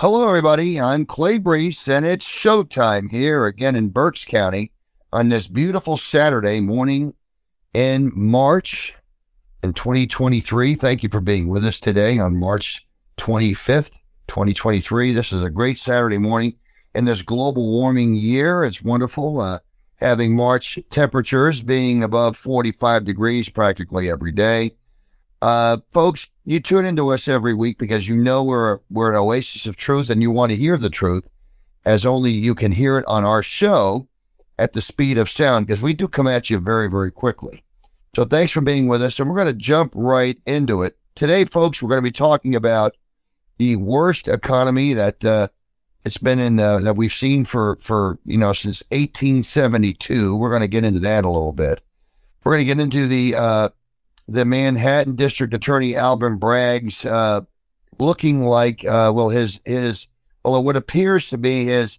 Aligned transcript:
Hello, 0.00 0.26
everybody. 0.26 0.80
I'm 0.80 1.04
Clay 1.04 1.38
Brees, 1.38 1.86
and 1.86 2.06
it's 2.06 2.26
showtime 2.26 3.10
here 3.10 3.44
again 3.44 3.76
in 3.76 3.90
Berks 3.90 4.24
County 4.24 4.72
on 5.12 5.28
this 5.28 5.46
beautiful 5.46 5.98
Saturday 5.98 6.58
morning 6.58 7.12
in 7.74 8.10
March 8.14 8.96
in 9.62 9.74
2023. 9.74 10.74
Thank 10.74 11.02
you 11.02 11.10
for 11.10 11.20
being 11.20 11.48
with 11.48 11.66
us 11.66 11.78
today 11.78 12.18
on 12.18 12.38
March 12.38 12.88
25th, 13.18 13.92
2023. 14.28 15.12
This 15.12 15.34
is 15.34 15.42
a 15.42 15.50
great 15.50 15.76
Saturday 15.76 16.16
morning 16.16 16.54
in 16.94 17.04
this 17.04 17.20
global 17.20 17.70
warming 17.70 18.14
year. 18.14 18.64
It's 18.64 18.80
wonderful 18.80 19.38
uh, 19.38 19.58
having 19.96 20.34
March 20.34 20.78
temperatures 20.88 21.60
being 21.60 22.02
above 22.04 22.38
45 22.38 23.04
degrees 23.04 23.50
practically 23.50 24.10
every 24.10 24.32
day. 24.32 24.72
Uh, 25.42 25.76
folks, 25.92 26.26
you 26.50 26.58
tune 26.58 26.84
into 26.84 27.12
us 27.12 27.28
every 27.28 27.54
week 27.54 27.78
because 27.78 28.08
you 28.08 28.16
know 28.16 28.42
we're 28.42 28.80
we're 28.90 29.10
an 29.10 29.16
oasis 29.16 29.66
of 29.66 29.76
truth 29.76 30.10
and 30.10 30.20
you 30.20 30.32
want 30.32 30.50
to 30.50 30.56
hear 30.56 30.76
the 30.76 30.90
truth 30.90 31.22
as 31.84 32.04
only 32.04 32.32
you 32.32 32.56
can 32.56 32.72
hear 32.72 32.98
it 32.98 33.04
on 33.06 33.24
our 33.24 33.40
show 33.40 34.08
at 34.58 34.72
the 34.72 34.82
speed 34.82 35.16
of 35.16 35.30
sound 35.30 35.64
because 35.64 35.80
we 35.80 35.94
do 35.94 36.08
come 36.08 36.26
at 36.26 36.50
you 36.50 36.58
very 36.58 36.90
very 36.90 37.12
quickly. 37.12 37.62
So 38.16 38.24
thanks 38.24 38.50
for 38.50 38.62
being 38.62 38.88
with 38.88 39.00
us 39.00 39.20
and 39.20 39.30
we're 39.30 39.36
going 39.36 39.46
to 39.46 39.52
jump 39.52 39.92
right 39.94 40.36
into 40.44 40.82
it. 40.82 40.98
Today 41.14 41.44
folks, 41.44 41.80
we're 41.80 41.88
going 41.88 42.02
to 42.02 42.08
be 42.08 42.10
talking 42.10 42.56
about 42.56 42.96
the 43.58 43.76
worst 43.76 44.26
economy 44.26 44.92
that 44.94 45.24
uh, 45.24 45.46
it's 46.04 46.18
been 46.18 46.40
in 46.40 46.58
uh, 46.58 46.78
that 46.78 46.96
we've 46.96 47.12
seen 47.12 47.44
for 47.44 47.78
for 47.80 48.18
you 48.24 48.38
know 48.38 48.52
since 48.52 48.82
1872. 48.90 50.34
We're 50.34 50.50
going 50.50 50.62
to 50.62 50.68
get 50.68 50.82
into 50.82 50.98
that 50.98 51.24
a 51.24 51.30
little 51.30 51.52
bit. 51.52 51.80
We're 52.42 52.54
going 52.54 52.66
to 52.66 52.74
get 52.74 52.80
into 52.82 53.06
the 53.06 53.36
uh, 53.36 53.68
the 54.30 54.44
Manhattan 54.44 55.16
District 55.16 55.52
Attorney 55.52 55.96
Alvin 55.96 56.38
Bragg's 56.38 57.04
uh, 57.04 57.40
looking 57.98 58.42
like 58.42 58.84
uh, 58.84 59.12
well 59.14 59.28
his 59.28 59.60
his 59.64 60.06
well 60.44 60.62
what 60.62 60.76
appears 60.76 61.28
to 61.30 61.38
be 61.38 61.64
his 61.64 61.98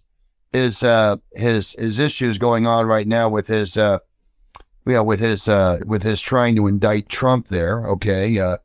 his 0.52 0.82
uh, 0.82 1.16
his 1.34 1.76
his 1.78 1.98
issues 1.98 2.38
going 2.38 2.66
on 2.66 2.86
right 2.86 3.06
now 3.06 3.28
with 3.28 3.46
his 3.46 3.76
uh, 3.76 3.98
with 4.84 5.20
his 5.20 5.46
uh, 5.46 5.80
with 5.84 6.02
his 6.02 6.22
trying 6.22 6.56
to 6.56 6.66
indict 6.66 7.10
Trump 7.10 7.48
there. 7.48 7.86
Okay, 7.86 8.38
uh, 8.38 8.56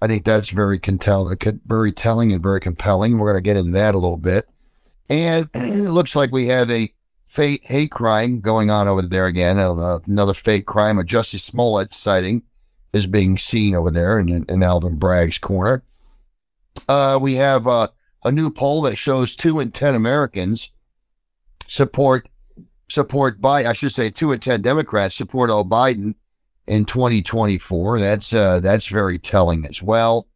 I 0.00 0.06
think 0.06 0.24
that's 0.24 0.50
very 0.50 0.78
compelling, 0.78 1.36
very 1.66 1.90
telling 1.90 2.32
and 2.32 2.42
very 2.42 2.60
compelling. 2.60 3.18
We're 3.18 3.32
going 3.32 3.42
to 3.42 3.48
get 3.48 3.56
into 3.56 3.72
that 3.72 3.96
a 3.96 3.98
little 3.98 4.16
bit, 4.16 4.48
and 5.10 5.50
it 5.54 5.90
looks 5.90 6.14
like 6.14 6.30
we 6.30 6.46
have 6.46 6.70
a 6.70 6.92
fake 7.26 7.64
hate 7.64 7.90
crime 7.90 8.38
going 8.38 8.70
on 8.70 8.86
over 8.86 9.02
there 9.02 9.26
again. 9.26 9.58
Uh, 9.58 9.98
another 10.06 10.34
fake 10.34 10.66
crime, 10.66 11.00
a 11.00 11.02
Jussie 11.02 11.40
Smollett 11.40 11.92
sighting 11.92 12.42
is 12.98 13.06
being 13.06 13.38
seen 13.38 13.74
over 13.74 13.90
there 13.90 14.18
in, 14.18 14.44
in 14.48 14.62
Alvin 14.62 14.96
Bragg's 14.96 15.38
corner. 15.38 15.82
Uh, 16.88 17.18
we 17.20 17.34
have 17.34 17.66
uh, 17.66 17.88
a 18.24 18.32
new 18.32 18.50
poll 18.50 18.82
that 18.82 18.98
shows 18.98 19.34
two 19.34 19.60
in 19.60 19.70
ten 19.70 19.94
Americans 19.94 20.70
support 21.66 22.28
support 22.90 23.40
by 23.40 23.66
I 23.66 23.72
should 23.72 23.92
say 23.92 24.10
two 24.10 24.32
in 24.32 24.40
ten 24.40 24.62
Democrats 24.62 25.14
support 25.14 25.50
Joe 25.50 25.64
Biden 25.64 26.14
in 26.66 26.84
2024. 26.84 27.98
That's 27.98 28.32
uh, 28.32 28.60
that's 28.60 28.86
very 28.86 29.18
telling 29.18 29.66
as 29.66 29.82
well. 29.82 30.26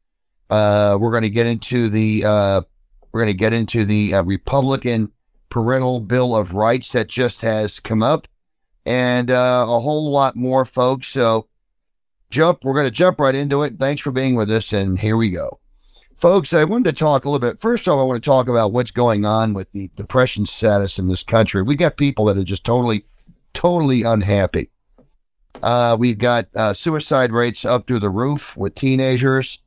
Uh, 0.50 0.98
we're 1.00 1.10
going 1.10 1.22
to 1.22 1.30
get 1.30 1.46
into 1.46 1.88
the 1.88 2.24
uh, 2.24 2.62
we're 3.12 3.20
going 3.20 3.32
to 3.32 3.38
get 3.38 3.52
into 3.52 3.84
the 3.84 4.14
uh, 4.14 4.22
Republican 4.22 5.10
Parental 5.50 6.00
Bill 6.00 6.34
of 6.34 6.54
Rights 6.54 6.92
that 6.92 7.08
just 7.08 7.40
has 7.42 7.78
come 7.78 8.02
up, 8.02 8.26
and 8.86 9.30
a 9.30 9.66
whole 9.66 10.10
lot 10.10 10.36
more, 10.36 10.64
folks. 10.64 11.08
So 11.08 11.46
jump. 12.32 12.64
We're 12.64 12.74
going 12.74 12.86
to 12.86 12.90
jump 12.90 13.20
right 13.20 13.34
into 13.34 13.62
it. 13.62 13.78
Thanks 13.78 14.02
for 14.02 14.10
being 14.10 14.34
with 14.34 14.50
us, 14.50 14.72
and 14.72 14.98
here 14.98 15.16
we 15.16 15.30
go. 15.30 15.60
Folks, 16.16 16.52
I 16.52 16.64
wanted 16.64 16.90
to 16.90 16.92
talk 16.92 17.24
a 17.24 17.30
little 17.30 17.46
bit. 17.46 17.60
First 17.60 17.86
off, 17.88 17.98
I 17.98 18.02
want 18.04 18.22
to 18.22 18.28
talk 18.28 18.48
about 18.48 18.72
what's 18.72 18.90
going 18.90 19.24
on 19.24 19.54
with 19.54 19.70
the 19.72 19.90
depression 19.96 20.46
status 20.46 20.98
in 20.98 21.08
this 21.08 21.22
country. 21.22 21.62
We 21.62 21.76
got 21.76 21.96
people 21.96 22.24
that 22.26 22.38
are 22.38 22.44
just 22.44 22.64
totally, 22.64 23.04
totally 23.54 24.02
unhappy. 24.02 24.70
Uh, 25.62 25.96
we've 25.98 26.18
got 26.18 26.46
uh, 26.56 26.72
suicide 26.74 27.32
rates 27.32 27.64
up 27.64 27.86
through 27.86 28.00
the 28.00 28.10
roof 28.10 28.56
with 28.56 28.74
teenagers. 28.74 29.58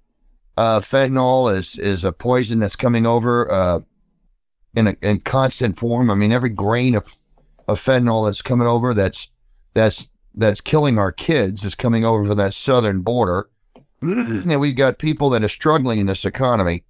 Uh, 0.58 0.80
fentanyl 0.80 1.54
is 1.54 1.78
is 1.78 2.06
a 2.06 2.14
poison 2.14 2.60
that's 2.60 2.78
coming 2.78 3.06
over 3.06 3.52
uh, 3.52 3.80
in 4.76 4.88
a 4.88 4.96
in 5.02 5.20
constant 5.20 5.78
form. 5.78 6.10
I 6.10 6.16
mean, 6.16 6.32
every 6.32 6.54
grain 6.54 6.96
of 6.96 7.14
of 7.68 7.80
fentanyl 7.80 8.28
that's 8.28 8.42
coming 8.42 8.68
over 8.68 8.94
that's 8.94 9.30
that's 9.74 10.08
that's 10.36 10.62
killing 10.62 10.98
our 10.98 11.12
kids 11.12 11.64
is 11.64 11.76
coming 11.76 12.06
over 12.06 12.26
from 12.26 12.38
that 12.38 12.54
southern 12.54 13.02
border. 13.02 13.50
and 14.02 14.60
we've 14.60 14.76
got 14.76 15.00
people 15.00 15.30
that 15.32 15.44
are 15.44 15.50
struggling 15.50 16.00
in 16.00 16.06
this 16.06 16.26
economy. 16.26 16.84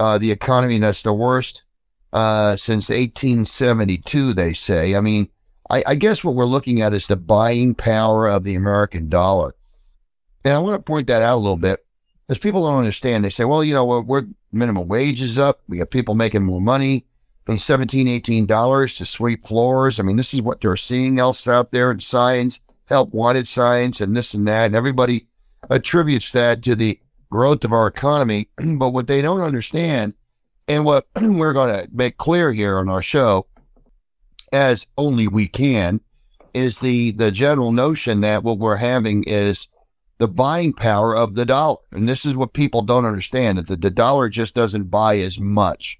Uh, 0.00 0.18
the 0.18 0.30
economy 0.30 0.78
that's 0.78 1.02
the 1.02 1.12
worst 1.12 1.64
uh, 2.12 2.56
since 2.56 2.88
1872, 2.88 4.34
they 4.34 4.52
say. 4.52 4.96
I 4.96 5.00
mean, 5.00 5.28
I, 5.70 5.84
I, 5.86 5.94
guess 5.94 6.24
what 6.24 6.34
we're 6.34 6.44
looking 6.44 6.82
at 6.82 6.92
is 6.92 7.06
the 7.06 7.16
buying 7.16 7.74
power 7.74 8.28
of 8.28 8.44
the 8.44 8.54
American 8.54 9.08
dollar. 9.08 9.54
And 10.44 10.54
I 10.54 10.58
want 10.58 10.78
to 10.78 10.82
point 10.82 11.06
that 11.06 11.22
out 11.22 11.36
a 11.36 11.40
little 11.40 11.56
bit 11.56 11.84
because 12.26 12.38
people 12.38 12.62
don't 12.62 12.78
understand. 12.78 13.24
They 13.24 13.30
say, 13.30 13.44
well, 13.44 13.62
you 13.62 13.74
know, 13.74 13.84
we're, 13.84 14.00
we're 14.00 14.26
minimum 14.50 14.88
wage 14.88 15.22
is 15.22 15.38
up. 15.38 15.60
We 15.68 15.78
got 15.78 15.90
people 15.90 16.14
making 16.14 16.42
more 16.42 16.60
money 16.60 17.06
from 17.46 17.58
17 17.58 18.08
$18 18.08 18.96
to 18.98 19.06
sweep 19.06 19.46
floors. 19.46 20.00
I 20.00 20.02
mean, 20.02 20.16
this 20.16 20.34
is 20.34 20.42
what 20.42 20.60
they're 20.60 20.76
seeing 20.76 21.18
else 21.18 21.46
out 21.46 21.70
there 21.70 21.92
in 21.92 22.00
signs 22.00 22.60
help 22.86 23.12
wanted 23.12 23.48
signs 23.48 24.00
and 24.00 24.16
this 24.16 24.34
and 24.34 24.46
that. 24.48 24.66
And 24.66 24.74
everybody 24.74 25.26
attributes 25.70 26.30
that 26.32 26.62
to 26.62 26.74
the 26.74 26.98
growth 27.30 27.64
of 27.64 27.72
our 27.72 27.86
economy. 27.86 28.48
but 28.76 28.90
what 28.90 29.06
they 29.06 29.22
don't 29.22 29.40
understand, 29.40 30.14
and 30.68 30.84
what 30.84 31.06
we're 31.20 31.52
going 31.52 31.74
to 31.74 31.88
make 31.92 32.16
clear 32.18 32.52
here 32.52 32.78
on 32.78 32.88
our 32.88 33.02
show, 33.02 33.46
as 34.52 34.86
only 34.98 35.28
we 35.28 35.48
can, 35.48 36.00
is 36.54 36.80
the, 36.80 37.12
the 37.12 37.30
general 37.30 37.72
notion 37.72 38.20
that 38.20 38.44
what 38.44 38.58
we're 38.58 38.76
having 38.76 39.24
is 39.24 39.68
the 40.18 40.28
buying 40.28 40.72
power 40.72 41.16
of 41.16 41.34
the 41.34 41.46
dollar. 41.46 41.78
And 41.90 42.08
this 42.08 42.24
is 42.24 42.36
what 42.36 42.52
people 42.52 42.82
don't 42.82 43.06
understand 43.06 43.58
that 43.58 43.66
the, 43.66 43.76
the 43.76 43.90
dollar 43.90 44.28
just 44.28 44.54
doesn't 44.54 44.84
buy 44.84 45.16
as 45.18 45.40
much. 45.40 45.98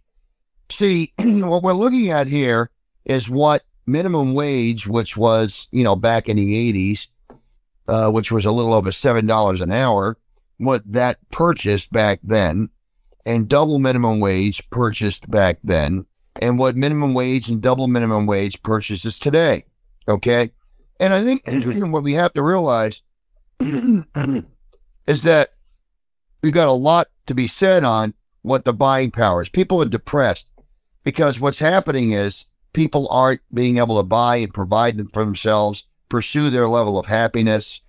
See, 0.71 1.13
what 1.19 1.63
we're 1.63 1.73
looking 1.73 2.11
at 2.11 2.29
here 2.29 2.71
is 3.05 3.29
what 3.29 3.63
minimum 3.87 4.35
wage, 4.35 4.87
which 4.87 5.17
was, 5.17 5.69
you 5.73 5.85
know, 5.85 5.97
back 5.97 6.29
in 6.29 6.37
the 6.37 6.73
80s, 6.73 7.09
uh, 7.89 8.11
which 8.11 8.31
was 8.31 8.45
a 8.45 8.53
little 8.53 8.73
over 8.73 8.91
$7 8.91 9.61
an 9.61 9.73
hour, 9.73 10.17
what 10.59 10.83
that 10.91 11.19
purchased 11.31 11.91
back 11.93 12.21
then, 12.23 12.69
and 13.27 13.49
double 13.49 13.79
minimum 13.79 14.21
wage 14.21 14.69
purchased 14.71 15.31
back 15.31 15.59
then, 15.65 16.07
and 16.41 16.59
what 16.59 16.77
minimum 16.77 17.15
wage 17.15 17.49
and 17.49 17.61
double 17.61 17.89
minimum 17.89 18.27
wage 18.27 18.63
purchases 18.63 19.19
today. 19.19 19.65
Okay. 20.09 20.51
And 21.01 21.13
I 21.13 21.23
think 21.23 21.43
what 21.93 22.03
we 22.03 22.15
have 22.15 22.33
to 22.35 22.43
realize 22.43 23.03
is 25.07 25.23
that 25.25 25.51
we've 26.43 26.53
got 26.53 26.69
a 26.69 26.73
lot 26.73 27.09
to 27.27 27.35
be 27.35 27.47
said 27.47 27.85
on 27.85 28.15
what 28.43 28.65
the 28.65 28.73
buying 28.73 29.11
power 29.11 29.43
is. 29.43 29.49
People 29.49 29.83
are 29.83 29.89
depressed 29.89 30.47
because 31.05 31.41
what's 31.41 31.59
happening 31.59 32.13
is 32.13 32.47
people 32.73 33.09
aren't 33.11 33.41
being 33.53 33.79
able 33.79 33.99
to 33.99 34.03
buy 34.03 34.37
and 34.37 34.53
provide 34.53 34.97
for 35.13 35.25
themselves, 35.25 35.87
pursue 36.09 36.51
their 36.51 36.69
level 36.69 36.99
of 36.99 37.07
happiness. 37.07 37.81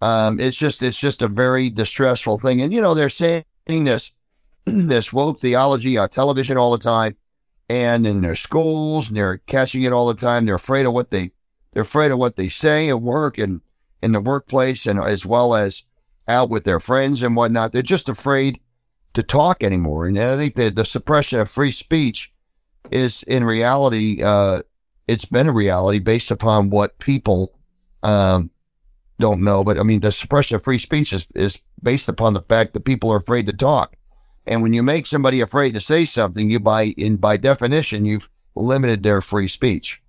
Um, 0.00 0.40
it's 0.40 0.56
just 0.56 0.82
it's 0.82 0.98
just 0.98 1.22
a 1.22 1.28
very 1.28 1.70
distressful 1.70 2.38
thing. 2.38 2.62
And 2.62 2.72
you 2.72 2.80
know, 2.80 2.94
they're 2.94 3.08
saying 3.08 3.44
this 3.66 4.12
this 4.64 5.12
woke 5.12 5.40
theology 5.40 5.98
on 5.98 6.08
television 6.08 6.56
all 6.56 6.72
the 6.72 6.78
time 6.78 7.16
and 7.68 8.06
in 8.06 8.20
their 8.20 8.36
schools 8.36 9.08
and 9.08 9.16
they're 9.16 9.38
catching 9.46 9.82
it 9.82 9.92
all 9.92 10.08
the 10.08 10.14
time. 10.14 10.44
They're 10.44 10.54
afraid 10.54 10.86
of 10.86 10.92
what 10.92 11.10
they 11.10 11.30
they're 11.72 11.82
afraid 11.82 12.10
of 12.10 12.18
what 12.18 12.36
they 12.36 12.48
say 12.48 12.88
at 12.88 13.00
work 13.00 13.38
and 13.38 13.60
in 14.02 14.12
the 14.12 14.20
workplace 14.20 14.86
and 14.86 14.98
as 14.98 15.24
well 15.26 15.54
as 15.54 15.84
out 16.26 16.50
with 16.50 16.64
their 16.64 16.80
friends 16.80 17.22
and 17.22 17.36
whatnot. 17.36 17.72
They're 17.72 17.82
just 17.82 18.08
afraid 18.08 18.58
to 19.14 19.22
talk 19.22 19.62
anymore. 19.62 20.06
And 20.06 20.18
I 20.18 20.36
think 20.36 20.54
that 20.54 20.76
the 20.76 20.84
suppression 20.84 21.40
of 21.40 21.50
free 21.50 21.72
speech 21.72 22.32
is 22.90 23.22
in 23.24 23.44
reality, 23.44 24.22
uh, 24.22 24.62
it's 25.08 25.24
been 25.24 25.48
a 25.48 25.52
reality 25.52 25.98
based 25.98 26.30
upon 26.30 26.70
what 26.70 26.98
people 26.98 27.52
um, 28.02 28.50
don't 29.18 29.42
know. 29.42 29.62
But 29.64 29.78
I 29.78 29.82
mean, 29.82 30.00
the 30.00 30.12
suppression 30.12 30.56
of 30.56 30.64
free 30.64 30.78
speech 30.78 31.12
is, 31.12 31.26
is 31.34 31.60
based 31.82 32.08
upon 32.08 32.34
the 32.34 32.42
fact 32.42 32.72
that 32.72 32.84
people 32.84 33.12
are 33.12 33.18
afraid 33.18 33.46
to 33.46 33.52
talk. 33.52 33.96
And 34.46 34.62
when 34.62 34.72
you 34.72 34.82
make 34.82 35.06
somebody 35.06 35.40
afraid 35.40 35.74
to 35.74 35.80
say 35.80 36.04
something, 36.04 36.50
you 36.50 36.58
by 36.58 36.94
in 36.96 37.16
by 37.16 37.36
definition, 37.36 38.04
you've 38.04 38.28
limited 38.54 39.02
their 39.02 39.20
free 39.20 39.48
speech. 39.48 40.02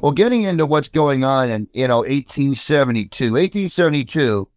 Well, 0.00 0.12
getting 0.12 0.42
into 0.42 0.66
what's 0.66 0.88
going 0.88 1.24
on 1.24 1.50
in 1.50 1.68
you 1.72 1.86
know 1.86 1.98
1872, 1.98 3.24
1872 3.24 4.48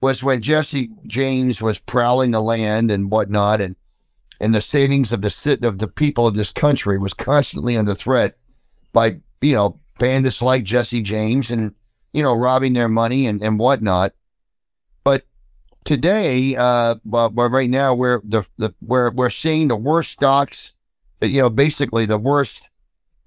was 0.00 0.22
when 0.22 0.42
Jesse 0.42 0.90
James 1.06 1.62
was 1.62 1.78
prowling 1.78 2.30
the 2.30 2.40
land 2.40 2.90
and 2.90 3.10
whatnot, 3.10 3.60
and 3.60 3.76
and 4.40 4.54
the 4.54 4.60
savings 4.60 5.12
of 5.12 5.22
the 5.22 5.58
of 5.62 5.78
the 5.78 5.88
people 5.88 6.26
of 6.26 6.34
this 6.34 6.52
country 6.52 6.98
was 6.98 7.14
constantly 7.14 7.76
under 7.76 7.94
threat 7.94 8.36
by 8.92 9.18
you 9.40 9.54
know 9.54 9.78
bandits 9.98 10.42
like 10.42 10.64
Jesse 10.64 11.02
James 11.02 11.50
and 11.50 11.74
you 12.12 12.22
know 12.22 12.34
robbing 12.34 12.72
their 12.72 12.88
money 12.88 13.26
and, 13.26 13.42
and 13.42 13.58
whatnot. 13.58 14.12
But 15.04 15.24
today, 15.84 16.56
uh, 16.56 16.96
well, 17.04 17.30
right 17.30 17.70
now 17.70 17.94
we're 17.94 18.20
the, 18.24 18.46
the 18.58 18.74
we're 18.82 19.10
we're 19.10 19.30
seeing 19.30 19.68
the 19.68 19.76
worst 19.76 20.12
stocks 20.12 20.74
you 21.22 21.40
know, 21.40 21.50
basically 21.50 22.06
the 22.06 22.18
worst 22.18 22.68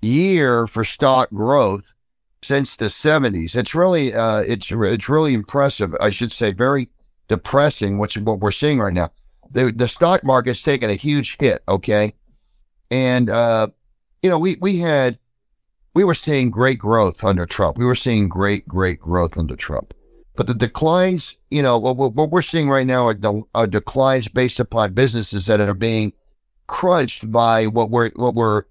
year 0.01 0.67
for 0.67 0.83
stock 0.83 1.29
growth 1.31 1.93
since 2.41 2.75
the 2.75 2.85
70s. 2.85 3.55
It's 3.55 3.75
really, 3.75 4.13
uh, 4.13 4.39
it's, 4.41 4.71
it's 4.71 5.09
really 5.09 5.33
impressive. 5.33 5.95
I 5.99 6.09
should 6.09 6.31
say 6.31 6.51
very 6.53 6.89
depressing, 7.27 7.97
which 7.97 8.15
is 8.15 8.23
what 8.23 8.39
we're 8.39 8.51
seeing 8.51 8.79
right 8.79 8.93
now. 8.93 9.11
The, 9.51 9.71
the 9.71 9.87
stock 9.87 10.23
market's 10.23 10.61
taken 10.61 10.89
a 10.89 10.95
huge 10.95 11.37
hit. 11.39 11.63
Okay. 11.67 12.13
And, 12.91 13.29
uh, 13.29 13.67
you 14.21 14.29
know, 14.29 14.39
we, 14.39 14.57
we 14.61 14.77
had, 14.77 15.17
we 15.93 16.03
were 16.03 16.15
seeing 16.15 16.51
great 16.51 16.79
growth 16.79 17.23
under 17.23 17.45
Trump. 17.45 17.77
We 17.77 17.85
were 17.85 17.95
seeing 17.95 18.29
great, 18.29 18.67
great 18.67 18.99
growth 18.99 19.37
under 19.37 19.55
Trump. 19.55 19.93
But 20.35 20.47
the 20.47 20.53
declines, 20.53 21.35
you 21.49 21.61
know, 21.61 21.77
what, 21.77 21.97
what 21.97 22.29
we're 22.29 22.41
seeing 22.41 22.69
right 22.69 22.87
now 22.87 23.07
are, 23.07 23.13
the, 23.13 23.41
are 23.55 23.67
declines 23.67 24.27
based 24.27 24.59
upon 24.59 24.93
businesses 24.93 25.47
that 25.47 25.59
are 25.59 25.73
being 25.73 26.13
crunched 26.67 27.29
by 27.31 27.65
what 27.67 27.89
we're, 27.89 28.11
what 28.15 28.35
we're, 28.35 28.63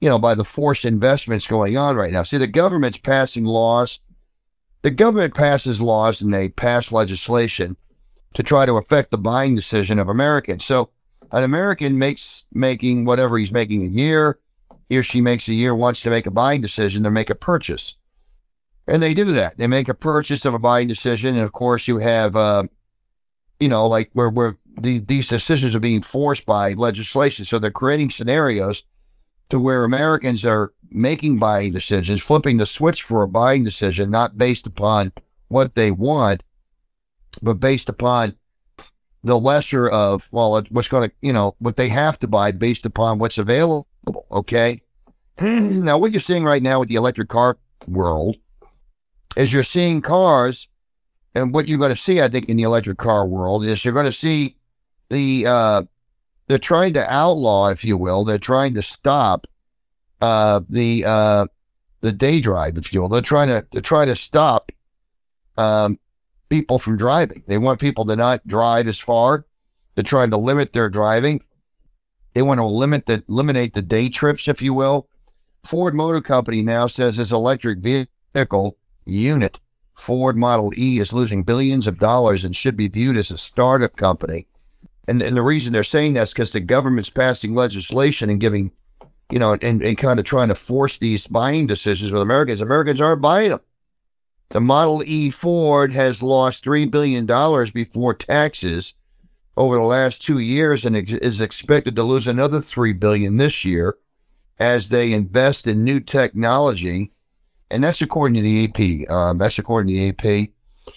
you 0.00 0.08
know, 0.08 0.18
by 0.18 0.34
the 0.34 0.44
forced 0.44 0.84
investments 0.84 1.46
going 1.46 1.76
on 1.76 1.96
right 1.96 2.12
now. 2.12 2.22
See, 2.22 2.38
the 2.38 2.46
government's 2.46 2.98
passing 2.98 3.44
laws. 3.44 4.00
The 4.82 4.90
government 4.90 5.34
passes 5.34 5.80
laws 5.80 6.22
and 6.22 6.32
they 6.32 6.48
pass 6.48 6.92
legislation 6.92 7.76
to 8.34 8.42
try 8.42 8.66
to 8.66 8.76
affect 8.76 9.10
the 9.10 9.18
buying 9.18 9.54
decision 9.54 9.98
of 9.98 10.08
Americans. 10.08 10.64
So 10.64 10.90
an 11.32 11.42
American 11.42 11.98
makes 11.98 12.46
making 12.52 13.04
whatever 13.04 13.38
he's 13.38 13.52
making 13.52 13.82
a 13.82 13.88
year, 13.88 14.38
he 14.88 14.98
or 14.98 15.02
she 15.02 15.20
makes 15.20 15.48
a 15.48 15.54
year, 15.54 15.74
wants 15.74 16.02
to 16.02 16.10
make 16.10 16.26
a 16.26 16.30
buying 16.30 16.60
decision 16.60 17.02
to 17.02 17.10
make 17.10 17.30
a 17.30 17.34
purchase. 17.34 17.96
And 18.86 19.02
they 19.02 19.14
do 19.14 19.24
that. 19.32 19.58
They 19.58 19.66
make 19.66 19.88
a 19.88 19.94
purchase 19.94 20.44
of 20.44 20.54
a 20.54 20.58
buying 20.58 20.86
decision. 20.86 21.34
And 21.34 21.44
of 21.44 21.52
course, 21.52 21.88
you 21.88 21.98
have, 21.98 22.36
uh, 22.36 22.64
you 23.58 23.68
know, 23.68 23.86
like 23.88 24.10
where, 24.12 24.30
where 24.30 24.56
the, 24.78 25.00
these 25.00 25.28
decisions 25.28 25.74
are 25.74 25.80
being 25.80 26.02
forced 26.02 26.46
by 26.46 26.74
legislation. 26.74 27.44
So 27.44 27.58
they're 27.58 27.70
creating 27.70 28.10
scenarios 28.10 28.84
to 29.48 29.58
where 29.58 29.84
Americans 29.84 30.44
are 30.44 30.72
making 30.90 31.38
buying 31.38 31.72
decisions, 31.72 32.22
flipping 32.22 32.58
the 32.58 32.66
switch 32.66 33.02
for 33.02 33.22
a 33.22 33.28
buying 33.28 33.64
decision, 33.64 34.10
not 34.10 34.38
based 34.38 34.66
upon 34.66 35.12
what 35.48 35.74
they 35.74 35.90
want, 35.90 36.42
but 37.42 37.54
based 37.54 37.88
upon 37.88 38.34
the 39.26 39.38
lesser 39.38 39.88
of, 39.88 40.28
well, 40.32 40.62
what's 40.70 40.88
going 40.88 41.08
to, 41.08 41.14
you 41.20 41.32
know, 41.32 41.54
what 41.58 41.76
they 41.76 41.88
have 41.88 42.18
to 42.20 42.28
buy 42.28 42.52
based 42.52 42.86
upon 42.86 43.18
what's 43.18 43.38
available. 43.38 43.86
Okay. 44.30 44.80
now, 45.40 45.98
what 45.98 46.12
you're 46.12 46.20
seeing 46.20 46.44
right 46.44 46.62
now 46.62 46.80
with 46.80 46.88
the 46.88 46.94
electric 46.94 47.28
car 47.28 47.58
world 47.88 48.36
is 49.36 49.52
you're 49.52 49.62
seeing 49.62 50.00
cars, 50.00 50.68
and 51.34 51.52
what 51.52 51.68
you're 51.68 51.78
going 51.78 51.94
to 51.94 52.00
see, 52.00 52.22
I 52.22 52.28
think, 52.28 52.48
in 52.48 52.56
the 52.56 52.62
electric 52.62 52.98
car 52.98 53.26
world 53.26 53.64
is 53.64 53.84
you're 53.84 53.92
going 53.92 54.06
to 54.06 54.12
see 54.12 54.56
the, 55.10 55.46
uh, 55.46 55.82
they're 56.46 56.58
trying 56.58 56.94
to 56.94 57.12
outlaw, 57.12 57.68
if 57.68 57.84
you 57.84 57.96
will, 57.96 58.24
they're 58.24 58.38
trying 58.38 58.74
to 58.74 58.82
stop, 58.82 59.46
uh, 60.22 60.60
the, 60.70 61.04
uh, 61.04 61.46
the 62.00 62.12
day 62.12 62.40
drive, 62.40 62.78
if 62.78 62.92
you 62.92 63.02
will. 63.02 63.08
They're 63.08 63.20
trying 63.20 63.48
to, 63.48 63.66
they're 63.72 63.82
trying 63.82 64.06
to 64.06 64.16
stop, 64.16 64.72
um, 65.58 65.98
people 66.48 66.78
from 66.78 66.96
driving. 66.96 67.42
They 67.46 67.58
want 67.58 67.80
people 67.80 68.04
to 68.06 68.16
not 68.16 68.46
drive 68.46 68.88
as 68.88 68.98
far. 68.98 69.46
They're 69.94 70.04
trying 70.04 70.30
to 70.30 70.36
limit 70.36 70.72
their 70.72 70.88
driving. 70.88 71.42
They 72.34 72.42
want 72.42 72.58
to 72.58 72.66
limit 72.66 73.06
the 73.06 73.24
eliminate 73.28 73.74
the 73.74 73.82
day 73.82 74.08
trips, 74.08 74.46
if 74.46 74.60
you 74.60 74.74
will. 74.74 75.08
Ford 75.64 75.94
Motor 75.94 76.20
Company 76.20 76.62
now 76.62 76.86
says 76.86 77.18
its 77.18 77.32
electric 77.32 77.78
vehicle 77.78 78.76
unit, 79.04 79.58
Ford 79.94 80.36
Model 80.36 80.72
E, 80.76 81.00
is 81.00 81.12
losing 81.12 81.42
billions 81.42 81.86
of 81.86 81.98
dollars 81.98 82.44
and 82.44 82.54
should 82.54 82.76
be 82.76 82.88
viewed 82.88 83.16
as 83.16 83.30
a 83.30 83.38
startup 83.38 83.96
company. 83.96 84.46
And, 85.08 85.22
and 85.22 85.36
the 85.36 85.42
reason 85.42 85.72
they're 85.72 85.84
saying 85.84 86.12
that's 86.12 86.32
because 86.32 86.50
the 86.50 86.60
government's 86.60 87.10
passing 87.10 87.54
legislation 87.54 88.28
and 88.28 88.40
giving, 88.40 88.70
you 89.30 89.38
know, 89.38 89.56
and, 89.62 89.82
and 89.82 89.98
kind 89.98 90.18
of 90.18 90.24
trying 90.24 90.48
to 90.48 90.54
force 90.54 90.98
these 90.98 91.26
buying 91.26 91.66
decisions 91.66 92.12
with 92.12 92.22
Americans. 92.22 92.60
Americans 92.60 93.00
aren't 93.00 93.22
buying 93.22 93.50
them. 93.50 93.60
The 94.50 94.60
Model 94.60 95.02
E 95.04 95.30
Ford 95.30 95.92
has 95.92 96.22
lost 96.22 96.64
$3 96.64 96.90
billion 96.90 97.26
before 97.72 98.14
taxes 98.14 98.94
over 99.56 99.76
the 99.76 99.82
last 99.82 100.22
two 100.22 100.38
years 100.38 100.84
and 100.84 100.96
is 100.96 101.40
expected 101.40 101.96
to 101.96 102.02
lose 102.02 102.26
another 102.26 102.60
3 102.60 102.92
billion 102.92 103.36
this 103.36 103.64
year 103.64 103.96
as 104.58 104.88
they 104.88 105.12
invest 105.12 105.66
in 105.66 105.84
new 105.84 106.00
technology. 106.00 107.12
And 107.70 107.82
that's 107.82 108.02
according 108.02 108.36
to 108.36 108.42
the 108.42 108.64
AP. 108.64 109.10
Um, 109.10 109.38
that's 109.38 109.58
according 109.58 109.92
to 109.92 109.98
the 109.98 110.08
AP. 110.10 110.50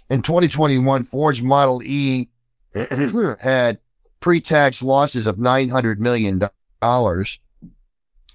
In 0.10 0.22
2021, 0.22 1.04
Ford's 1.04 1.42
Model 1.42 1.82
E 1.84 2.30
had 3.40 3.80
pre-tax 4.20 4.84
losses 4.84 5.26
of 5.26 5.38
$900 5.38 5.98
million. 5.98 6.42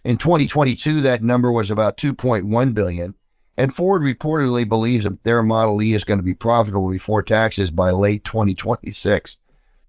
In 0.05 0.17
2022, 0.19 1.01
that 1.03 1.23
number 1.23 1.53
was 1.53 1.71
about 1.71 1.97
2.1 1.97 2.75
billion. 2.75 3.15
And 3.57 3.75
Ford 3.75 4.03
reportedly 4.03 4.69
believes 4.69 5.05
that 5.05 5.23
their 5.23 5.43
Model 5.43 5.81
E 5.81 5.95
is 5.95 6.05
going 6.05 6.19
to 6.19 6.25
be 6.25 6.35
profitable 6.35 6.91
before 6.91 7.23
taxes 7.23 7.71
by 7.71 7.91
late 7.91 8.25
2026. 8.25 9.39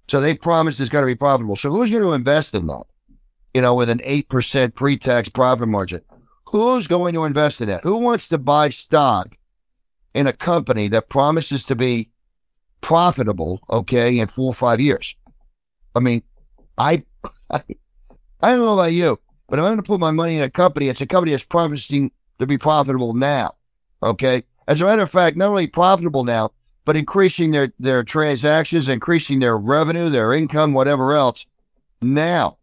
So 0.07 0.21
they 0.21 0.35
promised 0.35 0.79
it's 0.79 0.89
going 0.89 1.01
to 1.01 1.07
be 1.07 1.15
profitable. 1.15 1.55
So 1.55 1.71
who's 1.71 1.89
going 1.89 2.03
to 2.03 2.13
invest 2.13 2.53
in 2.53 2.67
that? 2.67 2.83
You 3.53 3.61
know, 3.61 3.73
with 3.73 3.89
an 3.89 3.99
8% 3.99 4.75
pre 4.75 4.97
tax 4.97 5.29
profit 5.29 5.67
margin. 5.67 6.01
Who's 6.49 6.87
going 6.87 7.13
to 7.15 7.25
invest 7.25 7.59
in 7.61 7.67
that? 7.69 7.83
Who 7.83 7.97
wants 7.97 8.29
to 8.29 8.37
buy 8.37 8.69
stock 8.69 9.35
in 10.13 10.27
a 10.27 10.33
company 10.33 10.87
that 10.89 11.09
promises 11.09 11.63
to 11.65 11.75
be 11.75 12.09
profitable, 12.81 13.61
okay, 13.69 14.19
in 14.19 14.27
four 14.27 14.47
or 14.47 14.53
five 14.53 14.79
years? 14.79 15.15
I 15.95 16.01
mean, 16.01 16.21
I, 16.77 17.03
I, 17.49 17.61
I 18.41 18.49
don't 18.49 18.59
know 18.59 18.73
about 18.73 18.93
you, 18.93 19.19
but 19.47 19.57
if 19.57 19.63
I'm 19.63 19.69
going 19.69 19.77
to 19.77 19.83
put 19.83 19.99
my 19.99 20.11
money 20.11 20.37
in 20.37 20.43
a 20.43 20.49
company. 20.49 20.89
It's 20.89 21.01
a 21.01 21.07
company 21.07 21.31
that's 21.31 21.43
promising 21.43 22.11
to 22.39 22.47
be 22.47 22.57
profitable 22.57 23.13
now. 23.13 23.55
Okay. 24.03 24.43
As 24.67 24.81
a 24.81 24.85
matter 24.85 25.03
of 25.03 25.11
fact, 25.11 25.37
not 25.37 25.49
only 25.49 25.67
profitable 25.67 26.23
now, 26.23 26.51
but 26.85 26.95
increasing 26.95 27.51
their, 27.51 27.71
their 27.79 28.03
transactions, 28.03 28.89
increasing 28.89 29.39
their 29.39 29.57
revenue, 29.57 30.09
their 30.09 30.33
income, 30.33 30.73
whatever 30.73 31.13
else 31.13 31.45
now. 32.01 32.57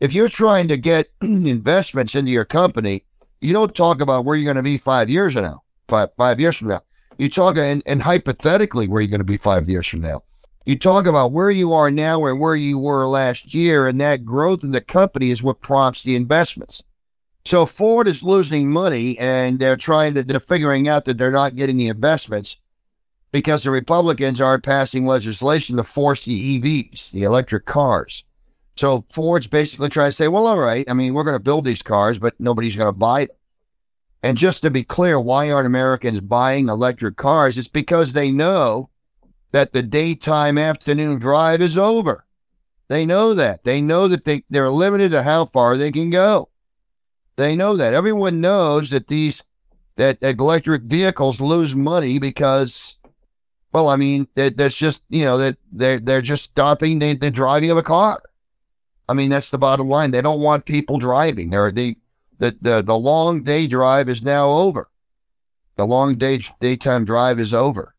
If 0.00 0.12
you're 0.12 0.28
trying 0.28 0.68
to 0.68 0.76
get 0.76 1.10
investments 1.22 2.14
into 2.14 2.30
your 2.30 2.44
company, 2.44 3.04
you 3.40 3.52
don't 3.52 3.74
talk 3.74 4.00
about 4.00 4.24
where 4.24 4.36
you're 4.36 4.44
going 4.44 4.56
to 4.56 4.62
be 4.62 4.78
five 4.78 5.10
years 5.10 5.34
from 5.34 5.42
now, 5.42 5.62
five, 5.88 6.10
five 6.16 6.40
years 6.40 6.56
from 6.56 6.68
now. 6.68 6.82
You 7.18 7.28
talk 7.28 7.56
and, 7.56 7.82
and 7.86 8.02
hypothetically 8.02 8.88
where 8.88 9.00
you're 9.00 9.10
going 9.10 9.20
to 9.20 9.24
be 9.24 9.36
five 9.36 9.68
years 9.68 9.86
from 9.86 10.00
now. 10.00 10.22
You 10.66 10.78
talk 10.78 11.06
about 11.06 11.32
where 11.32 11.50
you 11.50 11.74
are 11.74 11.90
now 11.90 12.24
and 12.24 12.40
where 12.40 12.56
you 12.56 12.78
were 12.78 13.06
last 13.06 13.52
year, 13.54 13.86
and 13.86 14.00
that 14.00 14.24
growth 14.24 14.64
in 14.64 14.70
the 14.70 14.80
company 14.80 15.30
is 15.30 15.42
what 15.42 15.60
prompts 15.60 16.02
the 16.02 16.16
investments. 16.16 16.82
So 17.46 17.66
Ford 17.66 18.08
is 18.08 18.22
losing 18.22 18.70
money 18.70 19.18
and 19.18 19.58
they're 19.58 19.76
trying 19.76 20.14
to, 20.14 20.22
they're 20.22 20.40
figuring 20.40 20.88
out 20.88 21.04
that 21.04 21.18
they're 21.18 21.30
not 21.30 21.56
getting 21.56 21.76
the 21.76 21.88
investments 21.88 22.56
because 23.32 23.64
the 23.64 23.70
Republicans 23.70 24.40
aren't 24.40 24.64
passing 24.64 25.06
legislation 25.06 25.76
to 25.76 25.84
force 25.84 26.24
the 26.24 26.60
EVs, 26.60 27.10
the 27.10 27.24
electric 27.24 27.66
cars. 27.66 28.24
So 28.76 29.04
Ford's 29.12 29.46
basically 29.46 29.90
trying 29.90 30.08
to 30.08 30.16
say, 30.16 30.28
well, 30.28 30.46
all 30.46 30.58
right, 30.58 30.88
I 30.88 30.94
mean, 30.94 31.12
we're 31.12 31.24
going 31.24 31.36
to 31.36 31.42
build 31.42 31.64
these 31.64 31.82
cars, 31.82 32.18
but 32.18 32.34
nobody's 32.40 32.76
going 32.76 32.92
to 32.92 32.98
buy 32.98 33.26
them. 33.26 33.36
And 34.22 34.38
just 34.38 34.62
to 34.62 34.70
be 34.70 34.82
clear, 34.82 35.20
why 35.20 35.50
aren't 35.50 35.66
Americans 35.66 36.20
buying 36.20 36.70
electric 36.70 37.16
cars? 37.16 37.58
It's 37.58 37.68
because 37.68 38.12
they 38.12 38.30
know 38.30 38.88
that 39.52 39.72
the 39.72 39.82
daytime 39.82 40.56
afternoon 40.56 41.18
drive 41.18 41.60
is 41.60 41.76
over. 41.76 42.24
They 42.88 43.04
know 43.04 43.34
that. 43.34 43.64
They 43.64 43.82
know 43.82 44.08
that 44.08 44.24
they, 44.24 44.44
they're 44.48 44.70
limited 44.70 45.10
to 45.10 45.22
how 45.22 45.44
far 45.46 45.76
they 45.76 45.92
can 45.92 46.08
go. 46.08 46.48
They 47.36 47.56
know 47.56 47.76
that. 47.76 47.94
Everyone 47.94 48.40
knows 48.40 48.90
that 48.90 49.08
these 49.08 49.42
that, 49.96 50.22
electric 50.22 50.82
vehicles 50.82 51.40
lose 51.40 51.74
money 51.74 52.18
because, 52.18 52.96
well, 53.72 53.88
I 53.88 53.96
mean, 53.96 54.28
that, 54.34 54.56
that's 54.56 54.76
just 54.76 55.02
you 55.08 55.24
know 55.24 55.38
that 55.38 55.56
they're 55.72 56.00
they're 56.00 56.22
just 56.22 56.44
stopping 56.44 56.98
the, 56.98 57.14
the 57.14 57.30
driving 57.30 57.70
of 57.70 57.78
a 57.78 57.82
car. 57.82 58.22
I 59.08 59.14
mean, 59.14 59.30
that's 59.30 59.50
the 59.50 59.58
bottom 59.58 59.88
line. 59.88 60.10
They 60.10 60.22
don't 60.22 60.40
want 60.40 60.64
people 60.64 60.98
driving. 60.98 61.50
They're 61.50 61.72
the 61.72 61.96
the 62.38 62.56
the, 62.60 62.82
the 62.82 62.96
long 62.96 63.42
day 63.42 63.66
drive 63.66 64.08
is 64.08 64.22
now 64.22 64.48
over. 64.48 64.90
The 65.76 65.86
long 65.86 66.14
day 66.14 66.40
daytime 66.60 67.04
drive 67.04 67.40
is 67.40 67.52
over. 67.52 67.94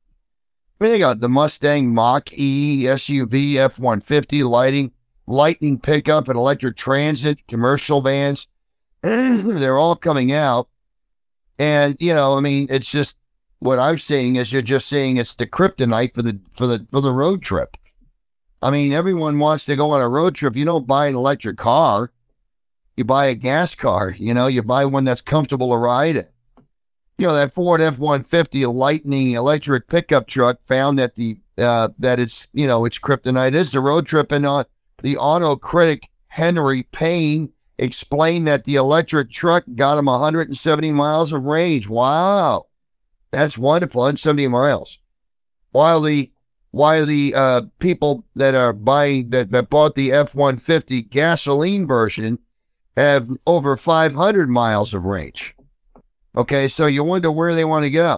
I 0.80 0.84
mean, 0.84 0.94
they 0.94 1.00
got 1.00 1.20
the 1.20 1.30
Mustang 1.30 1.94
Mach 1.94 2.32
E 2.34 2.84
SUV, 2.84 3.56
F 3.56 3.80
one 3.80 4.02
fifty, 4.02 4.44
lighting, 4.44 4.92
lightning 5.28 5.80
pickup, 5.80 6.28
and 6.28 6.38
electric 6.38 6.78
transit, 6.78 7.46
commercial 7.48 8.02
vans. 8.02 8.48
they're 9.60 9.78
all 9.78 9.96
coming 9.96 10.32
out. 10.32 10.68
And, 11.60 11.96
you 12.00 12.14
know, 12.14 12.36
I 12.38 12.40
mean, 12.40 12.66
it's 12.72 12.90
just 12.90 13.18
what 13.60 13.78
I'm 13.78 14.00
saying 14.00 14.38
is 14.38 14.52
you're 14.52 14.64
just 14.64 14.88
seeing 14.88 15.18
it's 15.18 15.36
the 15.36 15.46
kryptonite 15.46 16.16
for 16.16 16.24
the 16.24 16.40
for 16.58 16.66
the 16.66 16.86
for 16.92 17.02
the 17.02 17.12
road 17.12 17.44
trip. 17.44 17.78
I 18.64 18.72
mean, 18.72 18.94
everyone 18.94 19.38
wants 19.38 19.66
to 19.66 19.76
go 19.76 19.92
on 19.92 20.02
a 20.02 20.10
road 20.10 20.34
trip. 20.34 20.56
You 20.56 20.66
don't 20.66 20.88
buy 20.88 21.06
an 21.06 21.16
electric 21.16 21.58
car. 21.58 22.12
You 22.98 23.04
buy 23.04 23.26
a 23.26 23.36
gas 23.36 23.76
car, 23.76 24.16
you 24.18 24.34
know, 24.34 24.48
you 24.48 24.64
buy 24.64 24.86
one 24.86 25.04
that's 25.04 25.22
comfortable 25.22 25.72
to 25.72 25.78
ride 25.78 26.16
in. 26.16 26.24
You 27.18 27.28
know, 27.28 27.36
that 27.36 27.54
Ford 27.54 27.82
F 27.82 28.00
one 28.00 28.24
fifty 28.24 28.66
Lightning 28.66 29.32
electric 29.32 29.88
pickup 29.88 30.28
truck 30.28 30.60
found 30.66 30.98
that 30.98 31.16
the 31.16 31.38
uh, 31.58 31.90
that 32.00 32.20
it's 32.20 32.48
you 32.54 32.66
know 32.66 32.86
its 32.86 32.98
kryptonite 32.98 33.54
is 33.54 33.72
the 33.72 33.82
road 33.82 34.08
trip 34.08 34.32
and 34.32 34.46
uh, 34.46 34.64
the 35.04 35.18
auto 35.18 35.56
critic 35.56 36.10
Henry 36.28 36.84
Payne 36.92 37.52
explained 37.78 38.48
that 38.48 38.64
the 38.64 38.76
electric 38.76 39.32
truck 39.32 39.64
got 39.76 39.98
him 39.98 40.06
170 40.06 40.92
miles 40.92 41.34
of 41.34 41.44
range. 41.44 41.88
Wow. 41.88 42.68
That's 43.32 43.58
wonderful, 43.58 44.02
170 44.02 44.48
miles. 44.48 45.00
While 45.72 46.02
the 46.02 46.32
while 46.72 47.06
the 47.06 47.34
uh, 47.36 47.62
people 47.80 48.26
that 48.36 48.54
are 48.54 48.74
buying 48.74 49.30
that, 49.30 49.52
that 49.52 49.70
bought 49.70 49.96
the 49.96 50.12
F 50.12 50.36
150 50.36 51.04
gasoline 51.04 51.88
version 51.88 52.38
have 52.98 53.30
over 53.48 53.78
500 53.78 54.50
miles 54.50 54.94
of 54.94 55.06
range. 55.06 55.56
Okay, 56.36 56.68
so 56.68 56.86
you 56.86 57.04
wonder 57.04 57.32
where 57.32 57.56
they 57.56 57.64
want 57.64 57.84
to 57.84 57.90
go. 57.90 58.18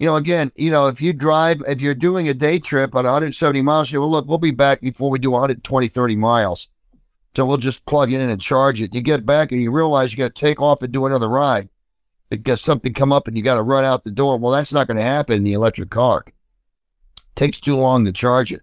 You 0.00 0.06
know, 0.06 0.16
again, 0.16 0.50
you 0.56 0.72
know, 0.72 0.88
if 0.88 1.00
you 1.00 1.12
drive, 1.12 1.62
if 1.68 1.80
you're 1.80 1.94
doing 1.94 2.28
a 2.28 2.34
day 2.34 2.58
trip 2.58 2.96
on 2.96 3.04
170 3.04 3.62
miles, 3.62 3.92
you 3.92 4.00
well, 4.00 4.10
look, 4.10 4.26
we'll 4.26 4.38
be 4.38 4.50
back 4.50 4.80
before 4.80 5.10
we 5.10 5.20
do 5.20 5.30
120, 5.30 5.86
30 5.86 6.16
miles. 6.16 6.68
So 7.34 7.46
we'll 7.46 7.56
just 7.56 7.86
plug 7.86 8.12
it 8.12 8.20
in 8.20 8.28
and 8.28 8.40
charge 8.40 8.82
it. 8.82 8.94
You 8.94 9.00
get 9.00 9.24
back 9.24 9.52
and 9.52 9.62
you 9.62 9.70
realize 9.70 10.12
you 10.12 10.18
got 10.18 10.34
to 10.34 10.40
take 10.40 10.60
off 10.60 10.82
and 10.82 10.92
do 10.92 11.06
another 11.06 11.28
ride 11.28 11.68
because 12.28 12.60
something 12.60 12.92
come 12.92 13.12
up 13.12 13.26
and 13.26 13.36
you 13.36 13.42
got 13.42 13.56
to 13.56 13.62
run 13.62 13.84
out 13.84 14.04
the 14.04 14.10
door. 14.10 14.38
Well, 14.38 14.52
that's 14.52 14.72
not 14.72 14.86
going 14.86 14.98
to 14.98 15.02
happen 15.02 15.36
in 15.36 15.42
the 15.42 15.54
electric 15.54 15.90
car 15.90 16.24
takes 17.34 17.60
too 17.60 17.76
long 17.76 18.04
to 18.04 18.12
charge 18.12 18.52
it. 18.52 18.62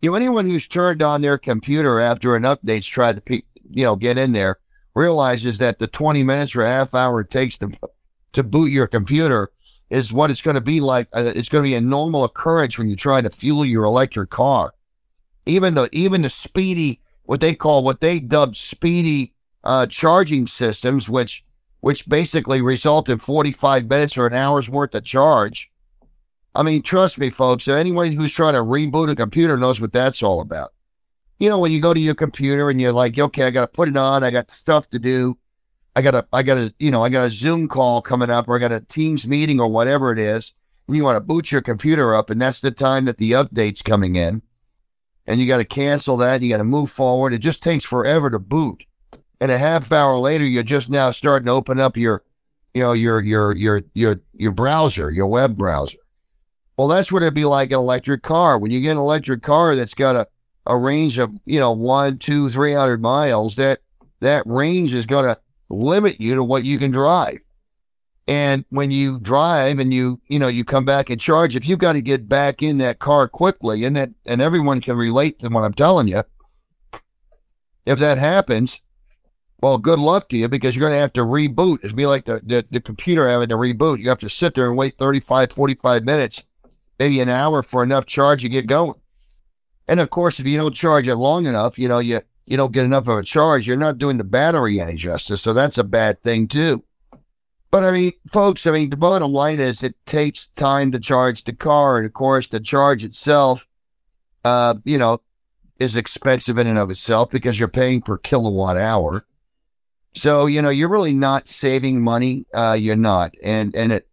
You 0.00 0.10
know, 0.10 0.16
anyone 0.16 0.46
who's 0.46 0.68
turned 0.68 1.02
on 1.02 1.22
their 1.22 1.38
computer 1.38 2.00
after 2.00 2.36
an 2.36 2.42
update's 2.42 2.86
tried 2.86 3.24
to, 3.24 3.42
you 3.70 3.84
know, 3.84 3.96
get 3.96 4.18
in 4.18 4.32
there 4.32 4.58
realizes 4.94 5.58
that 5.58 5.78
the 5.78 5.86
20 5.86 6.22
minutes 6.22 6.54
or 6.54 6.62
a 6.62 6.68
half 6.68 6.94
hour 6.94 7.20
it 7.20 7.30
takes 7.30 7.58
to 7.58 7.72
to 8.32 8.42
boot 8.42 8.70
your 8.70 8.86
computer 8.86 9.50
is 9.90 10.12
what 10.12 10.30
it's 10.30 10.42
going 10.42 10.56
to 10.56 10.60
be 10.60 10.80
like. 10.80 11.08
Uh, 11.12 11.32
it's 11.34 11.48
going 11.48 11.62
to 11.62 11.68
be 11.68 11.74
a 11.74 11.80
normal 11.80 12.24
occurrence 12.24 12.76
when 12.76 12.88
you 12.88 12.96
try 12.96 13.20
to 13.20 13.30
fuel 13.30 13.64
your 13.64 13.84
electric 13.84 14.30
car. 14.30 14.74
Even 15.46 15.74
the 15.74 15.88
even 15.92 16.22
the 16.22 16.30
speedy, 16.30 17.00
what 17.24 17.40
they 17.40 17.54
call 17.54 17.84
what 17.84 18.00
they 18.00 18.20
dub 18.20 18.56
speedy 18.56 19.32
uh, 19.64 19.86
charging 19.86 20.46
systems, 20.46 21.08
which 21.08 21.44
which 21.80 22.08
basically 22.08 22.62
result 22.62 23.10
in 23.10 23.18
45 23.18 23.86
minutes 23.90 24.16
or 24.16 24.26
an 24.26 24.32
hour's 24.32 24.70
worth 24.70 24.94
of 24.94 25.04
charge 25.04 25.70
I 26.56 26.62
mean, 26.62 26.82
trust 26.82 27.18
me, 27.18 27.30
folks, 27.30 27.66
anyone 27.66 28.12
who's 28.12 28.32
trying 28.32 28.54
to 28.54 28.60
reboot 28.60 29.10
a 29.10 29.16
computer 29.16 29.56
knows 29.56 29.80
what 29.80 29.92
that's 29.92 30.22
all 30.22 30.40
about. 30.40 30.72
You 31.40 31.48
know, 31.48 31.58
when 31.58 31.72
you 31.72 31.80
go 31.80 31.92
to 31.92 31.98
your 31.98 32.14
computer 32.14 32.70
and 32.70 32.80
you're 32.80 32.92
like, 32.92 33.18
okay, 33.18 33.44
I 33.44 33.50
got 33.50 33.62
to 33.62 33.66
put 33.66 33.88
it 33.88 33.96
on, 33.96 34.22
I 34.22 34.30
got 34.30 34.52
stuff 34.52 34.88
to 34.90 35.00
do. 35.00 35.36
I 35.96 36.02
got 36.02 36.14
a, 36.14 36.26
I 36.32 36.44
got 36.44 36.58
a, 36.58 36.74
you 36.78 36.92
know, 36.92 37.02
I 37.02 37.08
got 37.08 37.26
a 37.26 37.30
Zoom 37.30 37.66
call 37.66 38.02
coming 38.02 38.30
up 38.30 38.48
or 38.48 38.56
I 38.56 38.60
got 38.60 38.72
a 38.72 38.80
Teams 38.80 39.26
meeting 39.26 39.58
or 39.58 39.66
whatever 39.66 40.12
it 40.12 40.18
is. 40.18 40.54
And 40.86 40.96
you 40.96 41.02
want 41.02 41.16
to 41.16 41.20
boot 41.20 41.50
your 41.50 41.60
computer 41.60 42.14
up 42.14 42.30
and 42.30 42.40
that's 42.40 42.60
the 42.60 42.70
time 42.70 43.04
that 43.06 43.16
the 43.16 43.32
update's 43.32 43.82
coming 43.82 44.14
in. 44.14 44.42
And 45.26 45.40
you 45.40 45.46
got 45.46 45.58
to 45.58 45.64
cancel 45.64 46.16
that. 46.18 46.42
You 46.42 46.50
got 46.50 46.58
to 46.58 46.64
move 46.64 46.90
forward. 46.90 47.32
It 47.32 47.38
just 47.38 47.62
takes 47.62 47.84
forever 47.84 48.30
to 48.30 48.38
boot. 48.38 48.84
And 49.40 49.50
a 49.50 49.58
half 49.58 49.90
hour 49.90 50.18
later, 50.18 50.44
you're 50.44 50.62
just 50.62 50.90
now 50.90 51.10
starting 51.10 51.46
to 51.46 51.52
open 51.52 51.80
up 51.80 51.96
your, 51.96 52.22
you 52.74 52.82
know, 52.82 52.92
your, 52.92 53.20
your, 53.22 53.54
your, 53.56 53.82
your, 53.94 54.20
your 54.34 54.52
browser, 54.52 55.10
your 55.10 55.26
web 55.26 55.56
browser. 55.56 55.98
Well, 56.76 56.88
that's 56.88 57.12
what 57.12 57.22
it'd 57.22 57.34
be 57.34 57.44
like 57.44 57.70
an 57.70 57.78
electric 57.78 58.22
car. 58.22 58.58
When 58.58 58.70
you 58.70 58.80
get 58.80 58.92
an 58.92 58.98
electric 58.98 59.42
car 59.42 59.76
that's 59.76 59.94
got 59.94 60.16
a, 60.16 60.26
a 60.66 60.76
range 60.76 61.18
of, 61.18 61.30
you 61.46 61.60
know, 61.60 61.72
one, 61.72 62.18
two, 62.18 62.50
three 62.50 62.72
hundred 62.72 63.00
miles, 63.00 63.56
that 63.56 63.80
that 64.20 64.42
range 64.46 64.94
is 64.94 65.06
going 65.06 65.26
to 65.26 65.38
limit 65.68 66.20
you 66.20 66.34
to 66.34 66.42
what 66.42 66.64
you 66.64 66.78
can 66.78 66.90
drive. 66.90 67.38
And 68.26 68.64
when 68.70 68.90
you 68.90 69.20
drive 69.20 69.78
and 69.78 69.92
you, 69.92 70.20
you 70.28 70.38
know, 70.38 70.48
you 70.48 70.64
come 70.64 70.84
back 70.84 71.10
and 71.10 71.20
charge, 71.20 71.56
if 71.56 71.68
you've 71.68 71.78
got 71.78 71.92
to 71.92 72.00
get 72.00 72.28
back 72.28 72.62
in 72.62 72.78
that 72.78 72.98
car 72.98 73.28
quickly, 73.28 73.84
and 73.84 73.96
that, 73.96 74.10
and 74.24 74.40
everyone 74.40 74.80
can 74.80 74.96
relate 74.96 75.38
to 75.40 75.48
what 75.48 75.64
I'm 75.64 75.74
telling 75.74 76.08
you, 76.08 76.22
if 77.84 77.98
that 77.98 78.16
happens, 78.16 78.80
well, 79.60 79.76
good 79.76 79.98
luck 79.98 80.30
to 80.30 80.38
you 80.38 80.48
because 80.48 80.74
you're 80.74 80.88
going 80.88 80.96
to 80.96 81.00
have 81.00 81.12
to 81.14 81.24
reboot. 81.24 81.84
It'd 81.84 81.96
be 81.96 82.06
like 82.06 82.24
the, 82.24 82.40
the, 82.42 82.64
the 82.70 82.80
computer 82.80 83.28
having 83.28 83.48
to 83.50 83.56
reboot. 83.56 83.98
You 83.98 84.08
have 84.08 84.18
to 84.20 84.30
sit 84.30 84.54
there 84.54 84.68
and 84.68 84.76
wait 84.76 84.96
35, 84.96 85.52
45 85.52 86.04
minutes 86.04 86.44
maybe 86.98 87.20
an 87.20 87.28
hour 87.28 87.62
for 87.62 87.82
enough 87.82 88.06
charge 88.06 88.42
to 88.42 88.48
get 88.48 88.66
going. 88.66 88.98
And 89.88 90.00
of 90.00 90.10
course, 90.10 90.40
if 90.40 90.46
you 90.46 90.56
don't 90.56 90.74
charge 90.74 91.08
it 91.08 91.16
long 91.16 91.46
enough, 91.46 91.78
you 91.78 91.88
know, 91.88 91.98
you, 91.98 92.20
you 92.46 92.56
don't 92.56 92.72
get 92.72 92.84
enough 92.84 93.08
of 93.08 93.18
a 93.18 93.22
charge, 93.22 93.66
you're 93.66 93.76
not 93.76 93.98
doing 93.98 94.16
the 94.16 94.24
battery 94.24 94.80
any 94.80 94.94
justice. 94.94 95.42
So 95.42 95.52
that's 95.52 95.78
a 95.78 95.84
bad 95.84 96.22
thing 96.22 96.48
too. 96.48 96.82
But 97.74 97.82
I 97.82 97.90
mean, 97.90 98.12
folks, 98.30 98.68
I 98.68 98.70
mean, 98.70 98.90
the 98.90 98.96
bottom 98.96 99.32
line 99.32 99.58
is 99.58 99.82
it 99.82 99.96
takes 100.06 100.46
time 100.54 100.92
to 100.92 101.00
charge 101.00 101.42
the 101.42 101.52
car. 101.52 101.96
And 101.96 102.06
of 102.06 102.12
course, 102.12 102.46
the 102.46 102.60
charge 102.60 103.02
itself, 103.02 103.66
uh, 104.44 104.76
you 104.84 104.96
know, 104.96 105.20
is 105.80 105.96
expensive 105.96 106.56
in 106.56 106.68
and 106.68 106.78
of 106.78 106.92
itself 106.92 107.30
because 107.30 107.58
you're 107.58 107.66
paying 107.66 108.00
per 108.00 108.16
kilowatt 108.16 108.76
hour. 108.76 109.26
So, 110.14 110.46
you 110.46 110.62
know, 110.62 110.68
you're 110.68 110.88
really 110.88 111.14
not 111.14 111.48
saving 111.48 112.00
money. 112.00 112.46
Uh, 112.54 112.78
you're 112.78 112.94
not. 112.94 113.34
And, 113.42 113.74
and 113.74 113.90
it, 113.90 114.08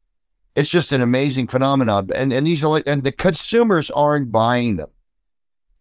it's 0.56 0.72
just 0.72 0.92
an 0.92 1.02
amazing 1.02 1.46
phenomenon. 1.46 2.10
And 2.16 2.34
and 2.34 2.48
these 2.48 2.64
and 2.64 3.04
the 3.04 3.12
consumers 3.12 3.92
aren't 3.92 4.32
buying 4.32 4.78
them. 4.78 4.90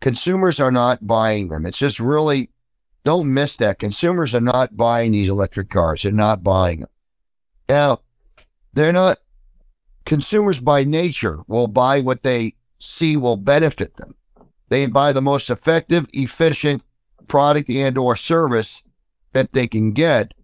Consumers 0.01 0.61
are 0.61 0.71
not 0.71 1.07
buying 1.07 1.49
them. 1.49 1.65
It's 1.65 1.79
just 1.79 1.99
really 1.99 2.51
don't 3.05 3.33
miss 3.33 3.57
that. 3.57 3.79
Consumers 3.79 4.35
are 4.35 4.41
not 4.41 4.77
buying 4.77 5.13
these 5.13 5.31
electric 5.31 5.71
cars. 5.71 6.03
They're 6.03 6.13
not 6.13 6.45
buying 6.45 6.81
them. 6.81 6.91
Now, 7.71 8.01
they're 8.73 8.93
not 8.93 9.19
consumers 10.05 10.59
by 10.59 10.83
nature 10.83 11.39
will 11.47 11.69
buy 11.69 12.01
what 12.01 12.25
they 12.25 12.55
see 12.81 13.17
will 13.17 13.37
benefit 13.37 13.97
them. 13.97 14.17
They 14.71 14.87
buy 14.87 15.13
the 15.13 15.23
most 15.23 15.51
effective, 15.51 16.09
efficient 16.13 16.83
product 17.29 17.71
and 17.71 17.97
or 17.97 18.17
service 18.17 18.83
that 19.35 19.53
they 19.53 19.69
can 19.69 19.93
get 19.93 20.35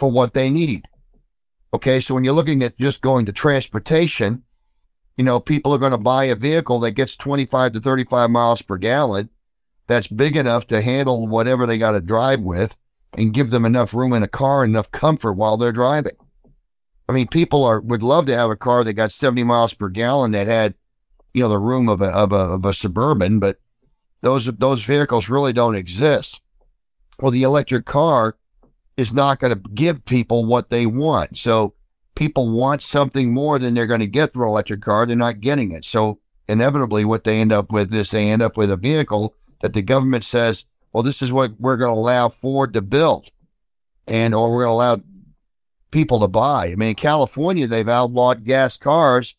for 0.00 0.10
what 0.10 0.34
they 0.34 0.50
need. 0.50 0.88
Okay, 1.72 2.00
so 2.00 2.16
when 2.16 2.24
you're 2.24 2.34
looking 2.34 2.64
at 2.64 2.76
just 2.78 3.00
going 3.00 3.26
to 3.26 3.32
transportation, 3.32 4.42
you 5.16 5.22
know, 5.22 5.38
people 5.38 5.72
are 5.72 5.78
going 5.78 5.92
to 5.92 5.98
buy 5.98 6.24
a 6.24 6.34
vehicle 6.34 6.80
that 6.80 6.92
gets 6.92 7.14
25 7.14 7.74
to 7.74 7.80
35 7.80 8.28
miles 8.28 8.60
per 8.60 8.76
gallon 8.76 9.30
that's 9.86 10.08
big 10.08 10.36
enough 10.36 10.66
to 10.66 10.82
handle 10.82 11.28
whatever 11.28 11.64
they 11.64 11.78
got 11.78 11.92
to 11.92 12.00
drive 12.00 12.40
with 12.40 12.76
and 13.16 13.34
give 13.34 13.50
them 13.50 13.64
enough 13.64 13.94
room 13.94 14.12
in 14.14 14.24
a 14.24 14.28
car, 14.28 14.64
enough 14.64 14.90
comfort 14.90 15.34
while 15.34 15.56
they're 15.56 15.70
driving. 15.70 16.16
I 17.10 17.12
mean, 17.12 17.26
people 17.26 17.64
are 17.64 17.80
would 17.80 18.04
love 18.04 18.26
to 18.26 18.36
have 18.36 18.50
a 18.50 18.56
car 18.56 18.84
that 18.84 18.92
got 18.92 19.10
70 19.10 19.42
miles 19.42 19.74
per 19.74 19.88
gallon 19.88 20.30
that 20.30 20.46
had, 20.46 20.76
you 21.34 21.42
know, 21.42 21.48
the 21.48 21.58
room 21.58 21.88
of 21.88 22.00
a 22.00 22.06
of 22.06 22.30
a, 22.30 22.36
of 22.36 22.64
a 22.64 22.72
suburban, 22.72 23.40
but 23.40 23.56
those 24.20 24.44
those 24.44 24.84
vehicles 24.84 25.28
really 25.28 25.52
don't 25.52 25.74
exist. 25.74 26.40
Well, 27.20 27.32
the 27.32 27.42
electric 27.42 27.84
car 27.84 28.36
is 28.96 29.12
not 29.12 29.40
going 29.40 29.52
to 29.52 29.70
give 29.70 30.04
people 30.04 30.44
what 30.44 30.70
they 30.70 30.86
want. 30.86 31.36
So 31.36 31.74
people 32.14 32.48
want 32.48 32.80
something 32.80 33.34
more 33.34 33.58
than 33.58 33.74
they're 33.74 33.88
going 33.88 33.98
to 33.98 34.06
get 34.06 34.32
through 34.32 34.44
an 34.44 34.50
electric 34.50 34.82
car. 34.82 35.04
They're 35.04 35.16
not 35.16 35.40
getting 35.40 35.72
it. 35.72 35.84
So 35.84 36.20
inevitably, 36.46 37.04
what 37.04 37.24
they 37.24 37.40
end 37.40 37.50
up 37.50 37.72
with 37.72 37.92
is 37.92 38.12
they 38.12 38.30
end 38.30 38.40
up 38.40 38.56
with 38.56 38.70
a 38.70 38.76
vehicle 38.76 39.34
that 39.62 39.72
the 39.72 39.82
government 39.82 40.22
says, 40.22 40.64
well, 40.92 41.02
this 41.02 41.22
is 41.22 41.32
what 41.32 41.58
we're 41.58 41.76
going 41.76 41.92
to 41.92 41.98
allow 41.98 42.28
Ford 42.28 42.72
to 42.74 42.82
build 42.82 43.32
and 44.06 44.34
or 44.34 44.50
we're 44.50 44.64
going 44.64 44.70
to 44.70 44.74
allow 44.74 45.02
people 45.90 46.20
to 46.20 46.28
buy. 46.28 46.66
I 46.66 46.74
mean, 46.76 46.90
in 46.90 46.94
California, 46.94 47.66
they've 47.66 47.88
outlawed 47.88 48.44
gas 48.44 48.76
cars 48.76 49.34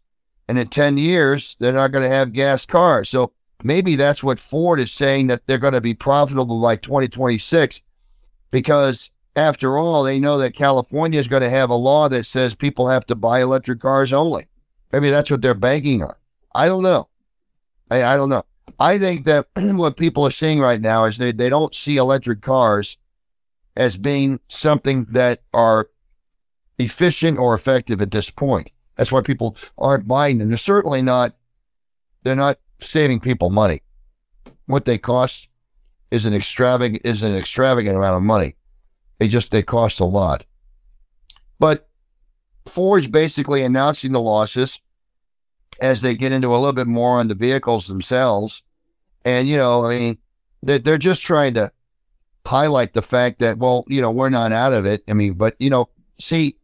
and 0.52 0.60
in 0.60 0.68
10 0.68 0.98
years, 0.98 1.56
they're 1.60 1.72
not 1.72 1.94
going 1.94 2.04
to 2.04 2.10
have 2.10 2.34
gas 2.34 2.66
cars. 2.66 3.10
So 3.10 3.32
maybe 3.64 3.96
that's 3.96 4.22
what 4.22 4.38
Ford 4.38 4.82
is 4.82 4.92
saying 4.92 5.28
that 5.28 5.48
they're 5.48 5.58
going 5.58 5.74
to 5.74 5.80
be 5.80 5.94
profitable 5.94 6.62
by 6.62 6.76
2026 6.76 7.82
because 8.52 9.12
after 9.38 9.78
all, 9.78 10.04
they 10.04 10.20
know 10.20 10.38
that 10.40 10.54
California 10.54 11.22
is 11.22 11.30
going 11.30 11.42
to 11.42 11.50
have 11.50 11.70
a 11.70 11.76
law 11.76 12.10
that 12.10 12.26
says 12.26 12.54
people 12.54 12.90
have 12.90 13.06
to 13.06 13.16
buy 13.16 13.42
electric 13.42 13.80
cars 13.80 14.12
only. 14.12 14.46
Maybe 14.92 15.10
that's 15.10 15.32
what 15.32 15.42
they're 15.42 15.54
banking 15.54 16.04
on. 16.04 16.16
I 16.54 16.66
don't 16.66 16.84
know. 16.84 17.08
I, 17.90 18.04
I 18.04 18.18
don't 18.18 18.28
know. 18.28 18.44
I 18.78 18.98
think 18.98 19.24
that 19.26 19.48
what 19.56 19.96
people 19.96 20.26
are 20.26 20.32
seeing 20.32 20.60
right 20.60 20.82
now 20.82 21.06
is 21.06 21.18
they, 21.18 21.32
they 21.32 21.50
don't 21.50 21.74
see 21.74 21.96
electric 21.96 22.42
cars 22.42 22.98
as 23.78 23.96
being 23.96 24.42
something 24.50 25.06
that 25.12 25.44
are 25.54 25.88
efficient 26.82 27.38
or 27.38 27.54
effective 27.54 28.02
at 28.02 28.12
this 28.12 28.30
point. 28.30 28.72
That's 28.98 29.12
why 29.12 29.22
people 29.22 29.56
aren't 29.78 30.08
buying 30.08 30.38
them. 30.38 30.50
They're 30.50 30.58
certainly 30.58 31.02
not, 31.02 31.36
they're 32.24 32.36
not 32.36 32.58
saving 32.80 33.20
people 33.20 33.50
money. 33.50 33.82
What 34.66 34.86
they 34.86 34.98
cost 34.98 35.48
is 36.12 36.26
an 36.26 36.34
extravagant, 36.34 37.02
is 37.06 37.24
an 37.24 37.36
extravagant 37.36 37.96
amount 37.96 38.18
of 38.18 38.24
money. 38.24 38.56
They 39.20 39.28
just 39.28 39.52
they 39.52 39.64
cost 39.64 40.00
a 40.00 40.06
lot. 40.06 40.46
But 41.60 41.88
Ford's 42.68 43.08
basically 43.08 43.64
announcing 43.64 44.12
the 44.12 44.20
losses 44.20 44.82
as 45.80 46.02
they 46.02 46.16
get 46.16 46.32
into 46.32 46.54
a 46.54 46.58
little 46.58 46.74
bit 46.74 46.88
more 46.88 47.20
on 47.20 47.28
the 47.28 47.36
vehicles 47.36 47.88
themselves. 47.88 48.64
And, 49.26 49.48
you 49.48 49.58
know, 49.58 49.86
I 49.86 49.98
mean, 49.98 50.18
they're, 50.64 50.80
they're 50.80 50.98
just 50.98 51.24
trying 51.24 51.54
to 51.56 51.72
highlight 52.46 52.94
the 52.94 53.02
fact 53.02 53.40
that, 53.40 53.58
well, 53.58 53.84
you 53.88 54.02
know, 54.02 54.12
we're 54.12 54.30
not 54.30 54.52
out 54.52 54.74
of 54.74 54.86
it. 54.86 55.04
I 55.08 55.14
mean, 55.14 55.34
but, 55.34 55.56
you 55.60 55.70
know, 55.70 55.90
see, 56.20 56.58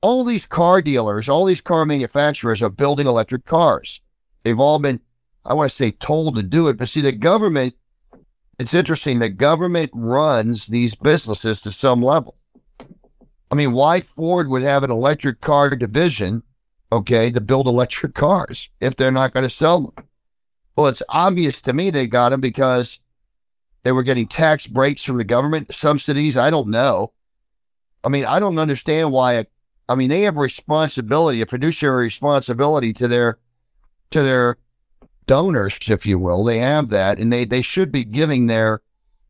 all, 0.00 0.24
these 0.24 0.46
car 0.46 0.82
dealers, 0.82 1.28
all 1.28 1.44
these 1.44 1.60
car 1.60 1.84
manufacturers 1.84 2.62
are 2.62 2.70
building 2.70 3.06
electric 3.06 3.44
cars. 3.44 4.00
They've 4.44 4.60
all 4.60 4.78
been, 4.78 5.00
I 5.44 5.54
want 5.54 5.70
to 5.70 5.76
say, 5.76 5.90
told 5.92 6.36
to 6.36 6.42
do 6.42 6.68
it. 6.68 6.76
But 6.76 6.88
see, 6.88 7.00
the 7.00 7.12
government 7.12 7.74
it's 8.58 8.74
interesting. 8.74 9.18
The 9.18 9.28
government 9.28 9.90
runs 9.94 10.66
these 10.66 10.94
businesses 10.94 11.60
to 11.62 11.70
some 11.70 12.02
level. 12.02 12.36
I 13.50 13.54
mean, 13.54 13.72
why 13.72 14.00
Ford 14.00 14.48
would 14.48 14.62
have 14.62 14.82
an 14.82 14.90
electric 14.90 15.40
car 15.40 15.70
division, 15.70 16.42
okay, 16.92 17.30
to 17.30 17.40
build 17.40 17.66
electric 17.66 18.14
cars 18.14 18.68
if 18.80 18.96
they're 18.96 19.12
not 19.12 19.32
going 19.32 19.44
to 19.44 19.50
sell 19.50 19.80
them? 19.80 20.04
Well, 20.76 20.86
it's 20.86 21.02
obvious 21.08 21.62
to 21.62 21.72
me 21.72 21.90
they 21.90 22.06
got 22.06 22.30
them 22.30 22.40
because 22.40 23.00
they 23.84 23.92
were 23.92 24.02
getting 24.02 24.26
tax 24.26 24.66
breaks 24.66 25.04
from 25.04 25.18
the 25.18 25.24
government, 25.24 25.74
subsidies. 25.74 26.36
I 26.36 26.50
don't 26.50 26.68
know. 26.68 27.12
I 28.04 28.08
mean, 28.08 28.24
I 28.24 28.38
don't 28.40 28.58
understand 28.58 29.12
why. 29.12 29.46
I 29.88 29.94
mean, 29.94 30.10
they 30.10 30.22
have 30.22 30.36
responsibility, 30.36 31.40
a 31.40 31.46
fiduciary 31.46 32.04
responsibility 32.04 32.92
to 32.94 33.08
their 33.08 33.38
to 34.10 34.22
their 34.22 34.58
donors, 35.26 35.76
if 35.88 36.06
you 36.06 36.18
will. 36.18 36.44
They 36.44 36.58
have 36.58 36.90
that, 36.90 37.18
and 37.18 37.32
they 37.32 37.44
they 37.44 37.62
should 37.62 37.90
be 37.90 38.04
giving 38.04 38.46
their 38.46 38.82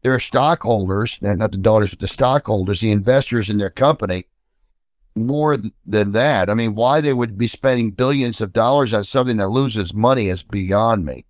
their 0.03 0.21
stockholders, 0.21 1.19
not 1.21 1.51
the 1.51 1.59
donors, 1.59 1.91
but 1.91 2.01
the 2.01 2.09
stockholders, 2.09 2.81
the 2.81 2.91
investors 2.91 3.51
in 3.51 3.59
their 3.59 3.71
company, 3.71 4.25
more 5.17 5.57
than 5.87 6.13
that. 6.13 6.49
I 6.49 6.55
mean, 6.55 6.75
why 6.75 7.01
they 7.01 7.13
would 7.13 7.37
be 7.37 7.49
spending 7.49 7.91
billions 7.91 8.41
of 8.41 8.53
dollars 8.53 8.95
on 8.95 9.05
something 9.05 9.37
that 9.39 9.49
loses 9.49 9.93
money 9.93 10.29
is 10.29 10.43
beyond 10.43 11.05
me. 11.05 11.25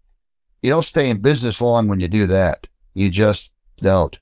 You 0.62 0.70
don't 0.70 0.85
stay 0.85 1.08
in 1.08 1.20
business 1.20 1.61
long 1.61 1.88
when 1.88 2.00
you 2.00 2.08
do 2.08 2.26
that. 2.26 2.66
You 2.94 3.11
just 3.11 3.52
don't. 3.76 4.18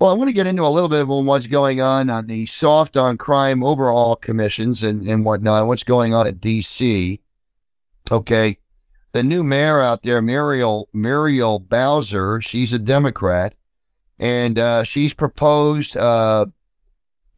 Well, 0.00 0.10
I 0.10 0.14
want 0.14 0.28
to 0.28 0.34
get 0.34 0.48
into 0.48 0.66
a 0.66 0.68
little 0.68 0.88
bit 0.88 1.02
of 1.02 1.08
what's 1.08 1.46
going 1.46 1.80
on 1.80 2.10
on 2.10 2.26
the 2.26 2.46
soft 2.46 2.96
on 2.96 3.16
crime 3.16 3.62
overall 3.62 4.16
commissions 4.16 4.82
and, 4.82 5.06
and 5.06 5.24
whatnot, 5.24 5.66
what's 5.68 5.84
going 5.84 6.14
on 6.14 6.26
at 6.26 6.40
D.C. 6.40 7.20
Okay. 8.10 8.58
The 9.12 9.22
new 9.22 9.44
mayor 9.44 9.80
out 9.80 10.02
there, 10.02 10.20
Muriel, 10.20 10.88
Muriel 10.92 11.60
Bowser, 11.60 12.40
she's 12.40 12.72
a 12.72 12.80
Democrat, 12.80 13.54
and 14.18 14.58
uh, 14.58 14.82
she's 14.82 15.14
proposed 15.14 15.96
uh, 15.96 16.46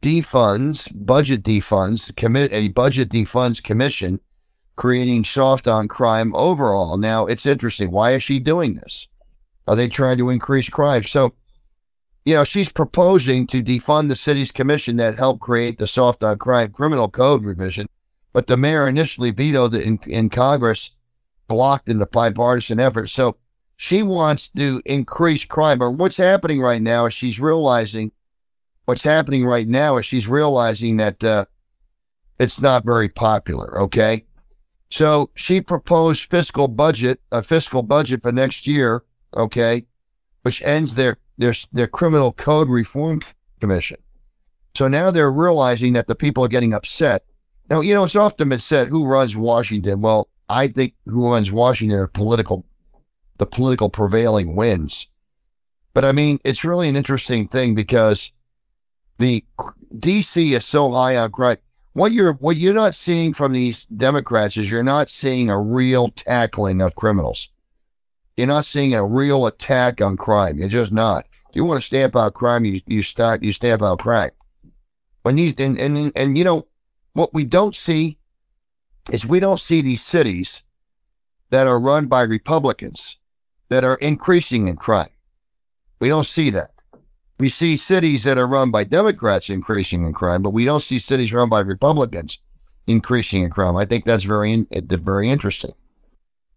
defunds, 0.01 0.91
budget 1.05 1.43
defunds, 1.43 2.15
commit 2.15 2.51
a 2.51 2.69
budget 2.69 3.09
defunds 3.09 3.63
commission, 3.63 4.19
creating 4.75 5.23
soft 5.25 5.67
on 5.67 5.87
crime 5.87 6.35
overall. 6.35 6.97
Now, 6.97 7.27
it's 7.27 7.45
interesting. 7.45 7.91
Why 7.91 8.13
is 8.13 8.23
she 8.23 8.39
doing 8.39 8.73
this? 8.73 9.07
Are 9.67 9.75
they 9.75 9.87
trying 9.87 10.17
to 10.17 10.31
increase 10.31 10.69
crime? 10.69 11.03
So, 11.03 11.35
you 12.27 12.33
know, 12.33 12.43
she's 12.43 12.69
proposing 12.69 13.47
to 13.47 13.63
defund 13.63 14.09
the 14.09 14.15
city's 14.15 14.51
commission 14.51 14.97
that 14.97 15.15
helped 15.15 15.39
create 15.39 15.79
the 15.79 15.87
soft 15.87 16.25
on 16.25 16.37
crime 16.37 16.71
criminal 16.73 17.07
code 17.07 17.45
revision. 17.45 17.87
But 18.33 18.47
the 18.47 18.57
mayor 18.57 18.85
initially 18.85 19.31
vetoed 19.31 19.73
it 19.73 19.85
in, 19.85 19.97
in 20.07 20.29
Congress, 20.29 20.91
blocked 21.47 21.87
in 21.87 21.99
the 21.99 22.05
bipartisan 22.05 22.81
effort. 22.81 23.07
So 23.07 23.37
she 23.77 24.03
wants 24.03 24.49
to 24.49 24.81
increase 24.85 25.45
crime. 25.45 25.79
But 25.79 25.91
what's 25.91 26.17
happening 26.17 26.59
right 26.59 26.81
now 26.81 27.05
is 27.05 27.13
she's 27.13 27.39
realizing 27.39 28.11
what's 28.83 29.03
happening 29.03 29.45
right 29.45 29.67
now 29.67 29.95
is 29.95 30.05
she's 30.05 30.27
realizing 30.27 30.97
that 30.97 31.23
uh, 31.23 31.45
it's 32.39 32.59
not 32.59 32.83
very 32.83 33.07
popular. 33.07 33.83
Okay. 33.83 34.25
So 34.89 35.29
she 35.35 35.61
proposed 35.61 36.29
fiscal 36.29 36.67
budget, 36.67 37.21
a 37.31 37.41
fiscal 37.41 37.83
budget 37.83 38.21
for 38.21 38.33
next 38.33 38.67
year 38.67 39.05
okay, 39.33 39.85
which 40.41 40.61
ends 40.63 40.95
their 40.95 41.17
their 41.37 41.53
their 41.73 41.87
criminal 41.87 42.33
code 42.33 42.69
reform 42.69 43.21
commission. 43.59 43.97
So 44.75 44.87
now 44.87 45.09
they're 45.11 45.31
realizing 45.31 45.93
that 45.93 46.07
the 46.07 46.15
people 46.15 46.43
are 46.43 46.49
getting 46.49 46.73
upset. 46.73 47.23
Now, 47.69 47.81
you 47.81 47.93
know, 47.93 48.03
it's 48.03 48.15
often 48.15 48.49
been 48.49 48.59
said, 48.59 48.87
who 48.87 49.05
runs 49.05 49.35
Washington? 49.35 50.01
Well, 50.01 50.29
I 50.49 50.67
think 50.67 50.93
who 51.05 51.31
runs 51.31 51.51
Washington 51.51 51.97
are 51.97 52.07
political, 52.07 52.65
the 53.37 53.45
political 53.45 53.89
prevailing 53.89 54.55
wins. 54.55 55.07
But 55.93 56.05
I 56.05 56.11
mean, 56.11 56.39
it's 56.43 56.63
really 56.63 56.87
an 56.87 56.95
interesting 56.95 57.47
thing 57.47 57.73
because 57.73 58.31
the 59.17 59.43
DC 59.95 60.51
is 60.51 60.63
so 60.63 60.91
high 60.91 61.17
on 61.17 61.31
crime. 61.31 61.57
What 61.93 62.11
you're 62.11 62.33
what 62.33 62.57
you're 62.57 62.75
not 62.75 62.93
seeing 62.93 63.33
from 63.33 63.53
these 63.53 63.85
Democrats 63.85 64.57
is 64.57 64.69
you're 64.69 64.83
not 64.83 65.09
seeing 65.09 65.49
a 65.49 65.59
real 65.59 66.09
tackling 66.09 66.81
of 66.81 66.93
criminals. 66.93 67.49
You're 68.37 68.45
not 68.45 68.65
seeing 68.65 68.93
a 68.93 69.03
real 69.03 69.47
attack 69.47 69.99
on 69.99 70.15
crime. 70.15 70.59
You're 70.59 70.69
just 70.69 70.91
not. 70.91 71.25
You 71.57 71.65
want 71.65 71.81
to 71.81 71.87
stamp 71.87 72.15
out 72.15 72.35
crime, 72.35 72.65
you, 72.65 72.81
you 72.85 73.01
start, 73.01 73.41
you 73.41 73.51
stamp 73.51 73.81
out 73.81 73.97
crime. 73.97 74.29
When 75.23 75.39
you, 75.39 75.55
and, 75.57 75.75
and, 75.79 76.11
and, 76.15 76.37
you 76.37 76.43
know, 76.43 76.67
what 77.13 77.33
we 77.33 77.45
don't 77.45 77.75
see 77.75 78.19
is 79.11 79.25
we 79.25 79.39
don't 79.39 79.59
see 79.59 79.81
these 79.81 80.03
cities 80.03 80.63
that 81.49 81.65
are 81.65 81.79
run 81.79 82.05
by 82.05 82.21
Republicans 82.21 83.17
that 83.69 83.83
are 83.83 83.95
increasing 83.95 84.67
in 84.67 84.75
crime. 84.75 85.09
We 85.99 86.09
don't 86.09 86.27
see 86.27 86.51
that. 86.51 86.73
We 87.39 87.49
see 87.49 87.75
cities 87.75 88.23
that 88.25 88.37
are 88.37 88.45
run 88.45 88.69
by 88.69 88.83
Democrats 88.83 89.49
increasing 89.49 90.05
in 90.05 90.13
crime, 90.13 90.43
but 90.43 90.51
we 90.51 90.63
don't 90.63 90.83
see 90.83 90.99
cities 90.99 91.33
run 91.33 91.49
by 91.49 91.61
Republicans 91.61 92.37
increasing 92.85 93.41
in 93.41 93.49
crime. 93.49 93.75
I 93.75 93.85
think 93.85 94.05
that's 94.05 94.25
very, 94.25 94.67
very 94.71 95.27
interesting. 95.27 95.73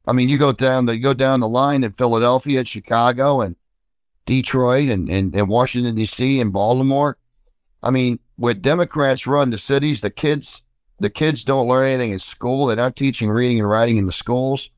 I 0.07 0.13
mean, 0.13 0.29
you 0.29 0.37
go 0.37 0.53
down 0.53 0.85
the 0.85 0.95
you 0.95 1.03
go 1.03 1.15
down 1.15 1.41
the 1.41 1.49
line 1.49 1.85
in 1.85 1.93
Philadelphia, 1.93 2.67
Chicago, 2.67 3.41
and 3.41 3.57
Detroit, 4.27 4.89
and, 4.89 5.09
and, 5.09 5.35
and 5.35 5.49
Washington 5.49 5.95
D.C. 5.95 6.41
and 6.41 6.53
Baltimore. 6.53 7.17
I 7.83 7.91
mean, 7.91 8.19
where 8.37 8.55
Democrats 8.55 9.27
run 9.27 9.51
the 9.51 9.59
cities, 9.59 10.01
the 10.01 10.11
kids 10.11 10.63
the 11.01 11.11
kids 11.11 11.45
don't 11.45 11.67
learn 11.67 11.89
anything 11.89 12.13
in 12.13 12.19
school. 12.19 12.67
They're 12.67 12.77
not 12.77 12.95
teaching 12.95 13.31
reading 13.31 13.59
and 13.59 13.69
writing 13.69 13.97
in 13.97 14.07
the 14.07 14.13
schools. 14.13 14.71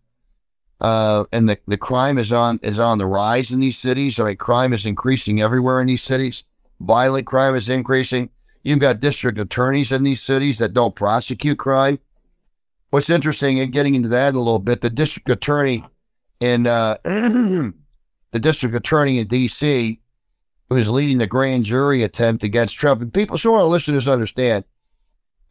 Uh, 0.81 1.24
and 1.33 1.48
the, 1.48 1.59
the 1.66 1.76
crime 1.76 2.16
is 2.18 2.33
on 2.33 2.59
is 2.62 2.78
on 2.78 2.98
the 2.98 3.07
rise 3.07 3.52
in 3.52 3.61
these 3.61 3.78
cities. 3.78 4.18
I 4.18 4.24
mean, 4.24 4.37
crime 4.37 4.72
is 4.72 4.87
increasing 4.87 5.40
everywhere 5.40 5.81
in 5.81 5.87
these 5.87 6.02
cities. 6.02 6.44
Violent 6.81 7.26
crime 7.26 7.55
is 7.55 7.68
increasing. 7.68 8.31
You've 8.64 8.81
got 8.81 9.00
district 9.00 9.38
attorneys 9.38 9.92
in 9.92 10.02
these 10.02 10.22
cities 10.22 10.59
that 10.59 10.72
don't 10.72 10.94
prosecute 10.94 11.59
crime. 11.59 11.98
What's 12.90 13.11
interesting, 13.11 13.61
and 13.61 13.72
getting 13.72 13.94
into 13.94 14.09
that 14.09 14.35
a 14.35 14.38
little 14.38 14.59
bit, 14.59 14.81
the 14.81 14.90
district 14.90 15.31
attorney 15.31 15.85
in 16.40 16.66
uh, 16.66 16.96
the 18.33 18.40
district 18.40 18.75
attorney 18.75 19.18
in 19.18 19.27
D.C. 19.29 20.01
who 20.68 20.77
is 20.77 20.88
leading 20.88 21.18
the 21.18 21.27
grand 21.27 21.64
jury 21.64 22.03
attempt 22.03 22.42
against 22.42 22.77
Trump. 22.77 23.01
And 23.01 23.12
people, 23.12 23.38
so 23.38 23.55
our 23.55 23.64
listeners 23.64 24.09
understand, 24.09 24.64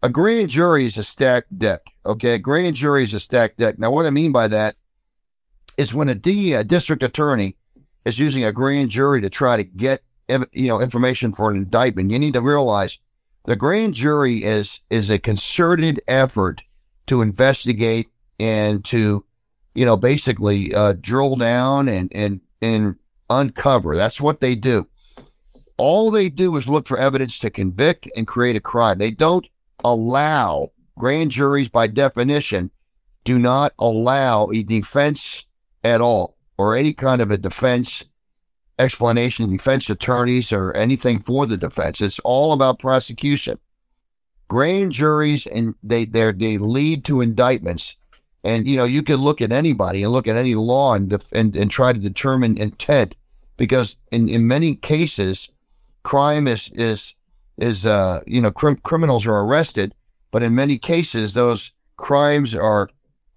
a 0.04 0.10
grand 0.10 0.50
jury 0.50 0.86
is 0.86 0.98
a 0.98 1.04
stacked 1.04 1.58
deck. 1.58 1.82
Okay, 2.06 2.34
a 2.34 2.40
grand 2.40 2.76
jury 2.76 3.04
is 3.04 3.14
a 3.14 3.20
stacked 3.20 3.58
deck. 3.58 3.80
Now, 3.80 3.92
what 3.92 4.06
I 4.06 4.10
mean 4.10 4.32
by 4.32 4.48
that 4.48 4.76
is 5.78 5.94
when 5.94 6.10
a 6.10 6.16
D, 6.16 6.54
a 6.54 6.64
district 6.64 7.04
attorney, 7.04 7.56
is 8.04 8.20
using 8.20 8.44
a 8.44 8.52
grand 8.52 8.90
jury 8.90 9.22
to 9.22 9.30
try 9.30 9.58
to 9.58 9.64
get 9.64 10.02
you 10.54 10.68
know 10.68 10.82
information 10.82 11.34
for 11.34 11.52
an 11.52 11.58
indictment, 11.58 12.12
you 12.12 12.20
need 12.20 12.34
to 12.34 12.42
realize 12.42 13.00
the 13.46 13.56
grand 13.56 13.94
jury 13.94 14.36
is 14.36 14.82
is 14.90 15.10
a 15.10 15.20
concerted 15.20 16.00
effort 16.08 16.62
to 17.08 17.22
investigate 17.22 18.08
and 18.40 18.84
to, 18.86 19.26
you 19.76 19.86
know, 19.86 19.98
basically 19.98 20.74
uh, 20.74 20.94
drill 21.00 21.36
down 21.36 21.90
and, 21.90 22.12
and, 22.14 22.42
and 22.62 22.98
uncover. 23.30 23.96
That's 23.96 24.22
what 24.22 24.40
they 24.40 24.56
do. 24.56 24.88
All 25.78 26.12
they 26.12 26.30
do 26.30 26.56
is 26.58 26.68
look 26.68 26.88
for 26.88 26.98
evidence 26.98 27.40
to 27.40 27.50
convict 27.50 28.10
and 28.16 28.28
create 28.28 28.56
a 28.56 28.62
crime. 28.62 29.00
They 29.00 29.12
don't 29.12 29.48
allow 29.84 30.72
grand 30.98 31.32
juries, 31.32 31.70
by 31.70 31.88
definition, 31.88 32.70
do 33.24 33.40
not 33.40 33.74
allow 33.80 34.50
a 34.54 34.64
defense 34.64 35.46
at 35.84 36.02
all 36.02 36.38
or 36.58 36.76
any 36.76 36.94
kind 36.94 37.22
of 37.22 37.32
a 37.32 37.38
defense 37.38 38.04
explanation, 38.78 39.52
defense 39.52 39.90
attorneys 39.90 40.52
or 40.52 40.74
anything 40.74 41.20
for 41.20 41.46
the 41.46 41.58
defense. 41.58 42.02
It's 42.02 42.20
all 42.20 42.54
about 42.54 42.80
prosecution 42.80 43.58
grand 44.52 44.92
juries 44.92 45.48
and 45.48 45.74
they 45.82 46.04
they 46.04 46.58
lead 46.58 47.06
to 47.06 47.22
indictments. 47.22 47.96
And 48.44 48.68
you 48.68 48.78
know, 48.78 48.86
you 48.86 49.04
can 49.04 49.18
look 49.18 49.42
at 49.42 49.52
anybody 49.52 50.04
and 50.04 50.12
look 50.12 50.28
at 50.28 50.36
any 50.36 50.56
law 50.56 50.94
and 50.94 51.10
def- 51.10 51.32
and, 51.32 51.56
and 51.56 51.70
try 51.70 51.94
to 51.94 52.00
determine 52.00 52.58
intent 52.58 53.16
because 53.58 53.98
in, 54.12 54.28
in 54.28 54.48
many 54.48 54.76
cases, 54.76 55.52
crime 56.04 56.48
is 56.48 56.72
is 56.74 57.14
is 57.58 57.86
uh 57.86 58.22
you 58.26 58.42
know 58.42 58.52
cr- 58.52 58.74
criminals 58.84 59.28
are 59.28 59.42
arrested, 59.42 59.94
but 60.32 60.42
in 60.42 60.56
many 60.56 60.78
cases 60.78 61.34
those 61.34 61.72
crimes 61.98 62.56
are 62.56 62.90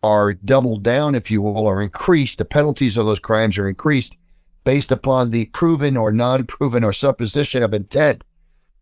are 0.03 0.35
doubled 0.35 0.83
down, 0.83 1.15
if 1.15 1.31
you 1.31 1.41
will, 1.43 1.67
or 1.67 1.81
increased. 1.81 2.39
The 2.39 2.45
penalties 2.45 2.97
of 2.97 3.07
those 3.07 3.19
crimes 3.19 3.59
are 3.59 3.69
increased 3.69 4.17
based 4.65 4.91
upon 4.91 5.31
the 5.31 5.47
proven 5.47 5.97
or 5.97 6.13
non-proven 6.13 6.85
or 6.85 6.93
supposition 6.93 7.63
of 7.63 7.75
intent. 7.75 8.25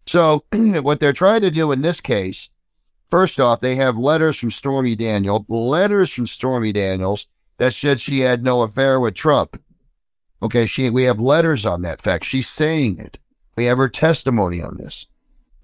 So, 0.07 0.45
what 0.53 1.01
they're 1.01 1.13
trying 1.13 1.41
to 1.43 1.51
do 1.51 1.73
in 1.73 1.83
this 1.83 2.01
case, 2.01 2.51
first 3.13 3.39
off, 3.39 3.61
they 3.61 3.77
have 3.77 3.99
letters 3.99 4.39
from 4.39 4.51
Stormy 4.51 4.97
Daniels, 4.97 5.45
letters 5.51 6.11
from 6.11 6.27
Stormy 6.27 6.73
Daniels 6.73 7.27
that 7.59 7.75
said 7.75 8.01
she 8.01 8.21
had 8.21 8.43
no 8.43 8.63
affair 8.63 8.99
with 9.01 9.13
Trump. 9.13 9.63
Okay, 10.43 10.65
she 10.65 10.89
we 10.89 11.05
have 11.05 11.21
letters 11.21 11.67
on 11.67 11.83
that 11.83 12.01
fact. 12.01 12.25
She's 12.25 12.49
saying 12.49 12.99
it. 12.99 13.19
We 13.55 13.67
have 13.67 13.77
her 13.77 13.91
testimony 13.91 14.63
on 14.63 14.79
this. 14.79 15.07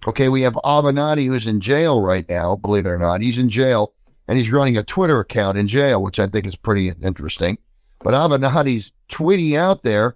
Okay, 0.07 0.29
we 0.29 0.43
have 0.43 0.57
Avenatti 0.57 1.27
who's 1.27 1.47
in 1.47 1.63
jail 1.63 2.03
right 2.03 2.29
now, 2.29 2.57
believe 2.57 2.85
it 2.85 2.91
or 2.91 2.99
not. 2.99 3.23
He's 3.23 3.39
in 3.39 3.49
jail 3.49 3.95
and 4.29 4.37
he's 4.37 4.53
running 4.53 4.77
a 4.77 4.83
Twitter 4.83 5.19
account 5.19 5.57
in 5.57 5.69
jail, 5.69 6.03
which 6.03 6.21
I 6.21 6.27
think 6.27 6.47
is 6.47 6.55
pretty 6.55 6.93
interesting. 7.03 7.57
But 8.01 8.13
Avenatti's 8.13 8.93
tweeting 9.09 9.57
out 9.57 9.85
there 9.85 10.15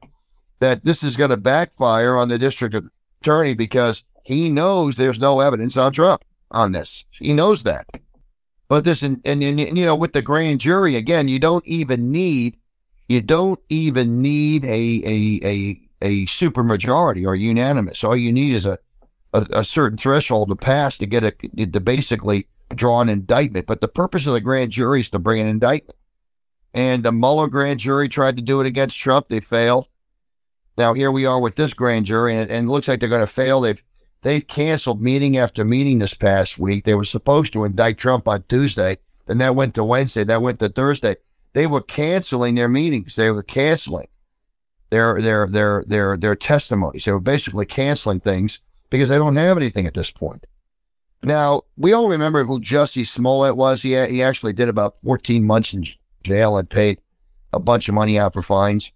that 0.61 0.85
this 0.85 1.03
is 1.03 1.16
going 1.16 1.31
to 1.31 1.38
backfire 1.38 2.14
on 2.14 2.29
the 2.29 2.38
district 2.38 2.77
attorney 3.23 3.55
because 3.55 4.05
he 4.23 4.51
knows 4.51 4.97
there's 4.97 5.18
no 5.18 5.40
evidence 5.40 5.79
on 5.79 5.95
Trump 5.95 6.23
on 6.52 6.72
this. 6.72 7.04
He 7.10 7.32
knows 7.32 7.64
that. 7.64 7.86
But 8.68 8.84
this, 8.84 9.02
and, 9.02 9.20
and, 9.24 9.42
and 9.42 9.58
you 9.76 9.84
know, 9.84 9.96
with 9.96 10.12
the 10.12 10.22
grand 10.22 10.60
jury, 10.60 10.96
again, 10.96 11.28
you 11.28 11.38
don't 11.38 11.66
even 11.66 12.10
need, 12.10 12.56
you 13.08 13.20
don't 13.20 13.60
even 13.68 14.22
need 14.22 14.64
a, 14.64 15.02
a, 15.04 15.40
a, 15.44 15.80
a 16.00 16.26
super 16.26 16.62
majority 16.62 17.26
or 17.26 17.34
unanimous. 17.34 18.02
All 18.02 18.16
you 18.16 18.32
need 18.32 18.54
is 18.54 18.64
a, 18.64 18.78
a, 19.34 19.46
a 19.52 19.64
certain 19.64 19.98
threshold 19.98 20.48
to 20.48 20.56
pass 20.56 20.96
to 20.98 21.06
get 21.06 21.22
a, 21.24 21.32
to 21.66 21.80
basically 21.80 22.46
draw 22.74 23.00
an 23.02 23.10
indictment. 23.10 23.66
But 23.66 23.82
the 23.82 23.88
purpose 23.88 24.26
of 24.26 24.32
the 24.32 24.40
grand 24.40 24.70
jury 24.70 25.00
is 25.00 25.10
to 25.10 25.18
bring 25.18 25.40
an 25.40 25.48
indictment. 25.48 25.98
And 26.72 27.02
the 27.02 27.12
Mueller 27.12 27.48
grand 27.48 27.80
jury 27.80 28.08
tried 28.08 28.36
to 28.36 28.42
do 28.42 28.62
it 28.62 28.66
against 28.66 28.98
Trump. 28.98 29.28
They 29.28 29.40
failed. 29.40 29.88
Now 30.78 30.94
here 30.94 31.12
we 31.12 31.26
are 31.26 31.38
with 31.38 31.56
this 31.56 31.74
grand 31.74 32.06
jury, 32.06 32.34
and, 32.34 32.50
and 32.50 32.66
it 32.66 32.70
looks 32.70 32.88
like 32.88 33.00
they're 33.00 33.08
going 33.10 33.20
to 33.20 33.26
fail. 33.26 33.60
They've 33.60 33.82
they've 34.22 34.46
canceled 34.46 35.02
meeting 35.02 35.37
after 35.37 35.64
meeting 35.64 35.98
this 35.98 36.14
past 36.14 36.58
week. 36.58 36.85
They 36.85 36.94
were 36.94 37.04
supposed 37.04 37.52
to 37.52 37.64
indict 37.64 37.98
Trump 37.98 38.26
on 38.26 38.44
Tuesday, 38.48 38.98
then 39.26 39.38
that 39.38 39.54
went 39.54 39.74
to 39.74 39.85
Wednesday, 39.85 40.24
that 40.24 40.42
went 40.42 40.58
to 40.61 40.68
Thursday. 40.68 41.16
They 41.52 41.66
were 41.66 41.82
canceling 41.82 42.54
their 42.54 42.68
meetings. 42.68 43.16
They 43.16 43.30
were 43.30 43.42
canceling 43.42 44.08
their 44.90 45.20
their 45.20 45.46
their 45.46 45.85
their 45.87 46.16
their 46.16 46.35
testimonies. 46.35 47.04
They 47.04 47.12
were 47.12 47.20
basically 47.20 47.66
canceling 47.66 48.20
things 48.20 48.61
because 48.90 49.08
they 49.08 49.16
don't 49.16 49.37
have 49.37 49.56
anything 49.56 49.87
at 49.87 49.94
this 49.94 50.11
point. 50.11 50.46
Now 51.22 51.62
we 51.76 51.92
all 51.92 52.08
remember 52.08 52.44
who 52.44 52.61
Jussie 52.61 53.06
Smollett 53.06 53.56
was. 53.56 53.82
He 53.82 53.90
he 54.06 54.22
actually 54.22 54.52
did 54.54 54.68
about 54.68 54.96
14 55.04 55.46
months 55.46 55.72
in 55.72 55.85
jail 56.22 56.56
and 56.56 56.68
paid 56.68 57.00
a 57.52 57.61
bunch 57.61 57.88
of 57.88 57.94
money 57.94 58.18
out 58.18 58.32
for 58.32 58.42
fines. 58.42 58.90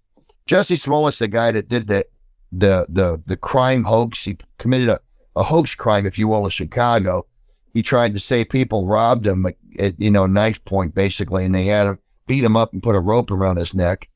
Jussie 0.46 0.78
Smollett's 0.78 1.18
the 1.18 1.28
guy 1.28 1.50
that 1.52 1.68
did 1.68 1.88
the 1.88 2.06
the 2.52 2.86
the 2.88 3.22
the 3.26 3.36
crime 3.36 3.84
hoax. 3.84 4.24
He 4.24 4.38
committed 4.58 4.88
a, 4.88 5.00
a 5.36 5.42
hoax 5.42 5.74
crime, 5.74 6.06
if 6.06 6.18
you 6.18 6.26
will, 6.26 6.44
in 6.44 6.50
Chicago. 6.50 7.26
He 7.72 7.82
tried 7.82 8.14
to 8.14 8.20
say 8.20 8.44
people 8.44 8.86
robbed 8.86 9.26
him 9.26 9.46
at 9.78 10.00
you 10.00 10.10
know 10.10 10.26
knife 10.26 10.64
point 10.64 10.94
basically, 10.94 11.44
and 11.44 11.54
they 11.54 11.64
had 11.64 11.86
him 11.86 11.98
beat 12.26 12.42
him 12.42 12.56
up 12.56 12.72
and 12.72 12.82
put 12.82 12.96
a 12.96 13.00
rope 13.00 13.30
around 13.30 13.58
his 13.58 13.74
neck. 13.74 14.08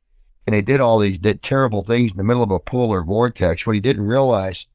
And 0.47 0.55
they 0.55 0.63
did 0.63 0.81
all 0.81 0.99
these 0.99 1.19
did 1.19 1.43
terrible 1.43 1.83
things 1.83 2.11
in 2.11 2.17
the 2.17 2.25
middle 2.25 2.43
of 2.43 2.51
a 2.51 2.59
polar 2.59 3.03
vortex. 3.05 3.67
What 3.67 3.75
he 3.75 3.81
didn't 3.81 4.07
realize 4.07 4.67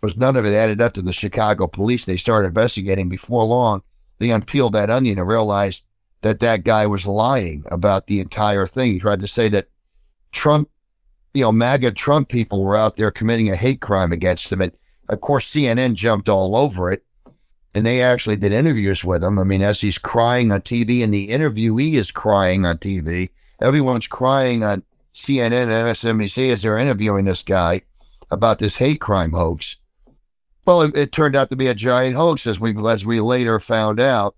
was 0.00 0.16
none 0.16 0.34
of 0.34 0.44
it 0.44 0.54
added 0.54 0.80
up 0.80 0.94
to 0.94 1.02
the 1.02 1.12
Chicago 1.12 1.66
police. 1.68 2.06
They 2.06 2.16
started 2.16 2.48
investigating 2.48 3.08
before 3.08 3.44
long. 3.44 3.82
They 4.18 4.30
unpeeled 4.30 4.72
that 4.72 4.90
onion 4.90 5.18
and 5.18 5.28
realized 5.28 5.84
that 6.22 6.40
that 6.40 6.64
guy 6.64 6.86
was 6.86 7.06
lying 7.06 7.64
about 7.70 8.06
the 8.06 8.20
entire 8.20 8.66
thing. 8.66 8.92
He 8.92 8.98
tried 8.98 9.20
to 9.20 9.28
say 9.28 9.48
that 9.50 9.68
Trump, 10.32 10.70
you 11.34 11.42
know, 11.42 11.52
MAGA 11.52 11.92
Trump 11.92 12.28
people 12.28 12.64
were 12.64 12.76
out 12.76 12.96
there 12.96 13.10
committing 13.10 13.50
a 13.50 13.56
hate 13.56 13.80
crime 13.80 14.12
against 14.12 14.50
him. 14.50 14.60
And 14.60 14.72
of 15.12 15.20
course, 15.20 15.48
CNN 15.48 15.94
jumped 15.94 16.28
all 16.28 16.56
over 16.56 16.90
it 16.90 17.04
and 17.74 17.84
they 17.84 18.02
actually 18.02 18.36
did 18.36 18.52
interviews 18.52 19.04
with 19.04 19.22
him. 19.22 19.38
I 19.38 19.44
mean, 19.44 19.62
as 19.62 19.80
he's 19.80 19.98
crying 19.98 20.50
on 20.50 20.62
TV 20.62 21.04
and 21.04 21.12
the 21.12 21.28
interviewee 21.28 21.94
is 21.94 22.10
crying 22.10 22.64
on 22.64 22.78
TV, 22.78 23.30
everyone's 23.60 24.06
crying 24.06 24.62
on 24.62 24.82
CNN 25.14 25.52
and 25.52 25.70
MSNBC 25.70 26.50
as 26.50 26.62
they're 26.62 26.78
interviewing 26.78 27.24
this 27.24 27.42
guy 27.42 27.82
about 28.30 28.58
this 28.58 28.76
hate 28.76 29.00
crime 29.00 29.32
hoax. 29.32 29.76
Well, 30.64 30.82
it, 30.82 30.96
it 30.96 31.12
turned 31.12 31.36
out 31.36 31.50
to 31.50 31.56
be 31.56 31.66
a 31.66 31.74
giant 31.74 32.16
hoax, 32.16 32.46
as 32.46 32.58
we 32.58 32.74
as 32.88 33.04
we 33.04 33.20
later 33.20 33.58
found 33.58 34.00
out 34.00 34.36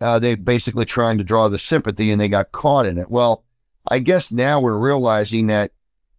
uh, 0.00 0.18
they 0.18 0.34
basically 0.34 0.84
trying 0.84 1.18
to 1.18 1.24
draw 1.24 1.48
the 1.48 1.58
sympathy 1.58 2.10
and 2.10 2.20
they 2.20 2.28
got 2.28 2.52
caught 2.52 2.86
in 2.86 2.98
it. 2.98 3.10
Well, 3.10 3.44
I 3.88 4.00
guess 4.00 4.30
now 4.32 4.60
we're 4.60 4.78
realizing 4.78 5.46
that 5.46 5.72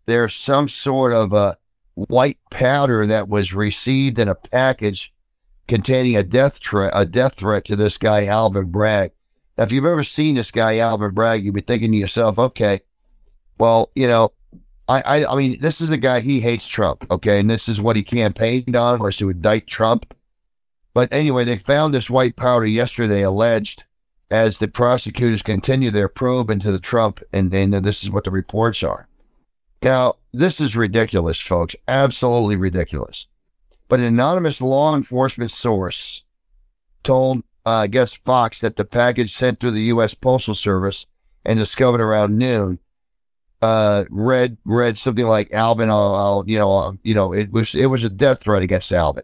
there's 0.06 0.36
some 0.36 0.68
sort 0.68 1.14
of 1.14 1.34
a 1.34 1.58
white 1.96 2.38
powder 2.52 3.06
that 3.06 3.28
was 3.28 3.54
received 3.54 4.20
in 4.20 4.28
a 4.28 4.36
package 4.36 5.14
containing 5.68 6.16
a 6.16 6.24
death 6.24 6.58
threat, 6.64 6.92
a 6.96 7.06
death 7.06 7.36
threat 7.36 7.66
to 7.66 7.76
this 7.76 7.98
guy 7.98 8.26
Alvin 8.26 8.72
Bragg. 8.72 9.12
Now, 9.58 9.66
if 9.66 9.72
you've 9.72 9.86
ever 9.86 10.04
seen 10.04 10.36
this 10.36 10.52
guy 10.52 10.78
Alvin 10.78 11.14
Bragg, 11.14 11.44
you'd 11.44 11.54
be 11.54 11.62
thinking 11.62 11.92
to 11.92 11.98
yourself, 11.98 12.40
okay, 12.40 12.80
well, 13.60 13.92
you 13.94 14.08
know, 14.08 14.32
I, 14.88 15.02
I, 15.02 15.34
I 15.34 15.36
mean, 15.36 15.60
this 15.60 15.82
is 15.82 15.92
a 15.92 15.98
guy 15.98 16.22
he 16.22 16.40
hates 16.40 16.68
Trump, 16.68 17.06
okay, 17.12 17.40
and 17.40 17.50
this 17.50 17.68
is 17.68 17.82
what 17.82 17.96
he 17.96 18.04
campaigned 18.04 18.76
on, 18.76 19.00
was 19.00 19.18
to 19.18 19.30
indict 19.30 19.68
Trump. 19.68 20.16
But 20.94 21.14
anyway, 21.14 21.44
they 21.44 21.58
found 21.58 21.94
this 21.94 22.10
white 22.10 22.36
powder 22.36 22.66
yesterday, 22.66 23.22
alleged, 23.22 23.84
as 24.32 24.60
the 24.60 24.68
prosecutors 24.68 25.42
continue 25.42 25.92
their 25.92 26.08
probe 26.08 26.50
into 26.50 26.72
the 26.72 26.80
Trump, 26.80 27.22
and, 27.34 27.54
and 27.54 27.74
this 27.74 28.04
is 28.04 28.10
what 28.10 28.24
the 28.24 28.32
reports 28.32 28.82
are. 28.82 29.09
Now, 29.82 30.16
this 30.34 30.60
is 30.60 30.76
ridiculous, 30.76 31.40
folks. 31.40 31.76
Absolutely 31.88 32.58
ridiculous. 32.58 33.28
But 33.88 34.00
an 34.00 34.06
anonymous 34.06 34.62
law 34.62 34.96
enforcement 34.96 35.52
source 35.52 36.24
told, 37.04 37.40
uh, 37.66 37.72
I 37.72 37.88
guess, 37.88 38.16
Fox 38.16 38.60
that 38.60 38.76
the 38.76 38.86
package 38.86 39.34
sent 39.34 39.60
through 39.60 39.72
the 39.72 39.84
U.S. 39.84 40.14
Postal 40.14 40.56
Service 40.56 41.06
and 41.46 41.58
discovered 41.58 42.02
around 42.02 42.38
noon 42.38 42.80
uh, 43.62 44.06
read 44.10 44.58
read 44.64 44.98
something 44.98 45.26
like 45.26 45.54
Alvin. 45.54 45.90
I'll, 45.90 46.16
I'll, 46.16 46.44
you 46.48 46.60
know, 46.60 46.98
you 47.04 47.14
know, 47.14 47.34
it 47.34 47.52
was 47.52 47.76
it 47.76 47.88
was 47.88 48.04
a 48.04 48.10
death 48.10 48.44
threat 48.44 48.64
against 48.64 48.92
Alvin 48.92 49.24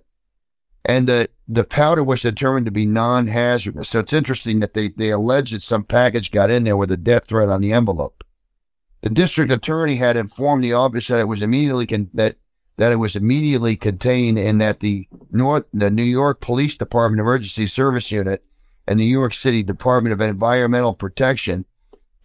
and 0.86 1.08
the 1.08 1.28
the 1.48 1.64
powder 1.64 2.04
was 2.04 2.22
determined 2.22 2.66
to 2.66 2.72
be 2.72 2.86
non-hazardous. 2.86 3.90
So 3.90 4.00
it's 4.00 4.14
interesting 4.14 4.60
that 4.60 4.74
they 4.74 4.90
they 4.90 5.12
allege 5.12 5.52
that 5.52 5.62
some 5.62 5.84
package 5.84 6.32
got 6.32 6.52
in 6.52 6.64
there 6.64 6.78
with 6.78 6.92
a 6.92 6.98
death 6.98 7.28
threat 7.28 7.50
on 7.50 7.62
the 7.62 7.74
envelope. 7.74 8.24
The 9.06 9.12
district 9.12 9.52
attorney 9.52 9.96
had 9.96 10.18
informed 10.18 10.64
the 10.64 10.74
office 10.74 11.10
that 11.10 11.20
it 11.20 11.28
was 11.28 11.44
immediately 11.44 11.86
con- 11.86 12.10
that 12.16 12.38
that 12.78 12.92
it 12.92 12.96
was 12.96 13.16
immediately 13.16 13.76
contained 13.76 14.40
and 14.40 14.60
that 14.60 14.80
the 14.80 15.08
North 15.30 15.66
the 15.74 15.92
New 15.92 16.04
York 16.04 16.42
Police 16.42 16.76
Department 16.76 17.22
Emergency 17.22 17.68
Service 17.68 18.12
Unit 18.12 18.44
and 18.88 19.00
the 19.00 19.04
New 19.04 19.12
York 19.12 19.36
City 19.36 19.62
Department 19.62 20.12
of 20.12 20.22
Environmental 20.22 20.96
Protection 20.96 21.66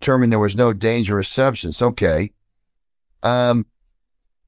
determined 0.00 0.32
there 0.32 0.38
was 0.38 0.56
no 0.56 0.72
dangerous 0.72 1.28
substance. 1.28 1.82
Okay. 1.82 2.32
Um, 3.22 3.66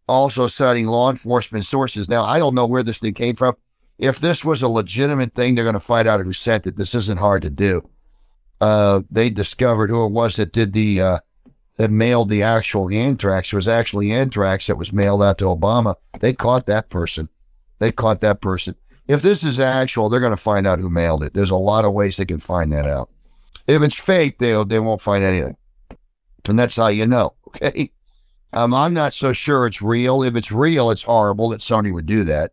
also 0.08 0.46
citing 0.46 0.86
law 0.86 1.10
enforcement 1.10 1.66
sources. 1.66 2.08
Now 2.08 2.24
I 2.24 2.38
don't 2.38 2.54
know 2.54 2.66
where 2.66 2.82
this 2.82 2.98
thing 2.98 3.12
came 3.12 3.36
from 3.36 3.56
if 3.98 4.20
this 4.20 4.42
was 4.42 4.62
a 4.62 4.68
legitimate 4.68 5.34
thing, 5.34 5.54
they're 5.54 5.64
going 5.64 5.74
to 5.74 5.80
find 5.80 6.08
out 6.08 6.20
who 6.20 6.32
sent 6.32 6.66
it. 6.66 6.76
This 6.76 6.94
isn't 6.94 7.20
hard 7.20 7.42
to 7.42 7.50
do. 7.50 7.88
Uh, 8.60 9.02
they 9.10 9.28
discovered 9.28 9.90
who 9.90 10.06
it 10.06 10.12
was 10.12 10.36
that 10.36 10.52
did 10.52 10.72
the 10.72 11.00
uh, 11.00 11.18
that 11.76 11.90
mailed 11.90 12.28
the 12.28 12.42
actual 12.42 12.90
anthrax. 12.90 13.52
Was 13.52 13.68
actually 13.68 14.12
anthrax 14.12 14.66
that 14.66 14.76
was 14.76 14.92
mailed 14.92 15.22
out 15.22 15.38
to 15.38 15.46
Obama. 15.46 15.94
They 16.20 16.32
caught 16.32 16.66
that 16.66 16.90
person. 16.90 17.28
They 17.78 17.92
caught 17.92 18.20
that 18.20 18.40
person. 18.40 18.74
If 19.08 19.22
this 19.22 19.42
is 19.42 19.58
actual, 19.58 20.08
they're 20.08 20.20
going 20.20 20.30
to 20.30 20.36
find 20.36 20.66
out 20.66 20.78
who 20.78 20.88
mailed 20.88 21.24
it. 21.24 21.34
There's 21.34 21.50
a 21.50 21.56
lot 21.56 21.84
of 21.84 21.92
ways 21.92 22.16
they 22.16 22.24
can 22.24 22.38
find 22.38 22.72
that 22.72 22.86
out. 22.86 23.10
If 23.66 23.82
it's 23.82 23.98
fake, 23.98 24.38
they 24.38 24.62
they 24.64 24.80
won't 24.80 25.00
find 25.00 25.24
anything, 25.24 25.56
and 26.46 26.58
that's 26.58 26.76
how 26.76 26.88
you 26.88 27.06
know. 27.06 27.34
Okay. 27.54 27.92
Um, 28.54 28.74
I'm 28.74 28.94
not 28.94 29.12
so 29.12 29.32
sure 29.32 29.66
it's 29.66 29.82
real. 29.82 30.22
If 30.22 30.36
it's 30.36 30.52
real, 30.52 30.90
it's 30.90 31.02
horrible 31.02 31.50
that 31.50 31.60
Sony 31.60 31.92
would 31.92 32.06
do 32.06 32.24
that. 32.24 32.52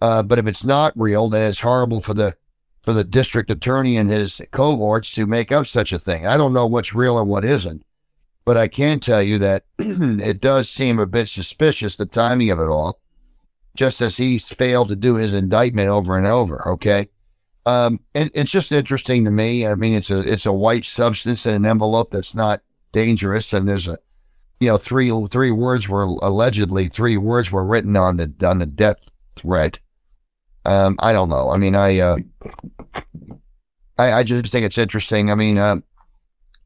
Uh, 0.00 0.22
but 0.22 0.38
if 0.38 0.46
it's 0.46 0.64
not 0.64 0.92
real, 0.96 1.28
then 1.28 1.48
it's 1.48 1.60
horrible 1.60 2.00
for 2.00 2.14
the 2.14 2.34
for 2.82 2.92
the 2.92 3.04
district 3.04 3.50
attorney 3.50 3.96
and 3.96 4.08
his 4.08 4.40
cohorts 4.52 5.12
to 5.12 5.26
make 5.26 5.52
up 5.52 5.66
such 5.66 5.92
a 5.92 5.98
thing. 5.98 6.26
I 6.26 6.36
don't 6.36 6.54
know 6.54 6.66
what's 6.66 6.94
real 6.94 7.18
and 7.18 7.28
what 7.28 7.44
isn't, 7.44 7.84
but 8.50 8.56
I 8.56 8.66
can 8.66 8.98
tell 8.98 9.22
you 9.22 9.38
that 9.38 9.62
it 9.78 10.40
does 10.40 10.68
seem 10.68 10.98
a 10.98 11.06
bit 11.06 11.28
suspicious 11.28 11.94
the 11.94 12.04
timing 12.04 12.50
of 12.50 12.58
it 12.58 12.66
all. 12.66 12.98
Just 13.76 14.00
as 14.00 14.16
he's 14.16 14.48
failed 14.48 14.88
to 14.88 14.96
do 14.96 15.14
his 15.14 15.32
indictment 15.32 15.88
over 15.88 16.18
and 16.18 16.26
over. 16.26 16.66
Okay, 16.70 17.06
um, 17.64 18.00
it, 18.12 18.32
it's 18.34 18.50
just 18.50 18.72
interesting 18.72 19.24
to 19.24 19.30
me. 19.30 19.68
I 19.68 19.76
mean, 19.76 19.94
it's 19.94 20.10
a 20.10 20.18
it's 20.18 20.46
a 20.46 20.52
white 20.52 20.84
substance 20.84 21.46
in 21.46 21.54
an 21.54 21.64
envelope 21.64 22.10
that's 22.10 22.34
not 22.34 22.60
dangerous, 22.90 23.52
and 23.52 23.68
there's 23.68 23.86
a 23.86 23.96
you 24.58 24.66
know 24.66 24.76
three 24.76 25.12
three 25.30 25.52
words 25.52 25.88
were 25.88 26.02
allegedly 26.02 26.88
three 26.88 27.18
words 27.18 27.52
were 27.52 27.64
written 27.64 27.96
on 27.96 28.16
the 28.16 28.34
on 28.42 28.58
the 28.58 28.66
death 28.66 28.96
threat 29.36 29.78
um, 30.64 30.96
I 30.98 31.12
don't 31.12 31.28
know. 31.28 31.52
I 31.52 31.56
mean, 31.56 31.76
I, 31.76 32.00
uh, 32.00 32.16
I, 33.96 34.12
I 34.12 34.22
just 34.24 34.50
think 34.50 34.66
it's 34.66 34.76
interesting. 34.76 35.30
I 35.30 35.36
mean, 35.36 35.56
uh, 35.56 35.76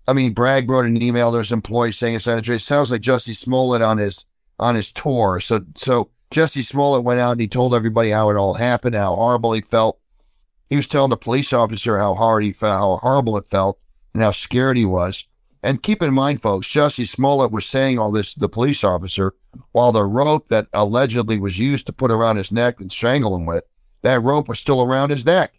I 0.07 0.13
mean, 0.13 0.33
Bragg 0.33 0.69
wrote 0.69 0.87
an 0.87 1.01
email 1.01 1.33
to 1.33 1.39
his 1.39 1.53
employees 1.53 1.97
saying 1.97 2.17
it 2.17 2.21
sounds 2.21 2.91
like 2.91 3.01
Jussie 3.01 3.37
Smollett 3.37 3.83
on 3.83 3.99
his 3.99 4.27
on 4.59 4.75
his 4.75 4.93
tour. 4.93 5.41
So, 5.41 5.65
so 5.77 6.11
Jussie 6.31 6.65
Smollett 6.65 7.05
went 7.05 7.21
out 7.21 7.33
and 7.33 7.41
he 7.41 7.49
told 7.49 7.75
everybody 7.75 8.11
how 8.11 8.31
it 8.31 8.37
all 8.37 8.55
happened, 8.55 8.95
how 8.95 9.15
horrible 9.15 9.53
he 9.53 9.61
felt. 9.61 9.99
He 10.71 10.77
was 10.77 10.87
telling 10.87 11.11
the 11.11 11.17
police 11.17 11.53
officer 11.53 11.99
how 11.99 12.15
hard 12.15 12.45
he 12.45 12.53
felt, 12.53 12.79
how 12.79 12.97
horrible 12.97 13.37
it 13.37 13.47
felt, 13.47 13.79
and 14.13 14.23
how 14.23 14.31
scared 14.31 14.77
he 14.77 14.85
was. 14.85 15.27
And 15.63 15.83
keep 15.83 16.03
in 16.03 16.13
mind, 16.13 16.43
folks, 16.43 16.69
Jussie 16.69 17.09
Smollett 17.09 17.51
was 17.51 17.65
saying 17.65 17.99
all 17.99 18.13
this 18.13 18.35
to 18.35 18.41
the 18.41 18.49
police 18.49 18.85
officer 18.85 19.35
while 19.73 19.93
the 19.93 20.05
rope 20.05 20.49
that 20.49 20.69
allegedly 20.73 21.39
was 21.39 21.59
used 21.59 21.87
to 21.87 21.93
put 21.93 22.11
around 22.11 22.37
his 22.37 22.53
neck 22.53 22.81
and 22.81 22.93
strangle 22.93 23.35
him 23.35 23.47
with 23.47 23.65
that 24.03 24.23
rope 24.23 24.49
was 24.49 24.61
still 24.61 24.83
around 24.83 25.11
his 25.11 25.25
neck. 25.25 25.55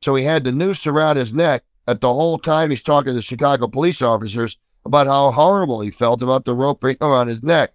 So 0.00 0.14
he 0.14 0.24
had 0.24 0.44
the 0.44 0.52
noose 0.52 0.86
around 0.86 1.16
his 1.16 1.34
neck 1.34 1.62
at 1.86 2.00
the 2.00 2.12
whole 2.12 2.38
time 2.38 2.70
he's 2.70 2.82
talking 2.82 3.10
to 3.10 3.14
the 3.14 3.22
Chicago 3.22 3.66
police 3.68 4.02
officers 4.02 4.56
about 4.84 5.06
how 5.06 5.30
horrible 5.30 5.80
he 5.80 5.90
felt 5.90 6.22
about 6.22 6.44
the 6.44 6.54
rope 6.54 6.84
around 6.84 7.28
his 7.28 7.42
neck. 7.42 7.72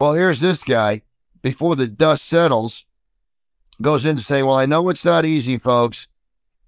Well, 0.00 0.12
here's 0.12 0.40
this 0.40 0.62
guy 0.62 1.02
before 1.42 1.76
the 1.76 1.86
dust 1.86 2.24
settles, 2.24 2.84
goes 3.80 4.04
in 4.04 4.16
to 4.16 4.22
say, 4.22 4.42
Well, 4.42 4.56
I 4.56 4.66
know 4.66 4.88
it's 4.88 5.04
not 5.04 5.24
easy, 5.24 5.58
folks, 5.58 6.08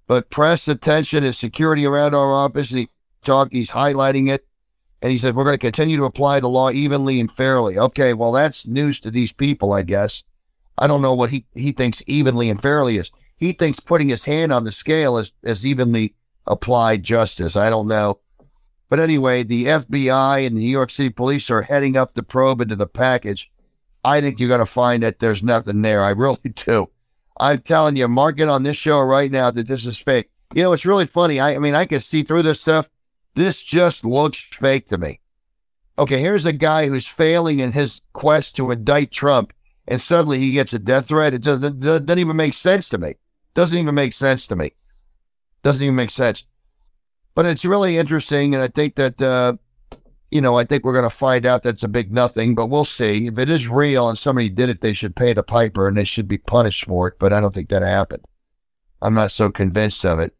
but 0.07 0.29
press 0.29 0.67
attention 0.67 1.23
and 1.23 1.35
security 1.35 1.85
around 1.85 2.15
our 2.15 2.33
office. 2.33 2.71
And 2.71 2.81
he 2.81 2.89
talk, 3.23 3.49
he's 3.51 3.71
highlighting 3.71 4.29
it. 4.29 4.45
And 5.01 5.11
he 5.11 5.17
said, 5.17 5.35
We're 5.35 5.43
going 5.43 5.55
to 5.55 5.57
continue 5.57 5.97
to 5.97 6.05
apply 6.05 6.39
the 6.39 6.49
law 6.49 6.69
evenly 6.69 7.19
and 7.19 7.31
fairly. 7.31 7.77
Okay, 7.77 8.13
well, 8.13 8.31
that's 8.31 8.67
news 8.67 8.99
to 9.01 9.11
these 9.11 9.33
people, 9.33 9.73
I 9.73 9.83
guess. 9.83 10.23
I 10.77 10.87
don't 10.87 11.01
know 11.01 11.13
what 11.13 11.29
he, 11.29 11.45
he 11.55 11.73
thinks 11.73 12.01
evenly 12.07 12.49
and 12.49 12.61
fairly 12.61 12.97
is. 12.97 13.11
He 13.35 13.51
thinks 13.51 13.79
putting 13.79 14.09
his 14.09 14.23
hand 14.23 14.51
on 14.51 14.63
the 14.63 14.71
scale 14.71 15.17
is, 15.17 15.33
is 15.43 15.65
evenly 15.65 16.15
applied 16.49 17.03
justice. 17.03 17.55
I 17.55 17.69
don't 17.69 17.87
know. 17.87 18.19
But 18.89 18.99
anyway, 18.99 19.43
the 19.43 19.65
FBI 19.65 20.45
and 20.45 20.57
the 20.57 20.61
New 20.61 20.67
York 20.67 20.89
City 20.89 21.09
police 21.09 21.49
are 21.51 21.61
heading 21.61 21.95
up 21.95 22.13
the 22.13 22.23
probe 22.23 22.59
into 22.59 22.75
the 22.75 22.87
package. 22.87 23.51
I 24.03 24.19
think 24.19 24.39
you're 24.39 24.49
going 24.49 24.59
to 24.59 24.65
find 24.65 25.03
that 25.03 25.19
there's 25.19 25.43
nothing 25.43 25.83
there. 25.83 26.03
I 26.03 26.09
really 26.09 26.37
do. 26.55 26.87
I'm 27.39 27.59
telling 27.59 27.95
you, 27.95 28.07
mark 28.07 28.39
it 28.39 28.49
on 28.49 28.63
this 28.63 28.77
show 28.77 28.99
right 28.99 29.31
now 29.31 29.51
that 29.51 29.67
this 29.67 29.85
is 29.85 29.99
fake. 29.99 30.29
You 30.53 30.63
know, 30.63 30.73
it's 30.73 30.85
really 30.85 31.05
funny. 31.05 31.39
I, 31.39 31.55
I 31.55 31.59
mean, 31.59 31.75
I 31.75 31.85
can 31.85 32.01
see 32.01 32.23
through 32.23 32.41
this 32.41 32.59
stuff. 32.59 32.89
This 33.35 33.63
just 33.63 34.03
looks 34.03 34.39
fake 34.39 34.87
to 34.87 34.97
me. 34.97 35.19
Okay, 35.99 36.19
here's 36.19 36.45
a 36.45 36.53
guy 36.53 36.87
who's 36.87 37.05
failing 37.05 37.59
in 37.59 37.71
his 37.71 38.01
quest 38.13 38.55
to 38.55 38.71
indict 38.71 39.11
Trump, 39.11 39.53
and 39.87 40.01
suddenly 40.01 40.39
he 40.39 40.53
gets 40.53 40.73
a 40.73 40.79
death 40.79 41.09
threat. 41.09 41.33
It 41.33 41.43
doesn't, 41.43 41.81
doesn't 41.81 42.19
even 42.19 42.35
make 42.35 42.53
sense 42.53 42.89
to 42.89 42.97
me. 42.97 43.15
Doesn't 43.53 43.77
even 43.77 43.95
make 43.95 44.13
sense 44.13 44.47
to 44.47 44.55
me. 44.55 44.71
Doesn't 45.63 45.83
even 45.83 45.95
make 45.95 46.09
sense. 46.09 46.45
But 47.35 47.45
it's 47.45 47.65
really 47.65 47.97
interesting, 47.97 48.53
and 48.53 48.63
I 48.63 48.67
think 48.67 48.95
that 48.95 49.21
uh, 49.21 49.53
you 50.31 50.41
know, 50.41 50.57
I 50.57 50.63
think 50.63 50.83
we're 50.83 50.93
going 50.93 51.09
to 51.09 51.09
find 51.09 51.45
out 51.45 51.63
that's 51.63 51.83
a 51.83 51.87
big 51.87 52.11
nothing, 52.11 52.53
but 52.53 52.67
we'll 52.67 52.85
see. 52.85 53.27
If 53.27 53.37
it 53.39 53.49
is 53.49 53.67
real 53.67 54.09
and 54.09 54.17
somebody 54.17 54.49
did 54.49 54.69
it, 54.69 54.81
they 54.81 54.93
should 54.93 55.15
pay 55.15 55.33
the 55.33 55.43
piper 55.43 55.87
and 55.87 55.97
they 55.97 56.03
should 56.03 56.27
be 56.27 56.37
punished 56.37 56.85
for 56.85 57.07
it. 57.07 57.19
But 57.19 57.33
I 57.33 57.41
don't 57.41 57.53
think 57.53 57.69
that 57.69 57.81
happened. 57.81 58.23
I'm 59.01 59.13
not 59.13 59.31
so 59.31 59.49
convinced 59.49 60.05
of 60.05 60.19
it. 60.19 60.35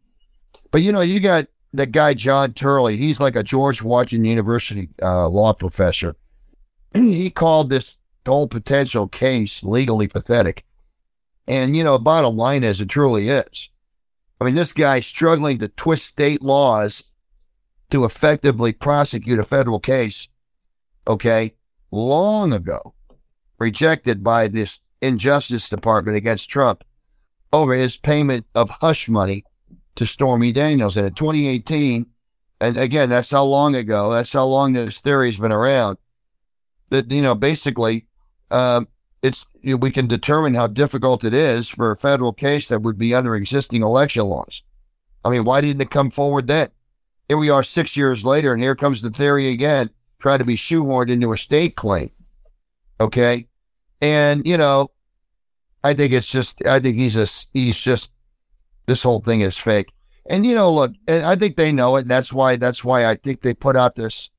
But 0.72 0.82
you 0.82 0.92
know, 0.92 1.02
you 1.02 1.20
got 1.20 1.48
the 1.74 1.86
guy 1.86 2.14
John 2.14 2.54
Turley. 2.54 2.98
He's 2.98 3.20
like 3.20 3.36
a 3.36 3.44
George 3.44 3.82
Washington 3.82 4.26
University 4.26 4.90
uh, 5.02 5.28
law 5.28 5.54
professor. 5.54 6.16
he 6.94 7.30
called 7.30 7.70
this 7.70 7.98
whole 8.28 8.48
potential 8.48 9.08
case 9.08 9.64
legally 9.64 10.08
pathetic. 10.08 10.66
And 11.48 11.76
you 11.76 11.84
know, 11.84 11.98
bottom 11.98 12.38
line 12.38 12.64
is, 12.64 12.80
it 12.80 12.90
truly 12.90 13.30
is. 13.30 13.70
I 14.40 14.46
mean, 14.46 14.56
this 14.56 14.74
guy's 14.74 15.06
struggling 15.06 15.58
to 15.60 15.68
twist 15.68 16.06
state 16.06 16.42
laws 16.42 17.04
to 17.90 18.06
effectively 18.06 18.72
prosecute 18.72 19.40
a 19.40 19.44
federal 19.44 19.80
case, 19.80 20.28
okay, 21.08 21.52
long 21.92 22.54
ago, 22.54 22.94
rejected 23.58 24.24
by 24.24 24.48
this 24.48 24.80
Injustice 25.02 25.70
Department 25.70 26.18
against 26.18 26.50
Trump 26.50 26.84
over 27.52 27.74
his 27.74 27.98
payment 27.98 28.46
of 28.56 28.70
hush 28.70 29.10
money 29.10 29.44
to 29.96 30.06
Stormy 30.06 30.52
Daniels. 30.52 30.98
And 30.98 31.08
in 31.08 31.14
2018, 31.14 32.06
and 32.62 32.78
again, 32.78 33.10
that's 33.10 33.32
how 33.32 33.44
long 33.44 33.76
ago, 33.76 34.12
that's 34.12 34.34
how 34.34 34.46
long 34.46 34.74
this 34.74 35.00
theory's 35.00 35.40
been 35.40 35.52
around. 35.52 35.98
That, 36.90 37.12
you 37.12 37.22
know, 37.22 37.36
basically, 37.36 38.06
um, 38.52 38.88
it's 39.22 39.46
you 39.62 39.72
know, 39.72 39.78
we 39.78 39.92
can 39.92 40.08
determine 40.08 40.54
how 40.54 40.68
difficult 40.68 41.24
it 41.24 41.34
is 41.34 41.68
for 41.70 41.92
a 41.92 41.98
federal 41.98 42.34
case 42.34 42.68
that 42.68 42.82
would 42.82 42.98
be 42.98 43.14
under 43.14 43.36
existing 43.36 43.82
election 43.82 44.26
laws. 44.26 44.64
I 45.26 45.30
mean, 45.30 45.44
why 45.44 45.62
didn't 45.62 45.82
it 45.82 45.92
come 45.92 46.12
forward 46.12 46.48
then? 46.48 46.70
Here 47.28 47.38
we 47.38 47.50
are 47.50 47.64
six 47.64 47.96
years 47.96 48.24
later, 48.24 48.54
and 48.54 48.62
here 48.62 48.76
comes 48.76 49.02
the 49.02 49.10
theory 49.10 49.50
again, 49.50 49.90
trying 50.20 50.40
to 50.40 50.46
be 50.46 50.56
shoehorned 50.56 51.10
into 51.10 51.34
a 51.34 51.38
state 51.38 51.76
claim. 51.76 52.10
Okay. 53.00 53.48
And, 54.02 54.46
you 54.46 54.58
know, 54.58 54.88
I 55.84 55.94
think 55.94 56.14
it's 56.14 56.32
just, 56.32 56.66
I 56.66 56.80
think 56.80 56.98
he's 56.98 57.14
just, 57.14 57.50
he's 57.54 57.80
just, 57.80 58.12
this 58.86 59.04
whole 59.04 59.20
thing 59.20 59.42
is 59.42 59.58
fake. 59.58 59.92
And, 60.30 60.46
you 60.46 60.56
know, 60.56 60.72
look, 60.74 60.94
I 61.08 61.36
think 61.36 61.56
they 61.56 61.72
know 61.72 61.98
it. 61.98 62.02
And 62.02 62.10
that's 62.10 62.34
why, 62.34 62.56
that's 62.56 62.84
why 62.84 63.06
I 63.06 63.16
think 63.16 63.42
they 63.42 63.54
put 63.54 63.76
out 63.76 63.96
this, 63.96 64.30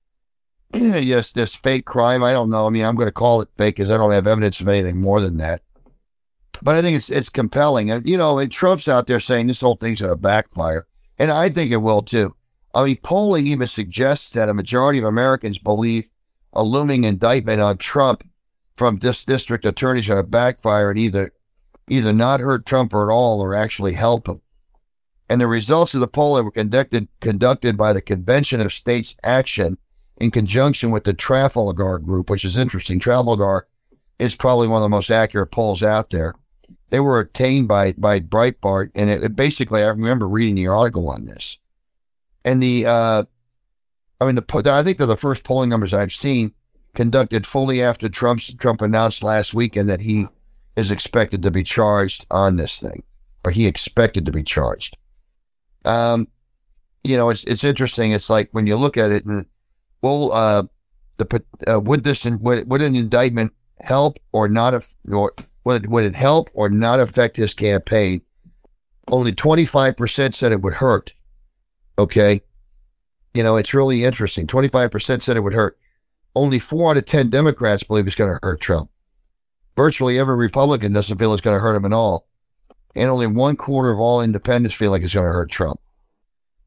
yes, 0.75 1.33
this 1.33 1.55
fake 1.57 1.85
crime. 1.85 2.23
I 2.23 2.33
don't 2.33 2.51
know. 2.51 2.67
I 2.67 2.71
mean, 2.71 2.85
I'm 2.85 2.95
going 2.95 3.09
to 3.09 3.13
call 3.13 3.41
it 3.41 3.49
fake 3.57 3.77
because 3.77 3.91
I 3.91 3.97
don't 3.97 4.13
have 4.13 4.27
evidence 4.27 4.61
of 4.61 4.69
anything 4.69 5.01
more 5.01 5.21
than 5.21 5.39
that. 5.39 5.63
But 6.63 6.77
I 6.77 6.83
think 6.83 6.97
it's, 6.97 7.11
it's 7.11 7.29
compelling. 7.29 7.91
And, 7.91 8.07
you 8.07 8.17
know, 8.17 8.39
and 8.39 8.53
Trump's 8.53 8.87
out 8.87 9.07
there 9.07 9.21
saying 9.21 9.47
this 9.47 9.63
whole 9.63 9.77
thing's 9.77 10.01
going 10.01 10.13
to 10.13 10.17
backfire. 10.17 10.87
And 11.19 11.31
I 11.31 11.49
think 11.49 11.71
it 11.71 11.79
will 11.79 12.03
too. 12.03 12.35
I 12.75 12.85
mean, 12.85 12.99
polling 13.03 13.47
even 13.47 13.67
suggests 13.67 14.31
that 14.31 14.49
a 14.49 14.55
majority 14.55 14.99
of 14.99 15.05
Americans 15.05 15.59
believe 15.59 16.09
a 16.53 16.63
looming 16.63 17.05
indictment 17.05 17.61
on 17.61 17.77
Trump 17.79 18.25
from 18.77 18.97
this 18.99 19.25
district 19.25 19.65
attorneys 19.65 20.09
going 20.09 20.23
to 20.23 20.29
backfire 20.29 20.91
and 20.91 20.99
either 20.99 21.33
either 21.89 22.13
not 22.13 22.41
hurt 22.41 22.65
Trump 22.67 22.95
at 22.95 22.99
all 22.99 23.41
or 23.41 23.55
actually 23.55 23.93
help 23.93 24.29
him. 24.29 24.41
And 25.29 25.41
the 25.41 25.47
results 25.49 25.95
of 25.95 26.01
the 26.01 26.09
poll 26.09 26.37
that 26.37 26.45
were 26.45 26.51
conducted 26.53 27.09
conducted 27.21 27.77
by 27.77 27.93
the 27.93 28.01
Convention 28.01 28.61
of 28.61 28.73
States 28.73 29.17
Action 29.25 29.77
in 30.21 30.31
conjunction 30.31 30.91
with 30.91 31.05
the 31.05 31.15
Trafalgar 31.15 31.99
Group, 31.99 32.31
which 32.31 32.45
is 32.45 32.59
interesting. 32.59 32.99
Trafalgar 32.99 33.67
is 34.19 34.37
probably 34.37 34.69
one 34.69 34.83
of 34.83 34.85
the 34.85 34.89
most 34.89 35.11
accurate 35.11 35.51
polls 35.51 35.83
out 35.83 36.11
there. 36.11 36.35
They 36.91 37.01
were 37.01 37.21
obtained 37.21 37.69
by 37.69 37.93
by 37.93 38.21
Breitbart, 38.21 38.91
and 38.95 39.11
it, 39.11 39.25
it 39.25 39.37
basically 39.37 39.83
I 39.83 39.89
remember 39.89 40.29
reading 40.29 40.55
the 40.55 40.69
article 40.69 41.09
on 41.09 41.25
this 41.25 41.59
and 42.45 42.63
the 42.63 42.87
uh, 42.87 43.25
I 44.21 44.25
mean 44.25 44.35
the 44.35 44.73
I 44.73 44.83
think 44.83 44.99
they're 44.99 45.07
the 45.07 45.17
first 45.17 45.45
polling 45.45 45.71
numbers 45.71 45.95
I've 45.95 46.13
seen 46.13 46.53
conducted 46.95 47.47
fully 47.47 47.83
after 47.83 48.09
Trump's 48.09 48.53
Trump 48.55 48.83
announced 48.83 49.23
last 49.23 49.55
weekend 49.55 49.89
that 49.89 50.01
he 50.01 50.27
is 50.77 50.91
expected 50.91 51.43
to 51.43 51.51
be 51.51 51.63
charged 51.63 52.27
on 52.31 52.57
this 52.57 52.79
thing, 52.79 53.03
or 53.45 53.51
he 53.51 53.67
expected 53.67 54.27
to 54.27 54.33
be 54.33 54.43
charged. 54.43 54.97
Um, 55.85 56.29
you 57.05 57.17
know, 57.17 57.31
it's 57.31 57.45
it's 57.45 57.65
interesting. 57.65 58.13
It's 58.13 58.31
like 58.31 58.49
when 58.53 58.67
you 58.67 58.77
look 58.77 58.97
at 58.97 59.11
it, 59.11 59.25
and 59.25 59.47
well, 60.03 60.33
uh, 60.33 60.63
the 61.19 61.45
uh, 61.69 61.81
would 61.81 62.05
this 62.05 62.25
would, 62.25 62.71
would 62.71 62.83
an 62.83 62.97
indictment 62.97 63.53
help 63.81 64.19
or 64.33 64.49
not? 64.49 64.75
If, 64.75 64.95
or 65.11 65.33
would 65.65 65.85
it, 65.85 65.91
would 65.91 66.05
it 66.05 66.15
help 66.15 66.51
or 66.55 66.69
not 66.69 67.01
affect 67.01 67.37
his 67.37 67.55
campaign? 67.55 68.23
Only 69.09 69.33
twenty 69.33 69.65
five 69.65 69.97
percent 69.97 70.35
said 70.35 70.53
it 70.53 70.63
would 70.63 70.75
hurt. 70.75 71.13
Okay. 72.01 72.41
You 73.35 73.43
know, 73.43 73.57
it's 73.57 73.75
really 73.75 74.05
interesting. 74.05 74.47
25% 74.47 75.23
said 75.23 75.37
it 75.37 75.41
would 75.41 75.53
hurt. 75.53 75.79
Only 76.35 76.59
four 76.59 76.91
out 76.91 76.97
of 76.97 77.05
10 77.05 77.29
Democrats 77.31 77.83
believe 77.83 78.07
it's 78.07 78.17
going 78.17 78.33
to 78.33 78.41
hurt 78.43 78.61
Trump. 78.61 78.91
Virtually 79.77 80.19
every 80.19 80.37
Republican 80.37 80.93
doesn't 80.93 81.19
feel 81.19 81.33
it's 81.33 81.43
going 81.43 81.57
to 81.57 81.61
hurt 81.61 81.77
him 81.77 81.85
at 81.85 81.93
all. 81.93 82.27
And 82.97 83.11
only 83.11 83.27
one 83.27 83.57
quarter 83.57 83.91
of 83.91 84.01
all 84.01 84.23
independents 84.23 84.77
feel 84.77 84.91
like 84.91 85.03
it's 85.03 85.15
going 85.15 85.27
to 85.27 85.33
hurt 85.33 85.51
Trump. 85.51 85.79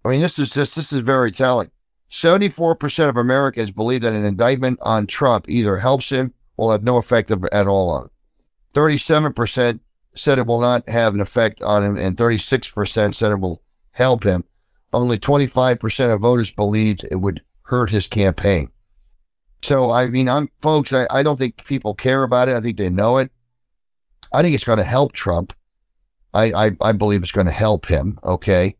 I 0.06 0.10
mean, 0.10 0.22
this 0.22 0.40
is 0.40 0.54
just, 0.54 0.76
this 0.76 0.94
is 0.94 1.00
very 1.00 1.32
telling. 1.32 1.72
74% 2.14 3.10
of 3.10 3.18
Americans 3.18 3.72
believe 3.72 4.02
that 4.02 4.14
an 4.14 4.26
indictment 4.26 4.80
on 4.82 5.08
Trump 5.08 5.50
either 5.50 5.78
helps 5.78 6.10
him 6.10 6.34
or 6.58 6.68
will 6.68 6.72
have 6.72 6.84
no 6.84 6.98
effect 6.98 7.32
at 7.32 7.68
all 7.68 7.90
on 7.90 8.04
him. 8.04 8.10
37% 8.74 9.80
said 10.16 10.38
it 10.38 10.48
will 10.48 10.62
not 10.62 10.88
have 10.88 11.14
an 11.16 11.22
effect 11.22 11.62
on 11.62 11.84
him, 11.84 11.98
and 11.98 12.16
36% 12.16 13.16
said 13.16 13.32
it 13.32 13.40
will 13.40 13.62
help 13.92 14.24
him 14.24 14.44
only 14.94 15.18
25% 15.18 16.14
of 16.14 16.22
voters 16.22 16.52
believed 16.52 17.06
it 17.10 17.16
would 17.16 17.42
hurt 17.64 17.90
his 17.90 18.08
campaign. 18.08 18.70
So, 19.62 19.92
I 19.92 20.08
mean, 20.08 20.30
I'm 20.30 20.50
folks, 20.60 20.94
I, 20.94 21.08
I 21.10 21.24
don't 21.24 21.38
think 21.38 21.66
people 21.66 21.94
care 21.94 22.24
about 22.24 22.48
it. 22.48 22.56
I 22.56 22.62
think 22.62 22.78
they 22.78 22.90
know 22.90 23.18
it. 23.18 23.32
I 24.32 24.42
think 24.42 24.56
it's 24.56 24.64
going 24.64 24.78
to 24.78 24.84
help 24.84 25.14
Trump. 25.14 25.54
I, 26.34 26.52
I, 26.66 26.72
I 26.82 26.92
believe 26.92 27.24
it's 27.24 27.32
going 27.32 27.48
to 27.48 27.54
help 27.54 27.86
him. 27.86 28.18
Okay. 28.24 28.76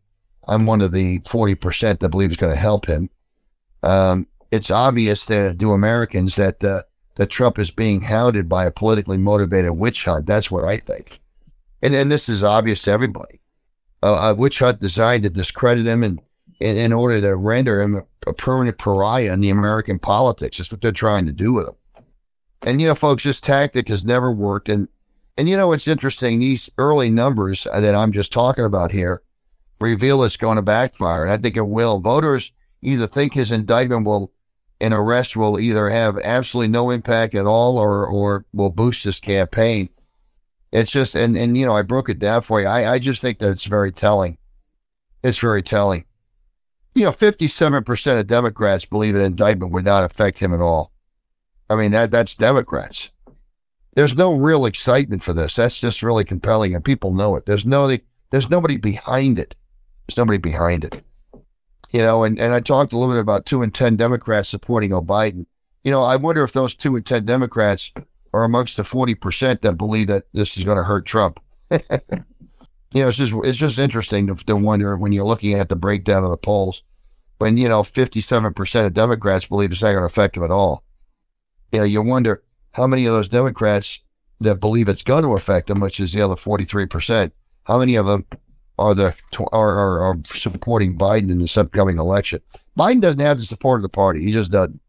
I'm 0.46 0.66
one 0.66 0.82
of 0.82 0.92
the 0.92 1.20
40% 1.20 2.00
that 2.00 2.08
believe 2.10 2.30
it's 2.30 2.40
going 2.40 2.52
to 2.52 2.60
help 2.60 2.86
him. 2.86 3.08
Um, 3.84 4.26
it's 4.50 4.70
obvious 4.70 5.26
to, 5.26 5.54
to 5.54 5.72
Americans 5.72 6.36
that, 6.36 6.62
uh, 6.64 6.82
that 7.16 7.30
Trump 7.30 7.58
is 7.58 7.70
being 7.70 8.00
hounded 8.00 8.48
by 8.48 8.64
a 8.64 8.70
politically 8.70 9.18
motivated 9.18 9.72
witch 9.72 10.04
hunt. 10.04 10.26
That's 10.26 10.50
what 10.50 10.64
I 10.64 10.78
think. 10.78 11.20
And, 11.82 11.94
and 11.94 12.10
this 12.10 12.28
is 12.28 12.42
obvious 12.42 12.82
to 12.82 12.90
everybody 12.90 13.40
a 14.04 14.34
witch 14.34 14.58
hunt 14.58 14.80
designed 14.80 15.22
to 15.22 15.30
discredit 15.30 15.86
him 15.86 16.02
and 16.02 16.20
in, 16.60 16.76
in 16.76 16.92
order 16.92 17.20
to 17.20 17.36
render 17.36 17.80
him 17.80 17.96
a, 17.96 18.30
a, 18.30 18.32
permanent 18.32 18.78
pariah 18.78 19.32
in 19.32 19.40
the 19.40 19.50
American 19.50 19.98
politics. 19.98 20.58
That's 20.58 20.70
what 20.70 20.80
they're 20.80 20.92
trying 20.92 21.26
to 21.26 21.32
do 21.32 21.52
with 21.52 21.68
him. 21.68 21.74
And, 22.62 22.80
you 22.80 22.86
know, 22.86 22.94
folks, 22.94 23.24
this 23.24 23.40
tactic 23.40 23.88
has 23.88 24.04
never 24.04 24.30
worked. 24.30 24.68
And, 24.68 24.88
and, 25.36 25.48
you 25.48 25.56
know, 25.56 25.72
it's 25.72 25.88
interesting. 25.88 26.38
These 26.38 26.70
early 26.78 27.10
numbers 27.10 27.64
that 27.64 27.94
I'm 27.94 28.12
just 28.12 28.32
talking 28.32 28.64
about 28.64 28.92
here 28.92 29.22
reveal 29.80 30.22
it's 30.22 30.36
going 30.36 30.56
to 30.56 30.62
backfire. 30.62 31.24
And 31.24 31.32
I 31.32 31.36
think 31.36 31.56
it 31.56 31.66
will. 31.66 31.98
Voters 31.98 32.52
either 32.84 33.06
think 33.06 33.34
his 33.34 33.52
indictment 33.52 34.06
will 34.06 34.32
and 34.80 34.92
arrest 34.92 35.36
will 35.36 35.58
either 35.58 35.88
have 35.88 36.18
absolutely 36.18 36.68
no 36.68 36.90
impact 36.90 37.34
at 37.34 37.46
all 37.46 37.78
or, 37.78 38.06
or 38.06 38.44
will 38.52 38.70
boost 38.70 39.04
his 39.04 39.20
campaign. 39.20 39.88
It's 40.72 40.90
just, 40.90 41.14
and, 41.14 41.36
and, 41.36 41.56
you 41.56 41.64
know, 41.64 41.76
I 41.76 41.82
broke 41.82 42.08
it 42.08 42.18
down 42.18 42.42
for 42.42 42.60
you. 42.60 42.66
I, 42.66 42.92
I 42.92 42.98
just 42.98 43.22
think 43.22 43.38
that 43.38 43.50
it's 43.50 43.64
very 43.64 43.92
telling. 43.92 44.36
It's 45.22 45.38
very 45.38 45.62
telling. 45.62 46.04
You 46.94 47.04
know, 47.04 47.12
57% 47.12 48.20
of 48.20 48.26
Democrats 48.26 48.84
believe 48.84 49.14
an 49.14 49.20
indictment 49.20 49.72
would 49.72 49.84
not 49.84 50.04
affect 50.04 50.38
him 50.38 50.52
at 50.52 50.60
all. 50.60 50.92
I 51.70 51.76
mean, 51.76 51.92
that 51.92 52.10
that's 52.10 52.34
Democrats. 52.34 53.10
There's 53.94 54.16
no 54.16 54.34
real 54.34 54.66
excitement 54.66 55.22
for 55.22 55.32
this. 55.32 55.56
That's 55.56 55.80
just 55.80 56.02
really 56.02 56.24
compelling, 56.24 56.74
and 56.74 56.84
people 56.84 57.14
know 57.14 57.36
it. 57.36 57.46
There's 57.46 57.64
no, 57.64 57.96
there's 58.30 58.50
nobody 58.50 58.76
behind 58.76 59.38
it. 59.38 59.54
There's 60.06 60.18
nobody 60.18 60.38
behind 60.38 60.84
it. 60.84 61.02
You 61.94 62.02
know, 62.02 62.24
and, 62.24 62.40
and 62.40 62.52
I 62.52 62.58
talked 62.58 62.92
a 62.92 62.98
little 62.98 63.14
bit 63.14 63.20
about 63.20 63.46
two 63.46 63.62
in 63.62 63.70
10 63.70 63.94
Democrats 63.94 64.48
supporting 64.48 64.90
Biden. 64.90 65.46
You 65.84 65.92
know, 65.92 66.02
I 66.02 66.16
wonder 66.16 66.42
if 66.42 66.52
those 66.52 66.74
two 66.74 66.96
in 66.96 67.04
10 67.04 67.24
Democrats 67.24 67.92
are 68.32 68.42
amongst 68.42 68.76
the 68.76 68.82
40% 68.82 69.60
that 69.60 69.78
believe 69.78 70.08
that 70.08 70.24
this 70.32 70.56
is 70.56 70.64
going 70.64 70.76
to 70.76 70.82
hurt 70.82 71.06
Trump. 71.06 71.38
you 71.70 71.78
know, 72.94 73.06
it's 73.06 73.16
just, 73.16 73.32
it's 73.44 73.58
just 73.58 73.78
interesting 73.78 74.26
to, 74.26 74.34
to 74.34 74.56
wonder 74.56 74.96
when 74.96 75.12
you're 75.12 75.24
looking 75.24 75.54
at 75.54 75.68
the 75.68 75.76
breakdown 75.76 76.24
of 76.24 76.30
the 76.30 76.36
polls 76.36 76.82
when, 77.38 77.56
you 77.56 77.68
know, 77.68 77.82
57% 77.82 78.86
of 78.86 78.92
Democrats 78.92 79.46
believe 79.46 79.70
it's 79.70 79.80
not 79.80 79.92
going 79.92 80.00
to 80.00 80.06
affect 80.06 80.34
them 80.34 80.42
at 80.42 80.50
all. 80.50 80.82
You 81.70 81.78
know, 81.78 81.84
you 81.84 82.02
wonder 82.02 82.42
how 82.72 82.88
many 82.88 83.06
of 83.06 83.12
those 83.12 83.28
Democrats 83.28 84.00
that 84.40 84.56
believe 84.56 84.88
it's 84.88 85.04
going 85.04 85.22
to 85.22 85.36
affect 85.36 85.68
them, 85.68 85.78
which 85.78 86.00
is 86.00 86.12
the 86.12 86.22
other 86.22 86.34
43%, 86.34 87.30
how 87.62 87.78
many 87.78 87.94
of 87.94 88.06
them 88.06 88.26
are 88.78 88.94
the 88.94 89.16
are, 89.52 89.78
are, 89.78 90.00
are 90.02 90.18
supporting 90.24 90.98
Biden 90.98 91.30
in 91.30 91.38
this 91.38 91.56
upcoming 91.56 91.98
election. 91.98 92.40
Biden 92.76 93.00
doesn't 93.00 93.20
have 93.20 93.38
the 93.38 93.44
support 93.44 93.78
of 93.78 93.82
the 93.82 93.88
party. 93.88 94.22
He 94.22 94.32
just 94.32 94.50
doesn't. 94.50 94.80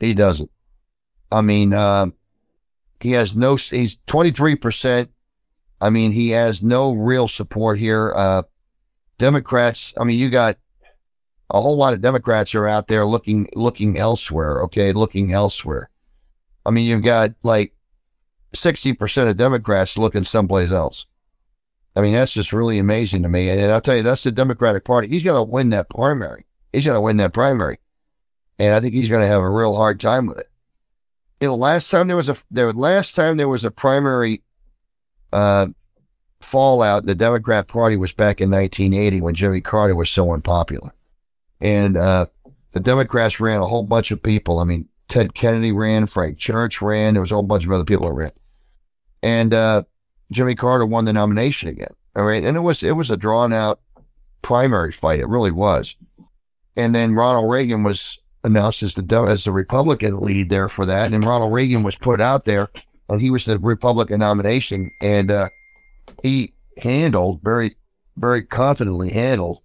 He 0.00 0.14
doesn't. 0.14 0.50
I 1.30 1.40
mean, 1.40 1.74
uh, 1.74 2.06
he 3.00 3.12
has 3.12 3.36
no. 3.36 3.56
He's 3.56 3.98
twenty 4.06 4.30
three 4.30 4.56
percent. 4.56 5.10
I 5.80 5.90
mean, 5.90 6.12
he 6.12 6.30
has 6.30 6.62
no 6.62 6.92
real 6.92 7.28
support 7.28 7.78
here. 7.78 8.12
Uh, 8.14 8.42
Democrats. 9.18 9.92
I 9.98 10.04
mean, 10.04 10.18
you 10.18 10.30
got 10.30 10.56
a 11.50 11.60
whole 11.60 11.76
lot 11.76 11.92
of 11.92 12.00
Democrats 12.00 12.54
are 12.54 12.66
out 12.66 12.88
there 12.88 13.04
looking 13.04 13.48
looking 13.54 13.98
elsewhere. 13.98 14.62
Okay, 14.62 14.92
looking 14.92 15.32
elsewhere. 15.32 15.90
I 16.64 16.70
mean, 16.70 16.86
you've 16.86 17.02
got 17.02 17.32
like 17.42 17.74
sixty 18.54 18.94
percent 18.94 19.28
of 19.28 19.36
Democrats 19.36 19.98
looking 19.98 20.24
someplace 20.24 20.70
else. 20.70 21.06
I 21.94 22.00
mean, 22.00 22.14
that's 22.14 22.32
just 22.32 22.52
really 22.52 22.78
amazing 22.78 23.22
to 23.22 23.28
me. 23.28 23.50
And 23.50 23.70
I'll 23.70 23.80
tell 23.80 23.96
you, 23.96 24.02
that's 24.02 24.22
the 24.22 24.32
Democratic 24.32 24.84
Party. 24.84 25.08
He's 25.08 25.22
going 25.22 25.36
to 25.36 25.50
win 25.50 25.70
that 25.70 25.90
primary. 25.90 26.46
He's 26.72 26.86
going 26.86 26.94
to 26.94 27.00
win 27.00 27.18
that 27.18 27.34
primary. 27.34 27.78
And 28.58 28.74
I 28.74 28.80
think 28.80 28.94
he's 28.94 29.08
going 29.08 29.20
to 29.20 29.26
have 29.26 29.42
a 29.42 29.50
real 29.50 29.74
hard 29.74 30.00
time 30.00 30.26
with 30.26 30.38
it. 30.38 30.46
You 31.40 31.48
know, 31.48 31.56
last 31.56 31.90
time 31.90 32.06
there 32.06 32.16
was 32.16 32.28
a, 32.28 32.36
there, 32.50 32.72
last 32.72 33.14
time 33.14 33.36
there 33.36 33.48
was 33.48 33.64
a 33.64 33.70
primary, 33.70 34.42
uh, 35.32 35.68
fallout, 36.40 37.02
in 37.02 37.06
the 37.06 37.14
Democrat 37.14 37.68
Party 37.68 37.96
was 37.96 38.12
back 38.12 38.40
in 38.40 38.50
1980 38.50 39.20
when 39.20 39.34
Jimmy 39.34 39.60
Carter 39.60 39.94
was 39.94 40.08
so 40.08 40.32
unpopular. 40.32 40.94
And, 41.60 41.96
uh, 41.96 42.26
the 42.70 42.80
Democrats 42.80 43.38
ran 43.38 43.60
a 43.60 43.66
whole 43.66 43.82
bunch 43.82 44.10
of 44.12 44.22
people. 44.22 44.60
I 44.60 44.64
mean, 44.64 44.88
Ted 45.08 45.34
Kennedy 45.34 45.72
ran, 45.72 46.06
Frank 46.06 46.38
Church 46.38 46.80
ran, 46.80 47.14
there 47.14 47.20
was 47.20 47.32
a 47.32 47.34
whole 47.34 47.42
bunch 47.42 47.64
of 47.64 47.72
other 47.72 47.84
people 47.84 48.06
that 48.06 48.14
ran. 48.14 48.32
And, 49.22 49.52
uh, 49.52 49.82
Jimmy 50.32 50.54
Carter 50.54 50.86
won 50.86 51.04
the 51.04 51.12
nomination 51.12 51.68
again. 51.68 51.92
All 52.16 52.24
right. 52.24 52.44
And 52.44 52.56
it 52.56 52.60
was, 52.60 52.82
it 52.82 52.92
was 52.92 53.10
a 53.10 53.16
drawn 53.16 53.52
out 53.52 53.80
primary 54.42 54.92
fight. 54.92 55.20
It 55.20 55.28
really 55.28 55.50
was. 55.50 55.96
And 56.76 56.94
then 56.94 57.14
Ronald 57.14 57.50
Reagan 57.50 57.82
was 57.82 58.18
announced 58.44 58.82
as 58.82 58.94
the, 58.94 59.26
as 59.28 59.44
the 59.44 59.52
Republican 59.52 60.20
lead 60.20 60.50
there 60.50 60.68
for 60.68 60.86
that. 60.86 61.12
And 61.12 61.24
Ronald 61.24 61.52
Reagan 61.52 61.82
was 61.82 61.96
put 61.96 62.20
out 62.20 62.44
there 62.44 62.68
and 63.08 63.20
he 63.20 63.30
was 63.30 63.44
the 63.44 63.58
Republican 63.58 64.20
nomination. 64.20 64.90
And, 65.00 65.30
uh, 65.30 65.48
he 66.22 66.54
handled 66.78 67.40
very, 67.42 67.76
very 68.16 68.42
confidently 68.42 69.10
handled, 69.10 69.62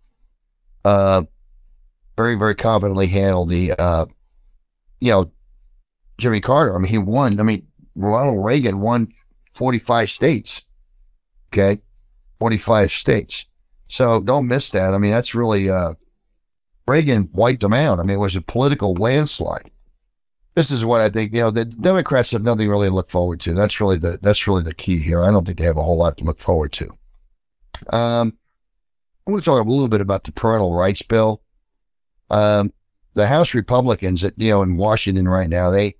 uh, 0.85 1.23
very, 2.15 2.35
very 2.35 2.55
confidently 2.55 3.07
handled 3.07 3.49
the, 3.49 3.73
uh, 3.73 4.05
you 4.99 5.11
know, 5.11 5.31
Jimmy 6.17 6.41
Carter. 6.41 6.75
I 6.75 6.79
mean, 6.79 6.89
he 6.89 6.97
won. 6.97 7.39
I 7.39 7.43
mean, 7.43 7.67
Ronald 7.95 8.43
Reagan 8.43 8.79
won 8.79 9.07
45 9.57 10.09
states. 10.09 10.63
Okay. 11.51 11.81
45 12.39 12.91
states. 12.91 13.45
So 13.89 14.21
don't 14.21 14.47
miss 14.47 14.69
that. 14.71 14.93
I 14.93 14.97
mean, 14.97 15.11
that's 15.11 15.33
really, 15.33 15.69
uh, 15.69 15.95
Reagan 16.87 17.29
wiped 17.33 17.61
them 17.61 17.73
out. 17.73 17.99
I 17.99 18.03
mean, 18.03 18.17
it 18.17 18.19
was 18.19 18.35
a 18.35 18.41
political 18.41 18.93
landslide. 18.93 19.71
This 20.55 20.71
is 20.71 20.85
what 20.85 21.01
I 21.01 21.09
think, 21.09 21.33
you 21.33 21.41
know, 21.41 21.51
the 21.51 21.65
Democrats 21.65 22.31
have 22.31 22.43
nothing 22.43 22.69
really 22.69 22.87
to 22.87 22.93
look 22.93 23.09
forward 23.09 23.39
to. 23.41 23.53
That's 23.53 23.79
really 23.81 23.97
the, 23.97 24.19
that's 24.21 24.47
really 24.47 24.63
the 24.63 24.73
key 24.73 24.99
here. 24.99 25.23
I 25.23 25.31
don't 25.31 25.45
think 25.45 25.57
they 25.57 25.65
have 25.65 25.77
a 25.77 25.83
whole 25.83 25.97
lot 25.97 26.17
to 26.17 26.23
look 26.23 26.39
forward 26.39 26.71
to. 26.73 26.85
Um, 27.89 28.37
I 29.27 29.31
want 29.31 29.43
to 29.43 29.49
talk 29.49 29.65
a 29.65 29.69
little 29.69 29.87
bit 29.87 30.01
about 30.01 30.23
the 30.23 30.31
parental 30.31 30.73
rights 30.73 31.01
bill. 31.01 31.41
Um, 32.29 32.71
the 33.13 33.27
House 33.27 33.53
Republicans 33.53 34.21
that, 34.21 34.33
you 34.37 34.49
know, 34.49 34.61
in 34.61 34.77
Washington 34.77 35.27
right 35.27 35.49
now, 35.49 35.71
they, 35.71 35.95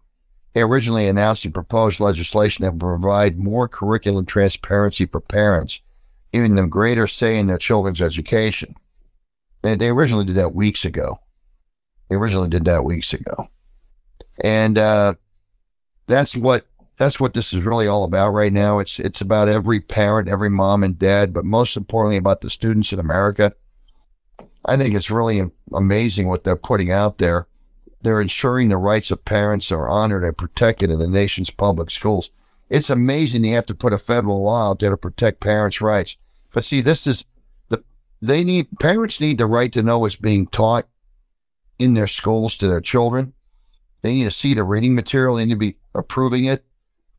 they 0.58 0.64
originally 0.64 1.08
announced 1.08 1.46
and 1.46 1.54
proposed 1.54 2.00
legislation 2.00 2.66
that 2.66 2.72
would 2.72 2.80
provide 2.80 3.38
more 3.38 3.68
curriculum 3.68 4.26
transparency 4.26 5.06
for 5.06 5.22
parents, 5.22 5.82
giving 6.34 6.56
them 6.56 6.68
greater 6.68 7.06
say 7.06 7.38
in 7.38 7.46
their 7.46 7.60
children's 7.60 8.02
education. 8.02 8.74
They, 9.62 9.76
they 9.76 9.90
originally 9.90 10.26
did 10.26 10.38
that 10.38 10.56
weeks 10.56 10.84
ago. 10.84 11.20
They 12.10 12.16
originally 12.16 12.50
did 12.50 12.66
that 12.66 12.84
weeks 12.84 13.14
ago. 13.14 13.50
And 14.44 14.80
uh, 14.80 15.14
that's 16.08 16.36
what 16.36 16.66
that's 16.98 17.20
what 17.20 17.36
this 17.36 17.54
is 17.54 17.64
really 17.64 17.86
all 17.86 18.04
about 18.04 18.32
right 18.32 18.52
now. 18.52 18.80
It's 18.80 19.00
it's 19.00 19.22
about 19.22 19.50
every 19.50 19.80
parent, 19.80 20.28
every 20.28 20.50
mom 20.50 20.82
and 20.82 20.98
dad, 20.98 21.34
but 21.34 21.46
most 21.46 21.78
importantly 21.78 22.18
about 22.18 22.42
the 22.42 22.50
students 22.50 22.92
in 22.92 22.98
America. 22.98 23.54
I 24.66 24.76
think 24.76 24.96
it's 24.96 25.12
really 25.12 25.44
amazing 25.76 26.28
what 26.28 26.44
they're 26.44 26.56
putting 26.56 26.90
out 26.90 27.20
there 27.20 27.46
they're 28.08 28.22
ensuring 28.22 28.70
the 28.70 28.78
rights 28.78 29.12
of 29.12 29.26
parents 29.26 29.70
are 29.70 29.90
honored 29.90 30.24
and 30.24 30.38
protected 30.38 30.90
in 30.90 30.98
the 30.98 31.08
nation's 31.08 31.50
public 31.50 31.92
schools. 31.92 32.30
It's 32.70 32.90
amazing 32.90 33.44
you 33.44 33.56
have 33.56 33.66
to 33.66 33.76
put 33.76 33.92
a 33.92 33.98
federal 33.98 34.44
law 34.44 34.72
out 34.72 34.80
there 34.80 34.92
to 34.92 34.98
protect 34.98 35.42
parents' 35.42 35.82
rights. 35.82 36.16
But 36.54 36.64
see, 36.64 36.80
this 36.80 37.06
is 37.06 37.26
the, 37.68 37.84
they 38.22 38.46
need, 38.46 38.68
parents 38.80 39.20
need 39.20 39.40
the 39.40 39.46
right 39.46 39.74
to 39.74 39.84
know 39.84 40.00
what's 40.00 40.16
being 40.16 40.48
taught 40.48 40.88
in 41.80 41.96
their 41.96 42.08
schools 42.08 42.56
to 42.58 42.68
their 42.70 42.80
children. 42.80 43.34
They 44.04 44.14
need 44.14 44.24
to 44.24 44.32
see 44.32 44.54
the 44.54 44.64
reading 44.64 44.96
material. 44.96 45.36
They 45.36 45.44
need 45.44 45.56
to 45.56 45.58
be 45.58 45.76
approving 45.94 46.46
it. 46.46 46.64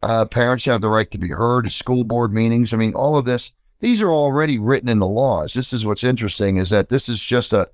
Uh, 0.02 0.24
parents 0.24 0.64
have 0.64 0.80
the 0.80 0.88
right 0.88 1.10
to 1.10 1.18
be 1.18 1.28
heard 1.28 1.66
at 1.66 1.72
school 1.72 2.02
board 2.02 2.32
meetings. 2.32 2.72
I 2.72 2.78
mean, 2.78 2.94
all 2.94 3.18
of 3.18 3.26
this, 3.26 3.52
these 3.80 4.00
are 4.00 4.10
already 4.10 4.58
written 4.58 4.88
in 4.88 5.00
the 5.00 5.06
laws. 5.06 5.52
This 5.52 5.74
is 5.74 5.84
what's 5.84 6.02
interesting 6.02 6.56
is 6.56 6.70
that 6.70 6.88
this 6.88 7.10
is 7.10 7.22
just 7.22 7.52
a, 7.52 7.68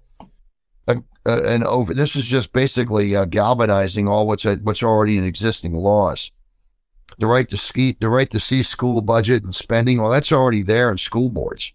a, 0.86 1.02
uh, 1.26 1.40
and 1.44 1.64
over. 1.64 1.94
This 1.94 2.16
is 2.16 2.26
just 2.26 2.52
basically 2.52 3.16
uh, 3.16 3.24
galvanizing 3.24 4.08
all 4.08 4.26
what's 4.26 4.46
uh, 4.46 4.56
what's 4.62 4.82
already 4.82 5.18
in 5.18 5.24
existing 5.24 5.74
laws. 5.74 6.30
The 7.18 7.26
right 7.26 7.48
to 7.50 7.56
ski, 7.56 7.96
the 8.00 8.08
right 8.08 8.30
to 8.30 8.40
see 8.40 8.62
school 8.62 9.00
budget 9.00 9.44
and 9.44 9.54
spending. 9.54 10.00
Well, 10.00 10.10
that's 10.10 10.32
already 10.32 10.62
there 10.62 10.90
in 10.90 10.98
school 10.98 11.28
boards. 11.28 11.72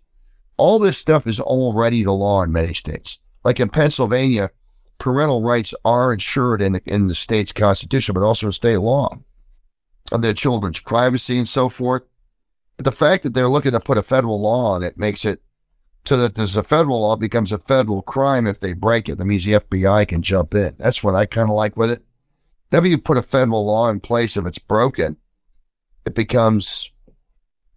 All 0.57 0.79
this 0.79 0.97
stuff 0.97 1.25
is 1.27 1.39
already 1.39 2.03
the 2.03 2.11
law 2.11 2.43
in 2.43 2.51
many 2.51 2.73
states. 2.73 3.19
Like 3.45 3.59
in 3.59 3.69
Pennsylvania, 3.69 4.51
parental 4.97 5.41
rights 5.41 5.73
are 5.85 6.11
ensured 6.11 6.61
in 6.61 6.73
the, 6.73 6.81
in 6.85 7.07
the 7.07 7.15
state's 7.15 7.53
constitution, 7.53 8.13
but 8.13 8.23
also 8.23 8.47
in 8.47 8.51
state 8.51 8.77
law 8.77 9.17
of 10.11 10.21
their 10.21 10.33
children's 10.33 10.79
privacy 10.79 11.37
and 11.37 11.47
so 11.47 11.69
forth. 11.69 12.03
But 12.77 12.85
the 12.85 12.91
fact 12.91 13.23
that 13.23 13.33
they're 13.33 13.49
looking 13.49 13.71
to 13.71 13.79
put 13.79 13.97
a 13.97 14.03
federal 14.03 14.41
law 14.41 14.73
on 14.73 14.83
it 14.83 14.97
makes 14.97 15.25
it 15.25 15.41
so 16.05 16.17
that 16.17 16.35
there's 16.35 16.57
a 16.57 16.63
federal 16.63 17.01
law 17.01 17.15
becomes 17.15 17.51
a 17.51 17.59
federal 17.59 18.01
crime 18.01 18.47
if 18.47 18.59
they 18.59 18.73
break 18.73 19.09
it. 19.09 19.17
That 19.17 19.25
means 19.25 19.45
the 19.45 19.53
FBI 19.53 20.07
can 20.07 20.21
jump 20.21 20.55
in. 20.55 20.75
That's 20.77 21.03
what 21.03 21.15
I 21.15 21.25
kind 21.25 21.49
of 21.49 21.55
like 21.55 21.77
with 21.77 21.91
it. 21.91 22.03
Whenever 22.69 22.87
you 22.87 22.97
put 22.97 23.17
a 23.17 23.21
federal 23.21 23.65
law 23.65 23.89
in 23.89 23.99
place, 23.99 24.37
if 24.37 24.45
it's 24.45 24.59
broken, 24.59 25.17
it 26.05 26.15
becomes 26.15 26.91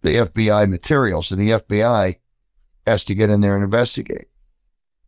the 0.01 0.15
FBI 0.15 0.69
material. 0.69 1.21
So 1.21 1.35
the 1.35 1.51
FBI 1.51 2.15
has 2.85 3.05
to 3.05 3.15
get 3.15 3.29
in 3.29 3.41
there 3.41 3.55
and 3.55 3.63
investigate. 3.63 4.27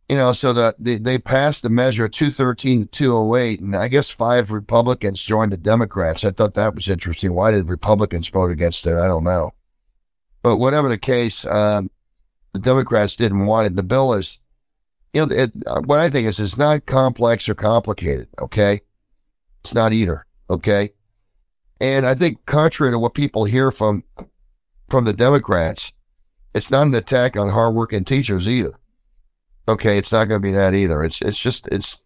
You 0.08 0.16
know, 0.16 0.32
so 0.32 0.52
that 0.52 0.76
they, 0.78 0.98
they 0.98 1.18
passed 1.18 1.62
the 1.62 1.68
measure 1.68 2.08
213 2.08 2.82
to 2.82 2.86
208, 2.86 3.60
and 3.60 3.74
I 3.74 3.88
guess 3.88 4.08
five 4.08 4.52
Republicans 4.52 5.20
joined 5.20 5.50
the 5.50 5.56
Democrats. 5.56 6.24
I 6.24 6.30
thought 6.30 6.54
that 6.54 6.76
was 6.76 6.88
interesting. 6.88 7.34
Why 7.34 7.50
did 7.50 7.68
Republicans 7.68 8.28
vote 8.28 8.52
against 8.52 8.86
it? 8.86 8.94
I 8.94 9.08
don't 9.08 9.24
know. 9.24 9.50
But 10.42 10.58
whatever 10.58 10.88
the 10.88 10.96
case, 10.96 11.44
um, 11.46 11.90
the 12.56 12.62
Democrats 12.62 13.16
didn't 13.16 13.44
want 13.46 13.66
it. 13.66 13.76
The 13.76 13.82
bill 13.82 14.14
is, 14.14 14.38
you 15.12 15.24
know, 15.24 15.34
it, 15.34 15.52
uh, 15.66 15.82
what 15.82 15.98
I 15.98 16.08
think 16.08 16.26
is 16.26 16.40
it's 16.40 16.56
not 16.56 16.86
complex 16.86 17.48
or 17.48 17.54
complicated. 17.54 18.28
Okay. 18.40 18.80
It's 19.60 19.74
not 19.74 19.92
either. 19.92 20.26
Okay. 20.48 20.90
And 21.80 22.06
I 22.06 22.14
think 22.14 22.46
contrary 22.46 22.92
to 22.92 22.98
what 22.98 23.14
people 23.14 23.44
hear 23.44 23.70
from, 23.70 24.02
from 24.88 25.04
the 25.04 25.12
Democrats, 25.12 25.92
it's 26.54 26.70
not 26.70 26.86
an 26.86 26.94
attack 26.94 27.36
on 27.36 27.50
hardworking 27.50 28.04
teachers 28.04 28.48
either. 28.48 28.78
Okay. 29.68 29.98
It's 29.98 30.12
not 30.12 30.28
going 30.28 30.40
to 30.40 30.46
be 30.46 30.52
that 30.52 30.74
either. 30.74 31.04
It's, 31.04 31.20
it's 31.20 31.38
just, 31.38 31.68
it's, 31.68 32.00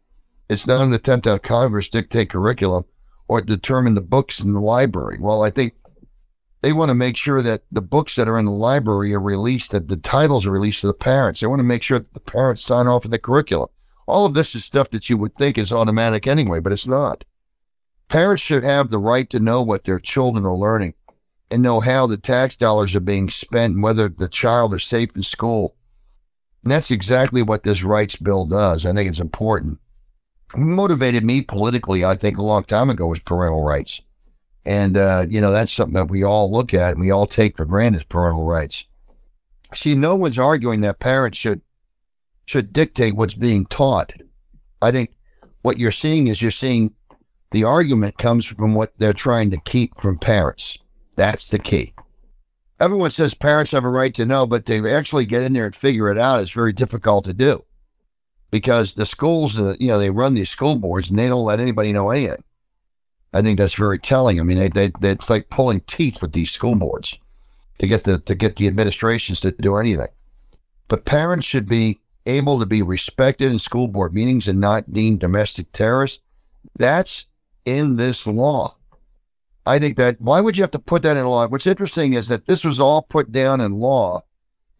it's 0.48 0.66
not 0.66 0.80
an 0.80 0.92
attempt 0.92 1.24
to 1.24 1.30
have 1.30 1.42
Congress 1.42 1.88
dictate 1.88 2.30
curriculum 2.30 2.84
or 3.28 3.40
determine 3.40 3.94
the 3.94 4.00
books 4.00 4.40
in 4.40 4.52
the 4.52 4.60
library. 4.60 5.18
Well, 5.20 5.44
I 5.44 5.50
think 5.50 5.74
they 6.62 6.72
want 6.72 6.90
to 6.90 6.94
make 6.94 7.16
sure 7.16 7.40
that 7.42 7.62
the 7.72 7.80
books 7.80 8.16
that 8.16 8.28
are 8.28 8.38
in 8.38 8.44
the 8.44 8.50
library 8.50 9.14
are 9.14 9.20
released, 9.20 9.70
that 9.72 9.88
the 9.88 9.96
titles 9.96 10.46
are 10.46 10.50
released 10.50 10.82
to 10.82 10.88
the 10.88 10.94
parents. 10.94 11.40
They 11.40 11.46
want 11.46 11.60
to 11.60 11.66
make 11.66 11.82
sure 11.82 11.98
that 11.98 12.12
the 12.12 12.20
parents 12.20 12.64
sign 12.64 12.86
off 12.86 13.04
on 13.04 13.10
the 13.10 13.18
curriculum. 13.18 13.68
All 14.06 14.26
of 14.26 14.34
this 14.34 14.54
is 14.54 14.64
stuff 14.64 14.90
that 14.90 15.08
you 15.08 15.16
would 15.16 15.34
think 15.36 15.56
is 15.56 15.72
automatic 15.72 16.26
anyway, 16.26 16.60
but 16.60 16.72
it's 16.72 16.86
not. 16.86 17.24
Parents 18.08 18.42
should 18.42 18.64
have 18.64 18.90
the 18.90 18.98
right 18.98 19.30
to 19.30 19.40
know 19.40 19.62
what 19.62 19.84
their 19.84 20.00
children 20.00 20.44
are 20.44 20.56
learning 20.56 20.94
and 21.50 21.62
know 21.62 21.80
how 21.80 22.06
the 22.06 22.16
tax 22.16 22.56
dollars 22.56 22.94
are 22.94 23.00
being 23.00 23.30
spent 23.30 23.74
and 23.74 23.82
whether 23.82 24.08
the 24.08 24.28
child 24.28 24.74
is 24.74 24.84
safe 24.84 25.14
in 25.16 25.22
school. 25.22 25.76
And 26.62 26.72
that's 26.72 26.90
exactly 26.90 27.42
what 27.42 27.62
this 27.62 27.82
rights 27.82 28.16
bill 28.16 28.46
does. 28.46 28.84
I 28.84 28.92
think 28.92 29.08
it's 29.08 29.20
important. 29.20 29.78
What 30.52 30.64
motivated 30.66 31.24
me 31.24 31.42
politically, 31.42 32.04
I 32.04 32.16
think, 32.16 32.36
a 32.36 32.42
long 32.42 32.64
time 32.64 32.90
ago 32.90 33.06
was 33.06 33.20
parental 33.20 33.62
rights. 33.62 34.02
And, 34.64 34.96
uh, 34.96 35.26
you 35.28 35.40
know, 35.40 35.52
that's 35.52 35.72
something 35.72 35.94
that 35.94 36.10
we 36.10 36.22
all 36.22 36.52
look 36.52 36.74
at 36.74 36.92
and 36.92 37.00
we 37.00 37.10
all 37.10 37.26
take 37.26 37.56
for 37.56 37.64
granted 37.64 38.08
parental 38.08 38.44
rights. 38.44 38.84
See, 39.74 39.94
no 39.94 40.14
one's 40.14 40.38
arguing 40.38 40.80
that 40.82 40.98
parents 40.98 41.38
should 41.38 41.60
should 42.46 42.72
dictate 42.72 43.14
what's 43.14 43.34
being 43.34 43.64
taught. 43.66 44.12
I 44.82 44.90
think 44.90 45.14
what 45.62 45.78
you're 45.78 45.92
seeing 45.92 46.26
is 46.26 46.42
you're 46.42 46.50
seeing 46.50 46.92
the 47.52 47.62
argument 47.62 48.18
comes 48.18 48.44
from 48.44 48.74
what 48.74 48.92
they're 48.98 49.12
trying 49.12 49.50
to 49.52 49.60
keep 49.60 50.00
from 50.00 50.18
parents. 50.18 50.76
That's 51.16 51.50
the 51.50 51.60
key. 51.60 51.94
Everyone 52.80 53.10
says 53.10 53.34
parents 53.34 53.72
have 53.72 53.84
a 53.84 53.88
right 53.88 54.14
to 54.14 54.26
know, 54.26 54.46
but 54.46 54.66
to 54.66 54.88
actually 54.88 55.26
get 55.26 55.42
in 55.42 55.52
there 55.52 55.66
and 55.66 55.76
figure 55.76 56.10
it 56.10 56.18
out 56.18 56.42
is 56.42 56.50
very 56.50 56.72
difficult 56.72 57.24
to 57.26 57.34
do 57.34 57.64
because 58.50 58.94
the 58.94 59.06
schools, 59.06 59.58
uh, 59.58 59.76
you 59.78 59.88
know, 59.88 59.98
they 59.98 60.10
run 60.10 60.34
these 60.34 60.50
school 60.50 60.76
boards 60.76 61.10
and 61.10 61.18
they 61.18 61.28
don't 61.28 61.44
let 61.44 61.60
anybody 61.60 61.92
know 61.92 62.10
anything. 62.10 62.42
I 63.32 63.42
think 63.42 63.58
that's 63.58 63.74
very 63.74 63.98
telling. 63.98 64.40
I 64.40 64.42
mean, 64.42 64.58
they, 64.58 64.68
they, 64.68 64.92
they 65.00 65.10
it's 65.10 65.30
like 65.30 65.50
pulling 65.50 65.80
teeth 65.80 66.20
with 66.20 66.32
these 66.32 66.50
school 66.50 66.74
boards 66.74 67.18
to 67.78 67.86
get 67.86 68.04
the 68.04 68.18
to 68.18 68.34
get 68.34 68.56
the 68.56 68.66
administrations 68.66 69.40
to 69.40 69.52
do 69.52 69.76
anything. 69.76 70.08
But 70.88 71.04
parents 71.04 71.46
should 71.46 71.68
be 71.68 72.00
able 72.26 72.58
to 72.58 72.66
be 72.66 72.82
respected 72.82 73.50
in 73.50 73.58
school 73.58 73.88
board 73.88 74.12
meetings 74.12 74.48
and 74.48 74.60
not 74.60 74.92
deemed 74.92 75.20
domestic 75.20 75.70
terrorists. 75.72 76.22
That's 76.76 77.26
in 77.64 77.96
this 77.96 78.26
law. 78.26 78.76
I 79.66 79.78
think 79.78 79.96
that 79.98 80.20
why 80.20 80.40
would 80.40 80.56
you 80.56 80.62
have 80.62 80.70
to 80.72 80.78
put 80.78 81.02
that 81.02 81.16
in 81.16 81.24
law? 81.24 81.46
What's 81.46 81.66
interesting 81.66 82.14
is 82.14 82.28
that 82.28 82.46
this 82.46 82.64
was 82.64 82.80
all 82.80 83.02
put 83.02 83.30
down 83.30 83.60
in 83.60 83.72
law 83.72 84.22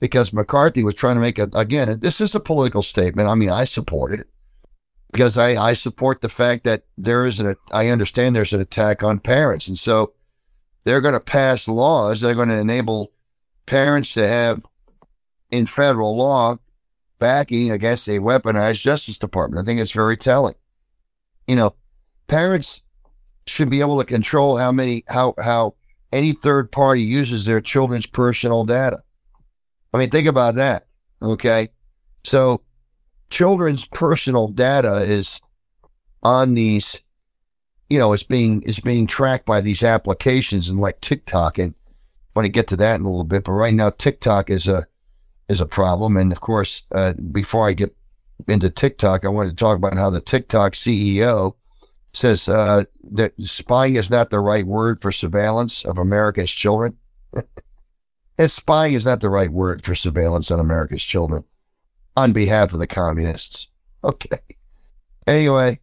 because 0.01 0.33
McCarthy 0.33 0.83
was 0.83 0.95
trying 0.95 1.15
to 1.15 1.21
make 1.21 1.39
it 1.39 1.51
again. 1.55 2.01
This 2.01 2.21
is 2.21 2.35
a 2.35 2.41
political 2.41 2.83
statement. 2.83 3.29
I 3.29 3.35
mean, 3.35 3.51
I 3.51 3.65
support 3.65 4.13
it 4.13 4.27
because 5.13 5.39
I, 5.39 5.61
I 5.61 5.73
support 5.73 6.21
the 6.21 6.29
fact 6.29 6.65
that 6.65 6.85
there 6.97 7.27
is 7.27 7.41
an 7.41 7.55
I 7.73 7.89
understand 7.89 8.35
there's 8.35 8.53
an 8.53 8.61
attack 8.61 9.03
on 9.03 9.19
parents, 9.19 9.69
and 9.69 9.79
so 9.79 10.13
they're 10.85 11.01
going 11.01 11.15
to 11.15 11.21
pass 11.21 11.69
laws. 11.69 12.21
They're 12.21 12.35
going 12.35 12.49
to 12.49 12.59
enable 12.59 13.13
parents 13.67 14.15
to 14.15 14.27
have 14.27 14.65
in 15.51 15.67
federal 15.67 16.17
law 16.17 16.59
backing 17.19 17.71
against 17.71 18.09
a 18.09 18.19
weaponized 18.19 18.83
Justice 18.83 19.19
Department. 19.19 19.63
I 19.63 19.67
think 19.67 19.81
it's 19.81 19.93
very 19.93 20.17
telling. 20.17 20.55
You 21.47 21.57
know, 21.57 21.75
parents 22.29 22.83
should 23.47 23.69
be 23.69 23.81
able 23.81 23.99
to 23.99 24.05
control 24.05 24.57
how 24.57 24.73
many 24.73 25.05
how 25.09 25.35
how 25.39 25.75
any 26.13 26.33
third 26.33 26.71
party 26.71 27.03
uses 27.03 27.45
their 27.45 27.61
children's 27.61 28.07
personal 28.07 28.65
data. 28.65 28.99
I 29.93 29.99
mean, 29.99 30.11
think 30.11 30.29
about 30.29 30.55
that. 30.57 30.87
Okay. 31.21 31.69
So 32.25 32.63
children's 33.31 33.87
personal 33.87 34.49
data 34.49 34.97
is 34.97 35.41
on 36.23 36.55
these, 36.55 37.01
you 37.89 37.99
know, 37.99 38.13
it's 38.13 38.23
being 38.23 38.63
it's 38.67 38.81
being 38.81 39.07
tracked 39.07 39.47
by 39.47 39.61
these 39.61 39.83
applications 39.83 40.69
and 40.69 40.81
like 40.81 41.01
TikTok. 41.01 41.59
And 41.59 41.75
I 41.89 42.39
want 42.39 42.47
to 42.47 42.53
get 42.53 42.67
to 42.69 42.77
that 42.77 42.97
in 42.97 43.07
a 43.07 43.09
little 43.09 43.25
bit, 43.25 43.45
but 43.45 43.53
right 43.53 43.75
now 43.75 43.91
TikTok 43.91 44.51
is 44.51 44.69
a 44.69 44.87
is 45.49 45.61
a 45.61 45.67
problem. 45.67 46.17
And 46.17 46.33
of 46.33 46.41
course, 46.41 46.85
uh, 46.93 47.15
before 47.15 47.67
I 47.67 47.73
get 47.73 47.97
into 48.49 48.71
TikTok, 48.71 49.25
I 49.25 49.29
wanted 49.29 49.51
to 49.51 49.57
talk 49.57 49.77
about 49.77 49.97
how 49.97 50.11
the 50.11 50.21
TikTok 50.21 50.75
CEO 50.75 51.55
says 52.13 52.49
uh, 52.49 52.85
that 53.13 53.33
spying 53.45 53.95
is 53.95 54.11
not 54.11 54.31
the 54.31 54.41
right 54.41 54.67
word 54.67 55.01
for 55.01 55.13
surveillance 55.13 55.85
of 55.85 55.99
America's 55.99 56.51
children. 56.51 56.97
and 58.39 58.51
spying 58.51 58.95
is 58.95 59.05
not 59.05 59.21
the 59.21 59.31
right 59.31 59.51
word 59.51 59.85
for 59.85 59.95
surveillance 59.95 60.51
on 60.51 60.59
America's 60.59 61.05
children 61.05 61.45
on 62.21 62.33
behalf 62.33 62.73
of 62.73 62.79
the 62.79 62.87
communists. 62.87 63.69
Okay. 64.05 64.39
Anyway, 65.27 65.81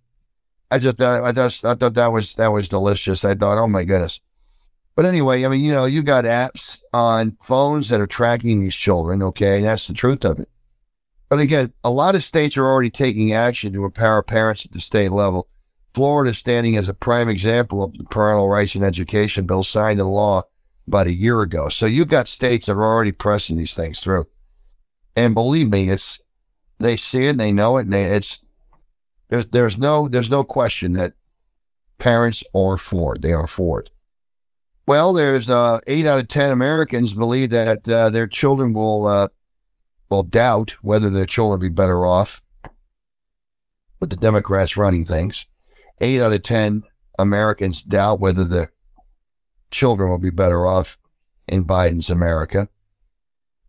I 0.69 0.79
just 0.79 0.97
thought 0.97 1.23
I 1.23 1.31
just 1.31 1.65
I 1.65 1.75
thought 1.75 1.95
that 1.95 2.11
was 2.11 2.35
that 2.35 2.51
was 2.51 2.67
delicious. 2.67 3.25
I 3.25 3.33
thought, 3.35 3.57
oh 3.57 3.67
my 3.67 3.83
goodness. 3.83 4.19
But 4.95 5.05
anyway, 5.05 5.45
I 5.45 5.47
mean, 5.47 5.63
you 5.63 5.71
know, 5.71 5.85
you 5.85 6.01
got 6.01 6.25
apps 6.25 6.79
on 6.93 7.37
phones 7.41 7.89
that 7.89 8.01
are 8.01 8.07
tracking 8.07 8.61
these 8.61 8.75
children. 8.75 9.21
Okay, 9.23 9.57
and 9.57 9.65
that's 9.65 9.87
the 9.87 9.93
truth 9.93 10.25
of 10.25 10.39
it. 10.39 10.49
But 11.29 11.39
again, 11.39 11.73
a 11.83 11.89
lot 11.89 12.15
of 12.15 12.23
states 12.23 12.57
are 12.57 12.65
already 12.65 12.89
taking 12.89 13.33
action 13.33 13.73
to 13.73 13.85
empower 13.85 14.23
parents 14.23 14.65
at 14.65 14.71
the 14.71 14.81
state 14.81 15.11
level. 15.11 15.47
Florida 15.93 16.33
standing 16.33 16.77
as 16.77 16.87
a 16.87 16.93
prime 16.93 17.27
example 17.27 17.83
of 17.83 17.97
the 17.97 18.03
parental 18.05 18.49
rights 18.49 18.75
and 18.75 18.83
education 18.83 19.45
bill 19.45 19.63
signed 19.63 19.99
into 19.99 20.09
law 20.09 20.43
about 20.87 21.07
a 21.07 21.13
year 21.13 21.41
ago. 21.41 21.69
So 21.69 21.85
you've 21.85 22.07
got 22.07 22.27
states 22.27 22.67
that 22.67 22.73
are 22.73 22.83
already 22.83 23.11
pressing 23.11 23.57
these 23.57 23.73
things 23.73 23.99
through. 23.99 24.27
And 25.15 25.33
believe 25.33 25.69
me, 25.69 25.89
it's 25.89 26.19
they 26.79 26.97
see 26.97 27.25
it, 27.25 27.31
and 27.31 27.39
they 27.39 27.51
know 27.51 27.77
it, 27.77 27.81
and 27.81 27.93
they, 27.93 28.05
it's 28.05 28.41
there's 29.29 29.45
there's 29.47 29.77
no 29.77 30.07
there's 30.07 30.29
no 30.29 30.43
question 30.43 30.93
that 30.93 31.13
parents 31.97 32.43
are 32.53 32.77
for 32.77 33.15
it. 33.15 33.21
They 33.21 33.33
are 33.33 33.47
for 33.47 33.81
it. 33.81 33.89
Well, 34.85 35.13
there's 35.13 35.49
uh, 35.49 35.79
eight 35.87 36.05
out 36.05 36.19
of 36.19 36.27
ten 36.27 36.51
Americans 36.51 37.13
believe 37.13 37.49
that 37.49 37.87
uh, 37.87 38.09
their 38.09 38.27
children 38.27 38.73
will 38.73 39.07
uh, 39.07 39.27
will 40.09 40.23
doubt 40.23 40.71
whether 40.81 41.09
their 41.09 41.25
children 41.25 41.59
will 41.59 41.69
be 41.69 41.73
better 41.73 42.05
off 42.05 42.41
with 43.99 44.09
the 44.09 44.15
Democrats 44.15 44.77
running 44.77 45.05
things. 45.05 45.45
Eight 45.99 46.21
out 46.21 46.33
of 46.33 46.43
ten 46.43 46.83
Americans 47.19 47.81
doubt 47.81 48.19
whether 48.19 48.43
the 48.43 48.69
children 49.71 50.09
will 50.09 50.19
be 50.19 50.29
better 50.29 50.65
off 50.65 50.97
in 51.47 51.65
Biden's 51.65 52.09
America. 52.09 52.69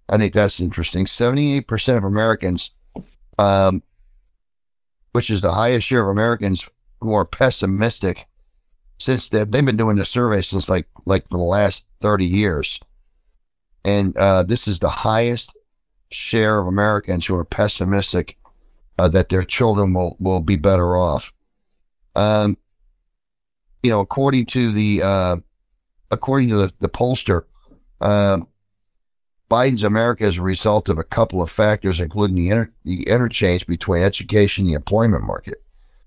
I 0.09 0.17
think 0.17 0.33
that's 0.33 0.61
interesting. 0.61 1.05
78% 1.05 1.97
of 1.97 2.05
Americans, 2.05 2.71
um, 3.39 3.83
which 5.13 5.31
is 5.31 5.41
the 5.41 5.53
highest 5.53 5.87
share 5.87 6.03
of 6.03 6.09
Americans 6.09 6.69
who 7.01 7.15
are 7.15 7.25
pessimistic 7.25 8.27
since 8.99 9.29
they've, 9.29 9.51
they've 9.51 9.65
been 9.65 9.77
doing 9.77 9.97
the 9.97 10.05
survey 10.05 10.43
since 10.43 10.69
like, 10.69 10.89
like 11.07 11.29
for 11.29 11.39
the 11.39 11.45
last 11.45 11.85
30 12.01 12.27
years. 12.27 12.81
And, 13.85 14.17
uh, 14.17 14.43
this 14.43 14.67
is 14.67 14.81
the 14.81 14.89
highest 14.89 15.53
share 16.11 16.59
of 16.59 16.67
Americans 16.67 17.27
who 17.27 17.37
are 17.37 17.45
pessimistic 17.45 18.37
uh, 18.99 19.09
that 19.09 19.29
their 19.29 19.45
children 19.45 19.95
will, 19.95 20.17
will 20.19 20.41
be 20.41 20.57
better 20.57 20.97
off. 20.97 21.33
Um, 22.17 22.57
you 23.83 23.91
know, 23.91 24.01
according 24.01 24.47
to 24.47 24.73
the, 24.73 25.03
uh, 25.03 25.37
according 26.11 26.49
to 26.49 26.57
the, 26.57 26.73
the 26.81 26.89
pollster, 26.89 27.45
um, 28.01 28.49
Biden's 29.51 29.85
America 29.85 30.25
is 30.25 30.39
a 30.39 30.43
result 30.43 30.89
of 30.89 30.99
a 30.99 31.05
couple 31.05 31.41
of 31.41 31.51
factors, 31.51 32.01
including 32.01 32.37
the, 32.37 32.51
inter- 32.51 32.73
the 32.85 33.03
interchange 33.09 33.67
between 33.67 34.03
education 34.03 34.65
and 34.65 34.71
the 34.71 34.77
employment 34.77 35.25
market. 35.25 35.63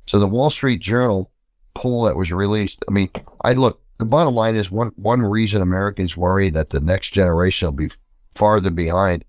So 0.05 0.19
the 0.19 0.27
Wall 0.27 0.49
Street 0.49 0.79
Journal 0.79 1.31
poll 1.73 2.03
that 2.03 2.15
was 2.15 2.31
released, 2.31 2.83
I 2.87 2.91
mean, 2.91 3.09
I 3.43 3.53
look, 3.53 3.81
the 3.97 4.05
bottom 4.05 4.35
line 4.35 4.55
is 4.55 4.69
one, 4.69 4.91
one 4.95 5.21
reason 5.21 5.61
Americans 5.61 6.17
worry 6.17 6.49
that 6.51 6.69
the 6.69 6.79
next 6.79 7.11
generation 7.11 7.67
will 7.67 7.73
be 7.73 7.91
farther 8.35 8.71
behind. 8.71 9.23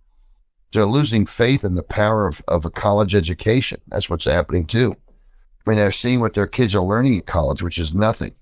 They're 0.72 0.86
losing 0.86 1.26
faith 1.26 1.64
in 1.64 1.74
the 1.74 1.82
power 1.82 2.26
of, 2.26 2.42
of 2.48 2.64
a 2.64 2.70
college 2.70 3.14
education. 3.14 3.80
That's 3.88 4.08
what's 4.10 4.24
happening 4.24 4.66
too. 4.66 4.94
I 5.66 5.70
mean, 5.70 5.78
they're 5.78 5.92
seeing 5.92 6.20
what 6.20 6.34
their 6.34 6.46
kids 6.46 6.74
are 6.74 6.82
learning 6.82 7.18
at 7.18 7.26
college, 7.26 7.62
which 7.62 7.78
is 7.78 7.94
nothing. 7.94 8.34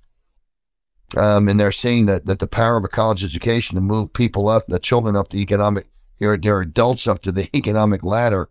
Um, 1.17 1.49
and 1.49 1.59
they're 1.59 1.73
seeing 1.73 2.07
that, 2.07 2.27
that 2.27 2.39
the 2.39 2.47
power 2.47 2.77
of 2.77 2.85
a 2.85 2.89
college 2.89 3.25
education 3.25 3.75
to 3.75 3.81
move 3.81 4.13
people 4.13 4.49
up, 4.49 4.67
the 4.69 4.79
children 4.79 5.17
up 5.17 5.31
the 5.31 5.41
economic, 5.41 5.89
their, 6.19 6.37
their 6.37 6.61
adults 6.61 7.07
up 7.07 7.23
to 7.23 7.33
the 7.33 7.49
economic 7.57 8.05
ladder. 8.05 8.49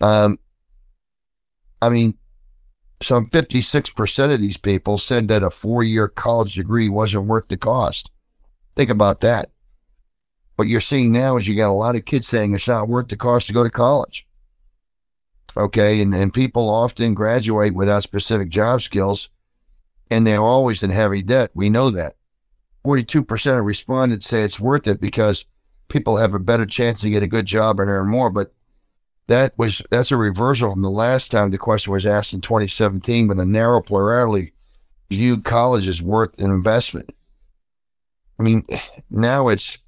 Um, 0.00 0.38
I 1.80 1.88
mean, 1.88 2.14
some 3.00 3.26
56% 3.30 4.34
of 4.34 4.40
these 4.40 4.56
people 4.56 4.98
said 4.98 5.28
that 5.28 5.42
a 5.42 5.50
four 5.50 5.82
year 5.82 6.08
college 6.08 6.54
degree 6.54 6.88
wasn't 6.88 7.26
worth 7.26 7.48
the 7.48 7.56
cost. 7.56 8.10
Think 8.76 8.90
about 8.90 9.20
that. 9.20 9.50
What 10.56 10.68
you're 10.68 10.80
seeing 10.80 11.12
now 11.12 11.36
is 11.36 11.46
you 11.46 11.56
got 11.56 11.70
a 11.70 11.72
lot 11.72 11.94
of 11.94 12.04
kids 12.04 12.26
saying 12.26 12.54
it's 12.54 12.68
not 12.68 12.88
worth 12.88 13.08
the 13.08 13.16
cost 13.16 13.46
to 13.46 13.52
go 13.52 13.62
to 13.62 13.70
college. 13.70 14.26
Okay. 15.56 16.02
And, 16.02 16.14
and 16.14 16.34
people 16.34 16.68
often 16.68 17.14
graduate 17.14 17.74
without 17.74 18.02
specific 18.02 18.48
job 18.48 18.82
skills 18.82 19.30
and 20.10 20.26
they're 20.26 20.42
always 20.42 20.82
in 20.82 20.90
heavy 20.90 21.22
debt. 21.22 21.50
We 21.54 21.70
know 21.70 21.90
that. 21.90 22.16
42% 22.84 23.58
of 23.58 23.64
respondents 23.64 24.28
say 24.28 24.42
it's 24.42 24.60
worth 24.60 24.86
it 24.86 25.00
because 25.00 25.46
people 25.88 26.16
have 26.16 26.34
a 26.34 26.38
better 26.38 26.66
chance 26.66 27.00
to 27.00 27.10
get 27.10 27.22
a 27.22 27.28
good 27.28 27.46
job 27.46 27.80
and 27.80 27.90
earn 27.90 28.08
more. 28.08 28.30
But 28.30 28.52
that 29.26 29.52
was, 29.58 29.82
that's 29.90 30.10
a 30.10 30.16
reversal 30.16 30.72
from 30.72 30.82
the 30.82 30.90
last 30.90 31.30
time 31.30 31.50
the 31.50 31.58
question 31.58 31.92
was 31.92 32.06
asked 32.06 32.32
in 32.32 32.40
2017 32.40 33.28
when 33.28 33.38
a 33.38 33.44
narrow 33.44 33.82
plurality 33.82 34.52
viewed 35.10 35.44
college 35.44 35.88
as 35.88 36.00
worth 36.00 36.38
an 36.40 36.50
investment. 36.50 37.10
I 38.38 38.42
mean, 38.42 38.64
now 39.10 39.48
it's 39.48 39.78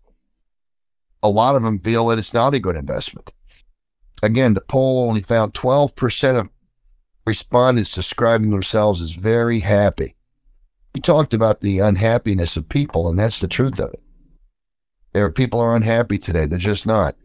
a 1.22 1.28
lot 1.28 1.56
of 1.56 1.62
them 1.62 1.78
feel 1.78 2.06
that 2.08 2.18
it's 2.18 2.34
not 2.34 2.54
a 2.54 2.60
good 2.60 2.76
investment. 2.76 3.32
Again, 4.22 4.54
the 4.54 4.60
poll 4.60 5.08
only 5.08 5.22
found 5.22 5.54
12% 5.54 6.40
of 6.40 6.48
respondents 7.26 7.94
describing 7.94 8.50
themselves 8.50 9.00
as 9.00 9.12
very 9.12 9.60
happy 9.60 10.14
We 10.94 11.00
talked 11.00 11.34
about 11.34 11.60
the 11.60 11.78
unhappiness 11.78 12.56
of 12.56 12.68
people, 12.68 13.08
and 13.08 13.18
that's 13.18 13.38
the 13.38 13.48
truth 13.48 13.78
of 13.78 13.92
it. 13.92 14.02
There 15.12 15.24
are 15.24 15.30
people 15.30 15.60
are 15.60 15.76
unhappy 15.76 16.18
today. 16.18 16.46
They're 16.46 16.58
just 16.58 16.86
not. 16.86 17.16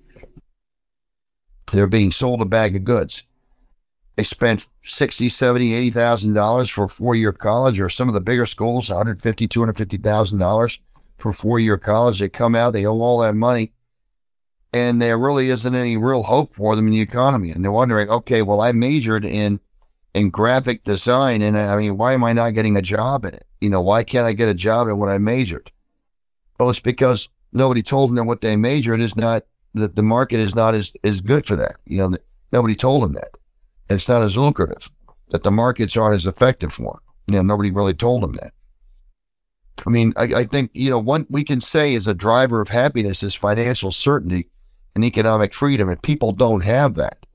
They're 1.72 1.88
being 1.88 2.12
sold 2.12 2.42
a 2.42 2.46
bag 2.46 2.76
of 2.76 2.84
goods. 2.84 3.24
They 4.16 4.24
spent 4.24 4.68
sixty, 4.84 5.30
seventy, 5.30 5.74
eighty 5.74 5.90
thousand 5.90 6.34
dollars 6.34 6.70
for 6.70 6.86
a 6.86 6.90
four-year 6.90 7.34
college, 7.34 7.80
or 7.80 7.90
some 7.90 8.08
of 8.08 8.14
the 8.14 8.22
bigger 8.22 8.46
schools, 8.46 8.90
one 8.90 8.98
hundred 8.98 9.22
fifty, 9.22 9.48
two 9.48 9.60
hundred 9.60 9.78
fifty 9.78 9.98
thousand 9.98 10.38
dollars 10.40 10.80
for 11.18 11.34
four-year 11.34 11.78
college. 11.78 12.20
They 12.20 12.30
come 12.30 12.56
out, 12.56 12.72
they 12.72 12.86
owe 12.86 13.02
all 13.02 13.20
that 13.20 13.34
money, 13.36 13.74
and 14.74 15.02
there 15.02 15.18
really 15.18 15.50
isn't 15.50 15.76
any 15.76 15.98
real 15.98 16.24
hope 16.24 16.54
for 16.54 16.76
them 16.76 16.86
in 16.86 16.92
the 16.92 17.02
economy. 17.02 17.52
And 17.52 17.64
they're 17.64 17.72
wondering, 17.72 18.10
okay, 18.10 18.42
well, 18.42 18.62
I 18.62 18.72
majored 18.72 19.26
in 19.26 19.60
in 20.16 20.30
graphic 20.30 20.86
design, 20.86 21.42
and 21.42 21.58
I 21.58 21.76
mean, 21.76 21.98
why 21.98 22.14
am 22.14 22.24
I 22.24 22.32
not 22.32 22.54
getting 22.54 22.78
a 22.78 22.82
job 22.82 23.26
in 23.26 23.34
it? 23.34 23.46
You 23.60 23.70
know, 23.70 23.82
why 23.82 24.06
can't 24.06 24.26
I 24.26 24.32
get 24.32 24.48
a 24.48 24.54
job 24.54 24.88
in 24.88 24.98
what 24.98 25.10
I 25.10 25.18
majored? 25.18 25.70
Well, 26.58 26.70
it's 26.70 26.80
because 26.80 27.28
nobody 27.52 27.84
told 27.84 28.16
them 28.16 28.26
what 28.26 28.40
they 28.40 28.56
majored 28.56 29.02
is 29.02 29.18
not 29.18 29.44
that 29.74 29.98
the 29.98 30.04
market 30.04 30.40
is 30.40 30.56
not 30.56 30.74
as, 30.74 30.96
as 31.04 31.20
good 31.20 31.46
for 31.46 31.58
that. 31.58 31.76
You 31.86 31.98
know, 31.98 32.18
nobody 32.54 32.76
told 32.76 33.04
them 33.04 33.12
that. 33.12 33.32
It's 33.90 34.08
not 34.08 34.24
as 34.24 34.38
lucrative, 34.38 34.90
that 35.32 35.44
the 35.44 35.52
markets 35.52 35.98
aren't 35.98 36.16
as 36.16 36.28
effective 36.28 36.72
for 36.72 36.94
them. 36.94 37.02
You 37.28 37.36
know, 37.36 37.42
nobody 37.42 37.72
really 37.72 37.94
told 37.94 38.24
them 38.24 38.34
that. 38.42 38.54
I 39.86 39.90
mean, 39.90 40.14
I, 40.16 40.24
I 40.24 40.44
think, 40.46 40.72
you 40.74 40.92
know, 40.92 41.00
what 41.00 41.30
we 41.30 41.44
can 41.44 41.60
say 41.60 41.94
is 41.94 42.08
a 42.08 42.14
driver 42.14 42.62
of 42.62 42.70
happiness 42.70 43.22
is 43.22 43.36
financial 43.36 43.92
certainty 43.92 44.48
and 44.96 45.04
economic 45.04 45.54
freedom. 45.54 45.90
And 45.90 46.02
people 46.02 46.32
don't 46.32 46.64
have 46.64 46.96
that 46.96 47.26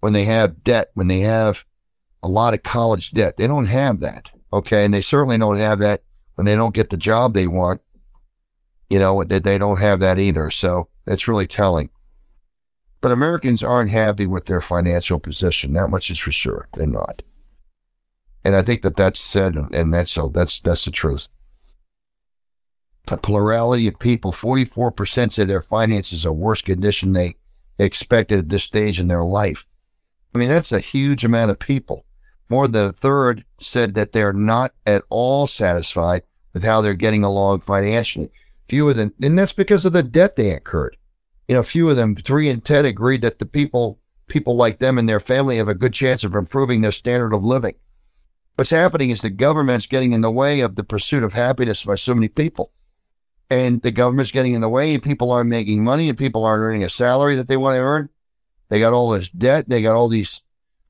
when 0.00 0.14
they 0.14 0.24
have 0.24 0.64
debt, 0.64 0.90
when 0.94 1.08
they 1.08 1.20
have 1.20 1.66
a 2.24 2.28
lot 2.28 2.54
of 2.54 2.62
college 2.62 3.12
debt. 3.12 3.36
They 3.36 3.46
don't 3.46 3.66
have 3.66 4.00
that. 4.00 4.30
Okay. 4.52 4.84
And 4.84 4.92
they 4.92 5.02
certainly 5.02 5.38
don't 5.38 5.58
have 5.58 5.78
that 5.80 6.02
when 6.34 6.46
they 6.46 6.56
don't 6.56 6.74
get 6.74 6.90
the 6.90 6.96
job 6.96 7.34
they 7.34 7.46
want. 7.46 7.80
You 8.90 8.98
know, 8.98 9.22
that 9.24 9.44
they 9.44 9.58
don't 9.58 9.78
have 9.78 10.00
that 10.00 10.18
either. 10.18 10.50
So 10.50 10.88
that's 11.04 11.28
really 11.28 11.46
telling. 11.46 11.90
But 13.00 13.12
Americans 13.12 13.62
aren't 13.62 13.90
happy 13.90 14.26
with 14.26 14.46
their 14.46 14.62
financial 14.62 15.20
position. 15.20 15.74
That 15.74 15.90
much 15.90 16.10
is 16.10 16.18
for 16.18 16.32
sure. 16.32 16.68
They're 16.72 16.86
not. 16.86 17.22
And 18.44 18.56
I 18.56 18.62
think 18.62 18.82
that 18.82 18.96
that's 18.96 19.20
said, 19.20 19.56
and 19.56 19.92
that's 19.92 20.12
so 20.12 20.28
that's 20.28 20.60
that's 20.60 20.84
the 20.84 20.90
truth. 20.90 21.28
A 23.10 23.18
plurality 23.18 23.86
of 23.86 23.98
people, 23.98 24.32
44% 24.32 25.32
say 25.32 25.44
their 25.44 25.60
finances 25.60 26.24
are 26.24 26.32
worse 26.32 26.62
condition 26.62 27.12
they 27.12 27.36
expected 27.78 28.38
at 28.38 28.48
this 28.48 28.64
stage 28.64 28.98
in 28.98 29.08
their 29.08 29.24
life. 29.24 29.66
I 30.34 30.38
mean, 30.38 30.48
that's 30.48 30.72
a 30.72 30.80
huge 30.80 31.24
amount 31.24 31.50
of 31.50 31.58
people. 31.58 32.04
More 32.48 32.68
than 32.68 32.86
a 32.86 32.92
third 32.92 33.44
said 33.58 33.94
that 33.94 34.12
they're 34.12 34.32
not 34.32 34.72
at 34.86 35.02
all 35.08 35.46
satisfied 35.46 36.22
with 36.52 36.62
how 36.62 36.80
they're 36.80 36.94
getting 36.94 37.24
along 37.24 37.60
financially. 37.60 38.30
Fewer 38.68 38.94
than, 38.94 39.12
and 39.20 39.38
that's 39.38 39.52
because 39.52 39.84
of 39.84 39.92
the 39.92 40.02
debt 40.02 40.36
they 40.36 40.50
incurred. 40.50 40.96
You 41.48 41.56
know, 41.56 41.62
few 41.62 41.88
of 41.90 41.96
them, 41.96 42.14
three 42.16 42.48
in 42.48 42.60
ten, 42.60 42.84
agreed 42.84 43.22
that 43.22 43.38
the 43.38 43.46
people, 43.46 43.98
people 44.28 44.56
like 44.56 44.78
them 44.78 44.98
and 44.98 45.08
their 45.08 45.20
family 45.20 45.56
have 45.56 45.68
a 45.68 45.74
good 45.74 45.92
chance 45.92 46.24
of 46.24 46.34
improving 46.34 46.80
their 46.80 46.92
standard 46.92 47.34
of 47.34 47.44
living. 47.44 47.74
What's 48.56 48.70
happening 48.70 49.10
is 49.10 49.20
the 49.20 49.30
government's 49.30 49.86
getting 49.86 50.12
in 50.12 50.20
the 50.20 50.30
way 50.30 50.60
of 50.60 50.76
the 50.76 50.84
pursuit 50.84 51.24
of 51.24 51.32
happiness 51.32 51.84
by 51.84 51.96
so 51.96 52.14
many 52.14 52.28
people. 52.28 52.70
And 53.50 53.82
the 53.82 53.90
government's 53.90 54.30
getting 54.30 54.54
in 54.54 54.60
the 54.60 54.68
way, 54.68 54.94
and 54.94 55.02
people 55.02 55.30
aren't 55.30 55.50
making 55.50 55.84
money, 55.84 56.08
and 56.08 56.16
people 56.16 56.44
aren't 56.44 56.62
earning 56.62 56.84
a 56.84 56.88
salary 56.88 57.34
that 57.36 57.48
they 57.48 57.56
want 57.56 57.76
to 57.76 57.80
earn. 57.80 58.08
They 58.68 58.80
got 58.80 58.92
all 58.92 59.10
this 59.10 59.28
debt, 59.28 59.68
they 59.68 59.82
got 59.82 59.96
all 59.96 60.08
these 60.08 60.40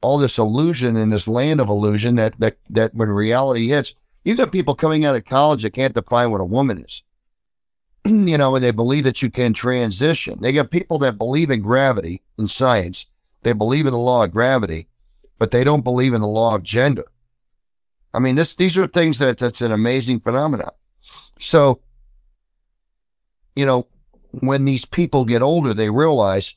all 0.04 0.18
this 0.18 0.38
illusion 0.38 0.96
in 0.96 1.08
this 1.08 1.26
land 1.26 1.60
of 1.60 1.68
illusion 1.68 2.16
that 2.16 2.38
that 2.38 2.58
that 2.68 2.94
when 2.94 3.08
reality 3.08 3.68
hits, 3.68 3.94
you 4.22 4.36
got 4.36 4.52
people 4.52 4.74
coming 4.74 5.04
out 5.04 5.16
of 5.16 5.24
college 5.24 5.62
that 5.62 5.72
can't 5.72 5.94
define 5.94 6.30
what 6.30 6.42
a 6.42 6.44
woman 6.44 6.84
is. 6.84 7.02
you 8.04 8.36
know, 8.36 8.54
and 8.54 8.62
they 8.62 8.70
believe 8.70 9.04
that 9.04 9.22
you 9.22 9.30
can 9.30 9.54
transition. 9.54 10.38
They 10.40 10.52
got 10.52 10.70
people 10.70 10.98
that 10.98 11.16
believe 11.16 11.50
in 11.50 11.62
gravity 11.62 12.20
in 12.38 12.48
science. 12.48 13.06
They 13.42 13.54
believe 13.54 13.86
in 13.86 13.92
the 13.92 13.98
law 13.98 14.24
of 14.24 14.32
gravity, 14.32 14.88
but 15.38 15.50
they 15.50 15.64
don't 15.64 15.84
believe 15.84 16.12
in 16.12 16.20
the 16.20 16.26
law 16.26 16.54
of 16.54 16.62
gender. 16.62 17.06
I 18.12 18.18
mean, 18.18 18.34
this 18.34 18.54
these 18.54 18.76
are 18.76 18.86
things 18.86 19.18
that 19.20 19.38
that's 19.38 19.62
an 19.62 19.72
amazing 19.72 20.20
phenomenon. 20.20 20.70
So, 21.40 21.80
you 23.56 23.64
know, 23.64 23.86
when 24.40 24.66
these 24.66 24.84
people 24.84 25.24
get 25.24 25.42
older, 25.42 25.72
they 25.72 25.90
realize, 25.90 26.54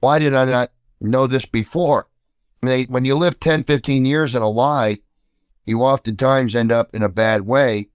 why 0.00 0.18
did 0.18 0.34
I 0.34 0.44
not 0.46 0.70
know 1.10 1.26
this 1.26 1.46
before. 1.46 2.08
Mean, 2.62 2.86
when 2.88 3.04
you 3.04 3.16
live 3.16 3.40
10, 3.40 3.64
15 3.64 4.04
years 4.04 4.34
in 4.34 4.42
a 4.42 4.48
lie, 4.48 4.98
you 5.66 5.80
oftentimes 5.80 6.54
end 6.54 6.70
up 6.70 6.94
in 6.94 7.02
a 7.02 7.08
bad 7.08 7.42
way 7.42 7.88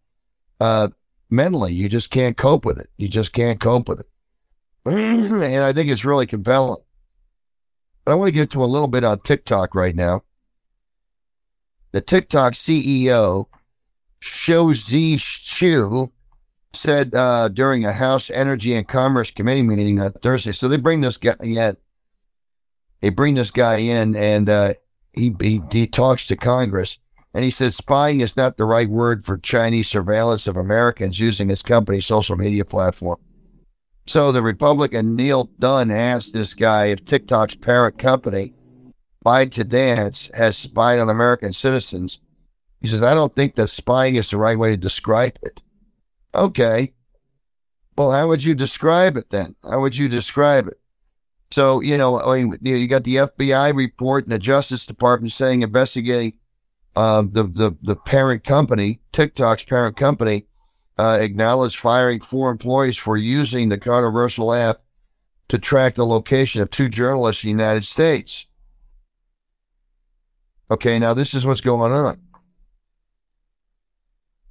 uh, 0.59 0.89
mentally. 1.29 1.73
You 1.73 1.89
just 1.89 2.11
can't 2.11 2.37
cope 2.37 2.65
with 2.65 2.79
it. 2.79 2.87
You 2.97 3.07
just 3.07 3.33
can't 3.33 3.59
cope 3.59 3.87
with 3.87 4.01
it. 4.01 4.07
and 4.85 5.63
I 5.63 5.73
think 5.73 5.89
it's 5.89 6.05
really 6.05 6.25
compelling. 6.25 6.81
But 8.03 8.11
I 8.11 8.15
want 8.15 8.29
to 8.29 8.33
get 8.33 8.51
to 8.51 8.63
a 8.63 8.65
little 8.65 8.87
bit 8.87 9.03
on 9.03 9.19
TikTok 9.19 9.75
right 9.75 9.95
now. 9.95 10.21
The 11.91 12.01
TikTok 12.01 12.53
CEO, 12.53 13.45
Shou-Zi 14.19 15.17
Chew, 15.17 16.11
said 16.73 17.13
uh, 17.15 17.47
during 17.49 17.85
a 17.85 17.91
House 17.91 18.29
Energy 18.29 18.75
and 18.75 18.87
Commerce 18.87 19.31
Committee 19.31 19.63
meeting 19.63 19.99
on 19.99 20.11
Thursday. 20.11 20.51
So 20.51 20.67
they 20.67 20.77
bring 20.77 21.01
this 21.01 21.17
guy 21.17 21.35
in 21.41 21.75
they 23.01 23.09
bring 23.09 23.35
this 23.35 23.51
guy 23.51 23.77
in 23.77 24.15
and 24.15 24.49
uh, 24.49 24.73
he, 25.13 25.35
he, 25.41 25.61
he 25.71 25.87
talks 25.87 26.25
to 26.27 26.35
Congress 26.35 26.99
and 27.33 27.43
he 27.43 27.51
says 27.51 27.75
spying 27.75 28.21
is 28.21 28.35
not 28.35 28.57
the 28.57 28.65
right 28.65 28.89
word 28.89 29.25
for 29.25 29.37
Chinese 29.37 29.87
surveillance 29.87 30.47
of 30.47 30.57
Americans 30.57 31.19
using 31.19 31.49
his 31.49 31.61
company's 31.61 32.05
social 32.05 32.35
media 32.35 32.65
platform. 32.65 33.19
So 34.07 34.31
the 34.31 34.41
Republican 34.41 35.15
Neal 35.15 35.49
Dunn 35.59 35.91
asked 35.91 36.33
this 36.33 36.53
guy 36.53 36.85
if 36.85 37.03
TikTok's 37.03 37.55
parent 37.55 37.97
company, 37.99 38.53
ByteDance, 39.25 40.33
has 40.33 40.57
spied 40.57 40.99
on 40.99 41.09
American 41.09 41.51
citizens. 41.51 42.21
He 42.81 42.87
says, 42.87 43.03
I 43.03 43.13
don't 43.13 43.35
think 43.35 43.55
that 43.55 43.67
spying 43.67 44.15
is 44.15 44.29
the 44.29 44.37
right 44.37 44.57
way 44.57 44.71
to 44.71 44.77
describe 44.77 45.37
it. 45.43 45.59
Okay. 46.33 46.93
Well, 47.97 48.11
how 48.11 48.27
would 48.29 48.43
you 48.43 48.55
describe 48.55 49.17
it 49.17 49.29
then? 49.29 49.55
How 49.69 49.81
would 49.81 49.97
you 49.97 50.07
describe 50.07 50.67
it? 50.67 50.79
So, 51.51 51.81
you 51.81 51.97
know, 51.97 52.19
I 52.19 52.43
mean, 52.43 52.57
you 52.61 52.87
got 52.87 53.03
the 53.03 53.15
FBI 53.15 53.73
report 53.73 54.25
and 54.25 54.31
the 54.31 54.39
Justice 54.39 54.85
Department 54.85 55.31
saying 55.31 55.61
investigating 55.61 56.33
uh, 56.95 57.21
the, 57.21 57.43
the, 57.43 57.77
the 57.81 57.95
parent 57.95 58.43
company, 58.43 58.99
TikTok's 59.11 59.63
parent 59.63 59.95
company, 59.95 60.45
uh, 60.97 61.19
acknowledged 61.21 61.79
firing 61.79 62.19
four 62.19 62.51
employees 62.51 62.97
for 62.97 63.17
using 63.17 63.69
the 63.69 63.77
controversial 63.77 64.53
app 64.53 64.81
to 65.47 65.57
track 65.57 65.95
the 65.95 66.05
location 66.05 66.61
of 66.61 66.69
two 66.69 66.89
journalists 66.89 67.43
in 67.43 67.55
the 67.55 67.63
United 67.63 67.85
States. 67.85 68.47
Okay, 70.69 70.99
now 70.99 71.13
this 71.13 71.33
is 71.33 71.45
what's 71.45 71.61
going 71.61 71.93
on. 71.93 72.17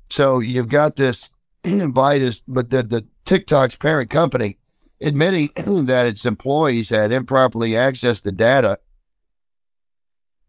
So 0.09 0.39
you've 0.39 0.69
got 0.69 0.97
this 0.97 1.35
Biden, 1.65 2.43
but 2.49 2.71
the, 2.71 2.83
the 2.83 3.07
TikTok's 3.27 3.77
parent 3.77 4.09
company 4.09 4.57
admitting 5.01 5.51
that 5.87 6.07
its 6.07 6.27
employees 6.27 6.91
had 6.91 7.13
improperly 7.13 7.71
accessed 7.71 8.23
the 8.23 8.33
data 8.33 8.79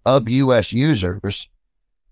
of 0.06 0.30
U.S. 0.30 0.72
users, 0.72 1.50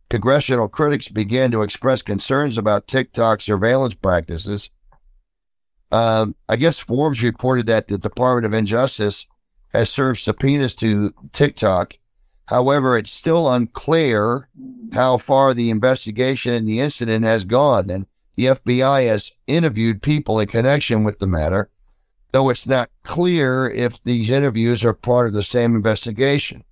congressional 0.09 0.67
critics 0.67 1.07
began 1.07 1.51
to 1.51 1.61
express 1.61 2.01
concerns 2.01 2.57
about 2.57 2.87
TikTok 2.87 3.41
surveillance 3.41 3.95
practices. 3.95 4.69
Um, 5.91 6.35
I 6.49 6.57
guess 6.57 6.79
Forbes 6.79 7.23
reported 7.23 7.67
that 7.67 7.87
the 7.87 7.97
Department 7.97 8.45
of 8.45 8.53
Injustice 8.53 9.27
has 9.69 9.89
served 9.89 10.19
subpoenas 10.19 10.75
to 10.75 11.13
TikTok. 11.31 11.97
However, 12.47 12.97
it's 12.97 13.11
still 13.11 13.51
unclear 13.51 14.49
how 14.93 15.17
far 15.17 15.53
the 15.53 15.69
investigation 15.69 16.53
in 16.53 16.65
the 16.65 16.79
incident 16.79 17.23
has 17.23 17.45
gone, 17.45 17.89
and 17.89 18.05
the 18.35 18.45
FBI 18.45 19.07
has 19.07 19.31
interviewed 19.47 20.01
people 20.01 20.39
in 20.39 20.47
connection 20.47 21.03
with 21.03 21.19
the 21.19 21.27
matter 21.27 21.69
though 22.35 22.49
it's 22.49 22.67
not 22.67 22.89
clear 23.03 23.69
if 23.69 24.03
these 24.03 24.29
interviews 24.29 24.83
are 24.83 24.93
part 24.93 25.27
of 25.27 25.31
the 25.31 25.41
same 25.41 25.73
investigation. 25.73 26.65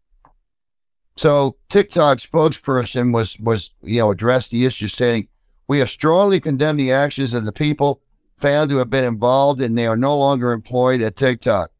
So 1.15 1.55
TikTok 1.69 2.17
spokesperson 2.17 3.13
was 3.13 3.39
was 3.39 3.69
you 3.81 3.99
know 3.99 4.11
addressed 4.11 4.51
the 4.51 4.65
issue 4.65 4.89
saying 4.89 5.29
we 5.69 5.79
have 5.79 5.89
strongly 5.89 6.41
condemned 6.41 6.79
the 6.79 6.91
actions 6.91 7.33
of 7.33 7.45
the 7.45 7.53
people 7.53 8.01
found 8.35 8.71
to 8.71 8.75
have 8.75 8.89
been 8.89 9.05
involved 9.05 9.61
and 9.61 9.77
they 9.77 9.87
are 9.87 9.95
no 9.95 10.17
longer 10.17 10.51
employed 10.51 11.01
at 11.01 11.15
TikTok. 11.15 11.71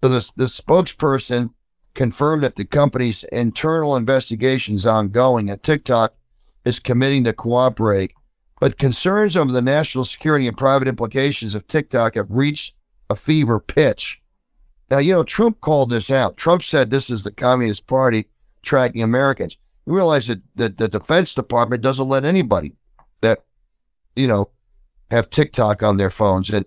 So 0.00 0.10
the, 0.10 0.32
the 0.36 0.44
spokesperson 0.44 1.52
confirmed 1.94 2.44
that 2.44 2.54
the 2.54 2.66
company's 2.66 3.24
internal 3.32 3.96
investigation 3.96 4.76
is 4.76 4.86
ongoing 4.86 5.50
and 5.50 5.60
TikTok 5.60 6.14
is 6.64 6.78
committing 6.78 7.24
to 7.24 7.32
cooperate. 7.32 8.12
But 8.60 8.78
concerns 8.78 9.36
over 9.36 9.50
the 9.50 9.60
national 9.60 10.04
security 10.04 10.46
and 10.46 10.56
private 10.56 10.86
implications 10.86 11.56
of 11.56 11.66
TikTok 11.66 12.14
have 12.14 12.30
reached 12.30 12.74
a 13.10 13.16
fever 13.16 13.60
pitch. 13.60 14.20
Now, 14.90 14.98
you 14.98 15.12
know, 15.12 15.22
Trump 15.22 15.60
called 15.60 15.90
this 15.90 16.10
out. 16.10 16.36
Trump 16.36 16.62
said 16.62 16.90
this 16.90 17.10
is 17.10 17.24
the 17.24 17.30
Communist 17.30 17.86
Party 17.86 18.26
tracking 18.62 19.02
Americans. 19.02 19.56
You 19.86 19.94
realize 19.94 20.26
that, 20.26 20.40
that 20.56 20.78
the 20.78 20.88
Defense 20.88 21.34
Department 21.34 21.82
doesn't 21.82 22.08
let 22.08 22.24
anybody 22.24 22.74
that, 23.20 23.44
you 24.16 24.26
know, 24.26 24.50
have 25.10 25.30
TikTok 25.30 25.82
on 25.82 25.96
their 25.96 26.10
phones 26.10 26.50
and 26.50 26.64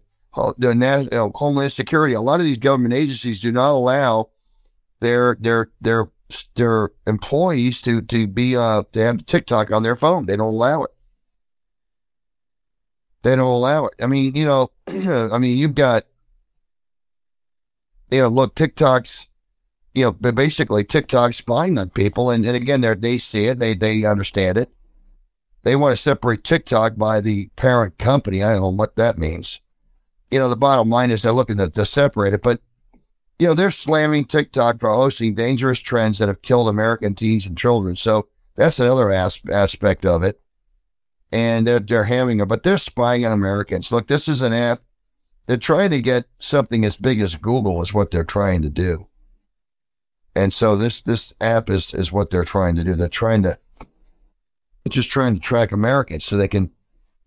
their 0.57 0.73
you 0.73 1.09
know, 1.11 1.31
Homeland 1.35 1.73
Security. 1.73 2.13
A 2.13 2.21
lot 2.21 2.39
of 2.39 2.45
these 2.45 2.57
government 2.57 2.93
agencies 2.93 3.39
do 3.39 3.51
not 3.51 3.71
allow 3.71 4.29
their 4.99 5.37
their 5.39 5.69
their 5.81 6.09
their 6.55 6.91
employees 7.05 7.81
to 7.81 8.01
to 8.03 8.27
be 8.27 8.55
uh 8.55 8.83
to 8.93 9.03
have 9.03 9.25
TikTok 9.25 9.71
on 9.71 9.83
their 9.83 9.95
phone. 9.95 10.25
They 10.25 10.37
don't 10.37 10.53
allow 10.53 10.83
it. 10.83 10.91
They 13.23 13.35
don't 13.35 13.45
allow 13.45 13.85
it. 13.85 13.93
I 14.01 14.07
mean, 14.07 14.35
you 14.35 14.45
know, 14.45 14.69
I 15.31 15.37
mean, 15.37 15.57
you've 15.57 15.75
got, 15.75 16.03
you 18.11 18.21
know, 18.21 18.27
look, 18.27 18.55
TikTok's, 18.55 19.29
you 19.93 20.03
know, 20.03 20.11
basically 20.11 20.83
TikTok 20.83 21.33
spying 21.33 21.77
on 21.77 21.89
people, 21.89 22.29
and, 22.29 22.45
and 22.45 22.55
again, 22.55 22.81
they 22.81 22.93
they 22.95 23.17
see 23.17 23.47
it, 23.47 23.59
they 23.59 23.73
they 23.73 24.05
understand 24.05 24.57
it. 24.57 24.69
They 25.63 25.75
want 25.75 25.95
to 25.95 26.01
separate 26.01 26.43
TikTok 26.43 26.97
by 26.97 27.21
the 27.21 27.47
parent 27.55 27.97
company. 27.97 28.43
I 28.43 28.53
don't 28.53 28.61
know 28.61 28.69
what 28.69 28.95
that 28.95 29.17
means. 29.17 29.61
You 30.31 30.39
know, 30.39 30.49
the 30.49 30.55
bottom 30.55 30.89
line 30.89 31.11
is 31.11 31.21
they're 31.21 31.31
looking 31.31 31.57
to, 31.57 31.69
to 31.69 31.85
separate 31.85 32.33
it, 32.33 32.41
but 32.41 32.61
you 33.37 33.47
know, 33.47 33.53
they're 33.55 33.71
slamming 33.71 34.25
TikTok 34.25 34.79
for 34.79 34.91
hosting 34.91 35.33
dangerous 35.33 35.79
trends 35.79 36.19
that 36.19 36.27
have 36.27 36.43
killed 36.43 36.69
American 36.69 37.15
teens 37.15 37.47
and 37.47 37.57
children. 37.57 37.95
So 37.95 38.27
that's 38.55 38.79
another 38.79 39.11
as- 39.11 39.41
aspect 39.51 40.05
of 40.05 40.21
it. 40.21 40.39
And 41.31 41.65
they're, 41.65 41.79
they're 41.79 42.05
hamming 42.05 42.41
it, 42.41 42.47
but 42.47 42.61
they're 42.61 42.77
spying 42.77 43.25
on 43.25 43.31
Americans. 43.31 43.91
Look, 43.91 44.05
this 44.05 44.27
is 44.27 44.43
an 44.43 44.53
app. 44.53 44.81
They're 45.51 45.57
trying 45.57 45.89
to 45.89 46.01
get 46.01 46.27
something 46.39 46.85
as 46.85 46.95
big 46.95 47.19
as 47.19 47.35
Google 47.35 47.81
is 47.81 47.93
what 47.93 48.09
they're 48.09 48.23
trying 48.23 48.61
to 48.61 48.69
do. 48.69 49.07
And 50.33 50.53
so 50.53 50.77
this 50.77 51.01
this 51.01 51.33
app 51.41 51.69
is 51.69 51.93
is 51.93 52.09
what 52.09 52.29
they're 52.29 52.45
trying 52.45 52.77
to 52.77 52.85
do. 52.85 52.93
They're 52.93 53.09
trying 53.09 53.43
to 53.43 53.59
just 54.87 55.09
trying 55.09 55.33
to 55.33 55.41
track 55.41 55.73
Americans 55.73 56.23
so 56.23 56.37
they 56.37 56.47
can, 56.47 56.71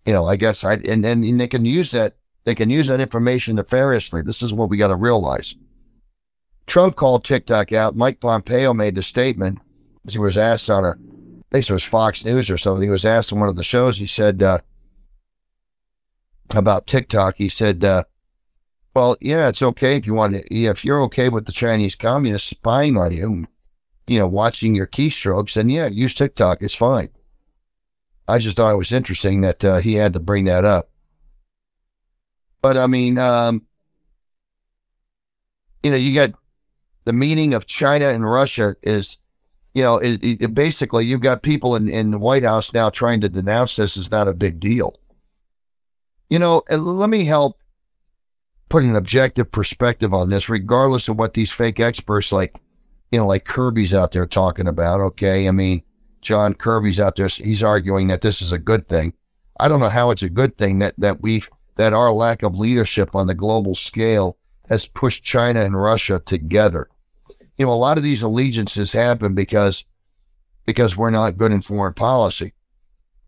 you 0.07 0.13
know, 0.13 0.25
I 0.25 0.37
guess 0.37 0.63
I 0.63 0.73
and, 0.73 1.05
and, 1.05 1.23
and 1.23 1.39
they 1.39 1.47
can 1.47 1.65
use 1.65 1.91
that 1.91 2.15
they 2.45 2.55
can 2.55 2.71
use 2.71 2.87
that 2.87 2.99
information 2.99 3.57
nefariously. 3.57 4.23
This 4.23 4.41
is 4.41 4.51
what 4.51 4.71
we 4.71 4.77
got 4.77 4.87
to 4.87 4.95
realize. 4.95 5.53
Trump 6.65 6.95
called 6.95 7.25
TikTok 7.25 7.73
out. 7.73 7.95
Mike 7.95 8.21
Pompeo 8.21 8.73
made 8.73 8.95
the 8.95 9.03
statement 9.03 9.59
he 10.09 10.17
was 10.17 10.35
asked 10.35 10.71
on 10.71 10.83
a, 10.83 10.93
I 10.93 10.93
think 11.51 11.69
it 11.69 11.73
was 11.73 11.83
Fox 11.83 12.25
News 12.25 12.49
or 12.49 12.57
something. 12.57 12.81
He 12.81 12.89
was 12.89 13.05
asked 13.05 13.31
on 13.31 13.39
one 13.39 13.49
of 13.49 13.55
the 13.55 13.63
shows. 13.63 13.99
He 13.99 14.07
said 14.07 14.41
uh, 14.41 14.61
about 16.55 16.87
TikTok. 16.87 17.35
He 17.37 17.49
said, 17.49 17.85
uh, 17.85 18.05
"Well, 18.95 19.17
yeah, 19.21 19.49
it's 19.49 19.61
okay 19.61 19.97
if 19.97 20.07
you 20.07 20.13
want 20.13 20.33
to. 20.35 20.53
If 20.53 20.85
you're 20.85 21.01
okay 21.03 21.29
with 21.29 21.45
the 21.45 21.51
Chinese 21.51 21.95
communists 21.95 22.49
spying 22.49 22.97
on 22.97 23.11
you, 23.11 23.47
you 24.07 24.19
know, 24.19 24.27
watching 24.27 24.73
your 24.75 24.87
keystrokes, 24.87 25.53
then 25.53 25.69
yeah, 25.69 25.87
use 25.87 26.13
TikTok. 26.15 26.61
It's 26.61 26.75
fine." 26.75 27.09
I 28.27 28.39
just 28.39 28.57
thought 28.57 28.73
it 28.73 28.77
was 28.77 28.91
interesting 28.91 29.41
that 29.41 29.63
uh, 29.63 29.77
he 29.77 29.93
had 29.93 30.13
to 30.13 30.19
bring 30.19 30.45
that 30.45 30.65
up. 30.65 30.89
But 32.61 32.77
I 32.77 32.87
mean, 32.87 33.19
um, 33.19 33.61
you 35.83 35.91
know, 35.91 35.97
you 35.97 36.15
got 36.15 36.31
the 37.03 37.13
meeting 37.13 37.53
of 37.53 37.67
China 37.67 38.07
and 38.07 38.25
Russia 38.25 38.75
is, 38.81 39.19
you 39.75 39.83
know, 39.83 39.97
it, 39.99 40.19
it, 40.23 40.55
basically 40.55 41.05
you've 41.05 41.21
got 41.21 41.43
people 41.43 41.75
in, 41.75 41.87
in 41.87 42.09
the 42.09 42.17
White 42.17 42.43
House 42.43 42.73
now 42.73 42.89
trying 42.89 43.21
to 43.21 43.29
denounce 43.29 43.75
this 43.75 43.97
as 43.97 44.09
not 44.09 44.27
a 44.27 44.33
big 44.33 44.59
deal. 44.59 44.99
You 46.31 46.39
know, 46.39 46.63
let 46.71 47.09
me 47.09 47.23
help 47.23 47.59
put 48.69 48.83
an 48.83 48.95
objective 48.95 49.51
perspective 49.51 50.13
on 50.13 50.29
this, 50.29 50.49
regardless 50.49 51.07
of 51.07 51.17
what 51.17 51.33
these 51.33 51.51
fake 51.51 51.79
experts 51.79 52.31
like, 52.31 52.55
you 53.11 53.19
know, 53.19 53.27
like 53.27 53.45
Kirby's 53.45 53.93
out 53.93 54.11
there 54.11 54.25
talking 54.25 54.67
about. 54.67 54.99
Okay. 55.01 55.47
I 55.47 55.51
mean, 55.51 55.83
John 56.21 56.53
Kirby's 56.53 56.99
out 56.99 57.15
there. 57.15 57.27
He's 57.27 57.63
arguing 57.63 58.07
that 58.07 58.21
this 58.21 58.41
is 58.41 58.51
a 58.51 58.57
good 58.57 58.87
thing. 58.87 59.13
I 59.59 59.67
don't 59.67 59.79
know 59.79 59.89
how 59.89 60.11
it's 60.11 60.23
a 60.23 60.29
good 60.29 60.57
thing 60.57 60.79
that, 60.79 60.95
that 60.97 61.21
we've, 61.21 61.49
that 61.75 61.93
our 61.93 62.11
lack 62.11 62.43
of 62.43 62.57
leadership 62.57 63.15
on 63.15 63.27
the 63.27 63.35
global 63.35 63.75
scale 63.75 64.37
has 64.67 64.87
pushed 64.87 65.23
China 65.23 65.61
and 65.61 65.79
Russia 65.79 66.21
together 66.25 66.89
you 67.57 67.65
know, 67.65 67.71
a 67.71 67.73
lot 67.73 67.97
of 67.97 68.03
these 68.03 68.21
allegiances 68.21 68.91
happen 68.91 69.33
because 69.33 69.85
because 70.65 70.97
we're 70.97 71.11
not 71.11 71.37
good 71.37 71.51
in 71.51 71.61
foreign 71.61 71.93
policy. 71.93 72.53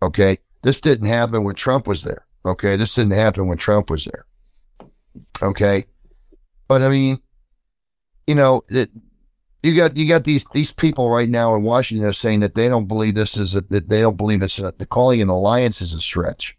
Okay. 0.01 0.37
This 0.63 0.81
didn't 0.81 1.07
happen 1.07 1.43
when 1.43 1.55
Trump 1.55 1.87
was 1.87 2.03
there. 2.03 2.25
Okay. 2.45 2.75
This 2.75 2.95
didn't 2.95 3.13
happen 3.13 3.47
when 3.47 3.57
Trump 3.57 3.89
was 3.89 4.05
there. 4.05 4.25
Okay. 5.41 5.85
But 6.67 6.81
I 6.81 6.89
mean, 6.89 7.19
you 8.25 8.35
know, 8.35 8.61
you 9.63 9.75
got 9.75 9.95
you 9.95 10.07
got 10.07 10.23
these 10.23 10.45
these 10.53 10.71
people 10.71 11.09
right 11.09 11.29
now 11.29 11.55
in 11.55 11.63
Washington 11.63 12.11
saying 12.13 12.41
that 12.41 12.55
they 12.55 12.67
don't 12.69 12.87
believe 12.87 13.15
this 13.15 13.37
is 13.37 13.55
a, 13.55 13.61
that 13.69 13.89
they 13.89 14.01
don't 14.01 14.17
believe 14.17 14.41
it's 14.41 14.59
a, 14.59 14.71
calling 14.89 15.21
an 15.21 15.29
alliance 15.29 15.81
is 15.81 15.93
a 15.93 16.01
stretch. 16.01 16.57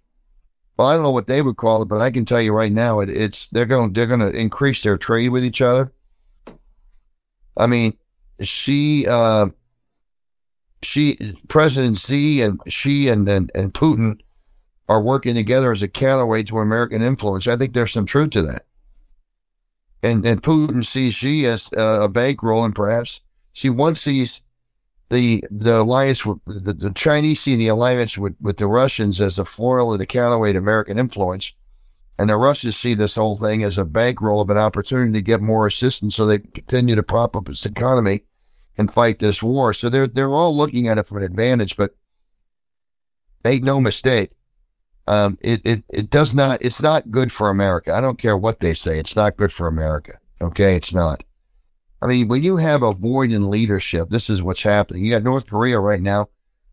Well, 0.77 0.87
I 0.87 0.95
don't 0.95 1.03
know 1.03 1.11
what 1.11 1.27
they 1.27 1.43
would 1.43 1.57
call 1.57 1.83
it, 1.83 1.89
but 1.89 2.01
I 2.01 2.11
can 2.11 2.25
tell 2.25 2.41
you 2.41 2.53
right 2.53 2.73
now, 2.73 3.01
it, 3.01 3.11
it's 3.11 3.49
they're 3.49 3.67
going 3.67 3.93
they're 3.93 4.07
going 4.07 4.21
to 4.21 4.31
increase 4.31 4.83
their 4.83 4.97
trade 4.97 5.31
with 5.31 5.45
each 5.45 5.61
other. 5.61 5.93
I 7.57 7.67
mean, 7.67 7.99
Xi, 8.41 9.07
uh, 9.09 9.49
Xi, 10.85 11.37
President 11.49 11.99
Xi 11.99 12.43
and 12.43 12.61
Xi 12.69 13.09
and, 13.09 13.29
and, 13.29 13.51
and 13.55 13.75
Putin 13.75 14.21
are 14.89 15.03
working 15.03 15.35
together 15.35 15.73
as 15.73 15.83
a 15.83 15.89
counterweight 15.89 16.47
to 16.49 16.59
American 16.59 17.03
influence. 17.03 17.49
I 17.49 17.57
think 17.57 17.73
there's 17.73 17.93
some 17.93 18.07
truth 18.07 18.31
to 18.31 18.43
that. 18.43 18.63
And, 20.03 20.25
and 20.25 20.43
Putin 20.43 20.87
sees 20.87 21.15
Xi 21.15 21.47
as 21.47 21.71
uh, 21.77 22.01
a 22.03 22.09
bankroll 22.09 22.65
and 22.65 22.75
perhaps 22.75 23.21
she 23.53 23.69
once 23.71 24.01
sees 24.01 24.43
the 25.11 25.43
the 25.51 25.81
alliance 25.81 26.25
with 26.25 26.39
the, 26.47 26.73
the 26.73 26.91
Chinese 26.91 27.41
see 27.41 27.57
the 27.57 27.69
alliance 27.69 28.19
with, 28.19 28.37
with 28.41 28.59
the 28.59 28.67
Russians 28.67 29.21
as 29.21 29.39
a 29.39 29.45
foil 29.45 29.93
and 29.93 30.03
a 30.03 30.07
counterweight 30.07 30.57
American 30.57 30.99
influence. 30.99 31.53
And 32.19 32.29
the 32.29 32.37
Russians 32.37 32.77
see 32.77 32.95
this 32.95 33.15
whole 33.15 33.37
thing 33.37 33.63
as 33.63 33.79
a 33.79 33.85
bankroll 33.85 34.41
of 34.41 34.51
an 34.51 34.59
opportunity 34.59 35.13
to 35.13 35.23
get 35.23 35.41
more 35.41 35.67
assistance 35.67 36.17
so 36.17 36.27
they 36.27 36.39
continue 36.39 36.95
to 36.95 37.03
prop 37.03 37.37
up 37.37 37.49
its 37.49 37.65
economy 37.65 38.25
and 38.77 38.93
fight 38.93 39.19
this 39.19 39.43
war. 39.43 39.73
So 39.73 39.89
they're 39.89 40.07
they're 40.07 40.31
all 40.31 40.57
looking 40.57 40.89
at 40.89 40.99
it 40.99 41.07
from 41.07 41.19
an 41.19 41.25
advantage, 41.25 41.77
but 41.77 41.97
make 43.45 43.65
no 43.65 43.81
mistake, 43.81 44.33
um, 45.09 45.39
it, 45.41 45.61
it 45.65 45.83
it 45.89 46.11
does 46.11 46.35
not 46.35 46.63
it's 46.63 46.83
not 46.83 47.11
good 47.11 47.33
for 47.33 47.51
America. 47.51 47.95
I 47.95 48.01
don't 48.01 48.19
care 48.19 48.37
what 48.37 48.61
they 48.61 48.75
say, 48.75 48.99
it's 48.99 49.17
not 49.17 49.37
good 49.37 49.53
for 49.53 49.67
America. 49.67 50.19
Okay, 50.41 50.77
it's 50.77 50.95
not. 50.95 51.25
I 52.01 52.07
mean, 52.07 52.29
when 52.29 52.45
you 52.45 52.57
have 52.59 52.83
a 52.83 52.93
void 52.93 53.33
in 53.33 53.51
leadership, 53.51 54.11
this 54.11 54.31
is 54.31 54.43
what's 54.43 54.63
happening. 54.63 55.05
You 55.05 55.11
got 55.11 55.25
North 55.25 55.49
Korea 55.49 55.81
right 55.81 56.01
now 56.01 56.29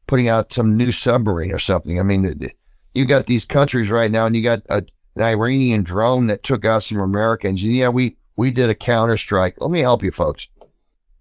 putting 0.05 0.29
out 0.29 0.53
some 0.53 0.77
new 0.77 0.91
submarine 0.91 1.51
or 1.51 1.57
something. 1.57 1.99
I 1.99 2.03
mean, 2.03 2.51
you 2.93 3.05
got 3.05 3.25
these 3.25 3.45
countries 3.45 3.89
right 3.89 4.11
now, 4.11 4.27
and 4.27 4.35
you 4.35 4.43
got 4.43 4.61
a 4.69 4.83
an 5.15 5.23
Iranian 5.23 5.83
drone 5.83 6.27
that 6.27 6.43
took 6.43 6.65
out 6.65 6.83
some 6.83 6.99
Americans. 6.99 7.63
And 7.63 7.71
yeah, 7.71 7.89
we, 7.89 8.17
we 8.35 8.51
did 8.51 8.69
a 8.69 8.75
counter 8.75 9.17
strike. 9.17 9.55
Let 9.59 9.71
me 9.71 9.79
help 9.79 10.03
you 10.03 10.11
folks. 10.11 10.49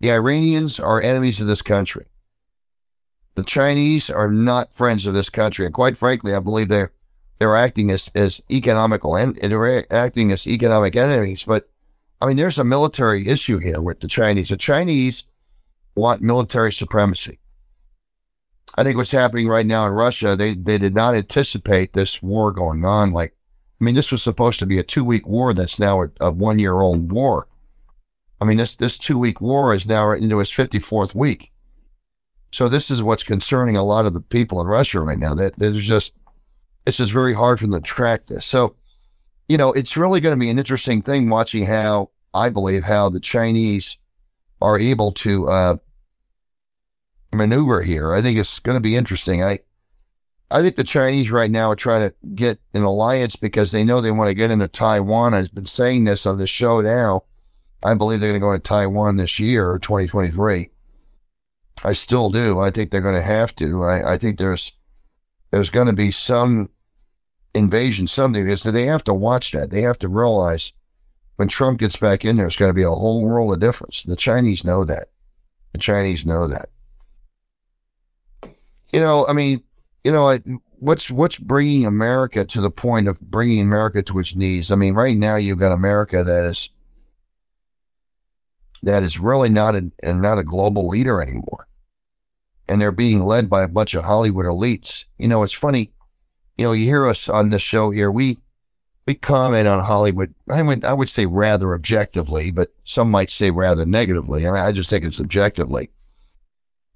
The 0.00 0.10
Iranians 0.10 0.80
are 0.80 1.00
enemies 1.00 1.40
of 1.40 1.46
this 1.46 1.62
country. 1.62 2.06
The 3.36 3.44
Chinese 3.44 4.10
are 4.10 4.28
not 4.28 4.72
friends 4.72 5.06
of 5.06 5.14
this 5.14 5.30
country. 5.30 5.66
And 5.66 5.74
quite 5.74 5.96
frankly, 5.96 6.34
I 6.34 6.40
believe 6.40 6.68
they're, 6.68 6.92
they're 7.39 7.57
acting 7.57 7.91
as, 7.91 8.11
as 8.14 8.41
economical 8.51 9.16
and 9.16 9.37
they're 9.37 9.93
acting 9.93 10.32
as 10.32 10.47
economic 10.47 10.97
enemies. 10.97 11.45
But 11.45 11.68
I 12.20 12.26
mean, 12.26 12.37
there's 12.37 12.59
a 12.59 12.64
military 12.64 13.28
issue 13.28 13.59
here 13.59 13.80
with 13.80 14.01
the 14.01 14.09
Chinese. 14.09 14.49
The 14.49 14.57
Chinese 14.57 15.24
want 15.97 16.22
military 16.22 16.72
supremacy. 16.72 17.39
I 18.76 18.82
think 18.82 18.97
what's 18.97 19.11
happening 19.11 19.47
right 19.47 19.66
now 19.66 19.87
in 19.87 19.93
Russia, 19.93 20.35
they, 20.35 20.55
they 20.55 20.78
did 20.78 20.95
not 20.95 21.14
anticipate 21.14 21.93
this 21.93 22.22
war 22.22 22.51
going 22.51 22.85
on 22.85 23.12
like 23.12 23.35
I 23.80 23.85
mean, 23.85 23.95
this 23.95 24.12
was 24.12 24.22
supposed 24.22 24.59
to 24.61 24.66
be 24.66 24.78
a 24.78 24.82
two 24.82 25.05
week 25.05 25.26
war 25.26 25.53
that's 25.53 25.78
now 25.78 26.05
a, 26.05 26.09
a 26.20 26.30
one 26.30 26.59
year 26.59 26.80
old 26.80 27.12
war. 27.12 27.49
I 28.41 28.45
mean, 28.45 28.57
this, 28.57 28.76
this 28.76 28.97
two 28.99 29.18
week 29.18 29.41
war 29.41 29.74
is 29.74 29.87
now 29.87 30.11
into 30.12 30.41
its 30.41 30.51
54th 30.51 31.14
week. 31.14 31.53
So 32.53 32.68
this 32.68 32.91
is 32.91 33.03
what's 33.03 33.22
concerning 33.22 33.76
a 33.76 33.85
lot 33.85 34.07
of 34.07 34.14
the 34.14 34.20
people 34.20 34.61
in 34.61 34.66
Russia 34.66 35.01
right 35.01 35.18
now. 35.18 35.35
That 35.35 35.59
there's 35.59 35.85
just, 35.85 36.14
it's 36.87 36.99
just 36.99 37.12
very 37.12 37.35
hard 37.35 37.59
for 37.59 37.66
them 37.66 37.80
to 37.80 37.87
track 37.87 38.26
this. 38.26 38.47
So, 38.47 38.76
you 39.49 39.57
know, 39.57 39.72
it's 39.72 39.97
really 39.97 40.20
going 40.20 40.35
to 40.35 40.41
be 40.41 40.51
an 40.51 40.59
interesting 40.59 41.03
thing 41.03 41.28
watching 41.28 41.64
how, 41.64 42.11
I 42.32 42.51
believe, 42.51 42.85
how 42.85 43.09
the 43.09 43.20
Chinese 43.20 43.99
are 44.61 44.78
able 44.78 45.12
to 45.12 45.49
uh, 45.49 45.76
maneuver 47.32 47.82
here. 47.82 48.12
I 48.12 48.22
think 48.22 48.39
it's 48.39 48.59
going 48.59 48.76
to 48.76 48.80
be 48.80 48.97
interesting. 48.97 49.43
I, 49.43 49.61
I 50.51 50.62
think 50.62 50.76
the 50.76 50.85
Chinese 50.85 51.30
right 51.30 51.51
now 51.51 51.70
are 51.70 51.76
trying 51.76 52.09
to 52.09 52.14
get 52.35 52.59
an 52.74 52.82
alliance 52.82 53.37
because 53.37 53.72
they 53.72 53.85
know 53.85 54.01
they 54.01 54.11
want 54.11 54.28
to 54.28 54.35
get 54.35 54.51
into 54.51 54.68
Taiwan. 54.68 55.35
I've 55.35 55.55
been 55.55 55.66
saying 55.66 56.05
this 56.05 56.26
on 56.26 56.39
the 56.39 56.47
show 56.47 56.80
now. 56.80 57.24
I 57.82 57.95
believe 57.95 58.20
they're 58.20 58.30
going 58.30 58.41
to 58.41 58.47
go 58.47 58.53
into 58.53 58.62
Taiwan 58.62 59.16
this 59.16 59.39
year, 59.39 59.78
2023. 59.78 60.70
I 61.85 61.93
still 61.93 62.30
do. 62.30 62.61
I 62.61 62.70
think 62.70 62.91
they're 62.91 63.03
going 63.03 63.14
to 63.14 63.22
have 63.22 63.55
to. 63.57 63.85
I, 63.85 64.14
I 64.14 64.18
think 64.18 64.39
there's 64.39 64.72
there's 65.51 65.70
going 65.70 65.87
to 65.87 65.93
be 65.93 66.11
some 66.11 66.70
invasion, 67.55 68.07
something 68.07 68.44
because 68.44 68.62
they 68.62 68.84
have 68.84 69.05
to 69.05 69.14
watch 69.14 69.52
that. 69.52 69.70
They 69.70 69.82
have 69.82 69.98
to 69.98 70.09
realize 70.09 70.72
when 71.36 71.48
Trump 71.48 71.80
gets 71.80 71.96
back 71.96 72.24
in 72.24 72.36
there, 72.36 72.46
it's 72.46 72.57
going 72.57 72.68
to 72.68 72.74
be 72.74 72.82
a 72.82 72.90
whole 72.90 73.22
world 73.22 73.52
of 73.52 73.61
difference. 73.61 74.02
The 74.02 74.16
Chinese 74.16 74.64
know 74.64 74.84
that. 74.84 75.09
The 75.72 75.78
Chinese 75.78 76.24
know 76.24 76.48
that. 76.48 76.66
You 78.92 79.00
know, 79.00 79.26
I 79.26 79.32
mean, 79.32 79.62
you 80.05 80.12
know, 80.12 80.28
I, 80.28 80.40
what's 80.78 81.11
what's 81.11 81.38
bringing 81.38 81.86
America 81.86 82.44
to 82.44 82.61
the 82.61 82.70
point 82.70 83.09
of 83.09 83.20
bringing 83.20 83.62
America 83.62 84.02
to 84.02 84.18
its 84.20 84.36
knees? 84.36 84.70
I 84.70 84.76
mean, 84.76 84.94
right 84.94 85.16
now 85.16 85.36
you've 85.36 85.59
got 85.59 85.72
America 85.72 86.22
that 86.22 86.44
is 86.44 86.68
that 88.82 89.02
is 89.02 89.18
really 89.18 89.48
not 89.48 89.74
a 89.74 89.90
not 90.02 90.38
a 90.38 90.44
global 90.44 90.88
leader 90.88 91.20
anymore, 91.20 91.66
and 92.68 92.80
they're 92.80 92.92
being 92.92 93.24
led 93.24 93.50
by 93.50 93.64
a 93.64 93.68
bunch 93.68 93.94
of 93.94 94.05
Hollywood 94.05 94.46
elites. 94.46 95.07
You 95.18 95.26
know, 95.26 95.42
it's 95.42 95.52
funny. 95.52 95.90
You 96.57 96.66
know, 96.66 96.72
you 96.72 96.84
hear 96.84 97.07
us 97.07 97.28
on 97.28 97.50
this 97.50 97.62
show 97.62 97.90
here. 97.90 98.11
We 98.11 98.38
we 99.07 99.14
comment 99.14 99.68
on 99.68 99.80
Hollywood. 99.80 100.34
I 100.48 100.62
would 100.62 100.84
I 100.84 100.92
would 100.92 101.11
say 101.11 101.26
rather 101.26 101.74
objectively, 101.74 102.50
but 102.50 102.72
some 102.84 103.11
might 103.11 103.30
say 103.30 103.50
rather 103.50 103.84
negatively. 103.84 104.46
I 104.46 104.50
mean, 104.50 104.61
I 104.61 104.72
just 104.72 104.88
think 104.88 105.05
it's 105.05 105.20
objectively. 105.20 105.90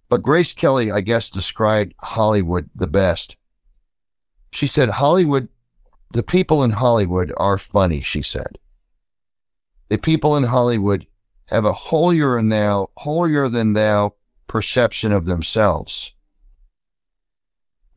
But 0.09 0.22
Grace 0.22 0.54
Kelly, 0.54 0.90
I 0.90 1.02
guess, 1.02 1.28
described 1.28 1.94
Hollywood 1.98 2.70
the 2.74 2.86
best. 2.86 3.36
She 4.52 4.66
said, 4.66 4.88
Hollywood, 4.88 5.48
the 6.14 6.22
people 6.22 6.64
in 6.64 6.70
Hollywood 6.70 7.30
are 7.36 7.59
funny, 7.59 8.00
she 8.00 8.22
said. 8.22 8.59
The 9.90 9.98
people 9.98 10.36
in 10.36 10.44
Hollywood 10.44 11.06
have 11.46 11.66
a 11.66 11.74
holier 11.74 12.36
than 12.36 12.48
thou, 12.48 12.88
holier 12.96 13.50
than 13.50 13.74
thou 13.74 14.14
perception 14.46 15.12
of 15.12 15.26
themselves 15.26 16.14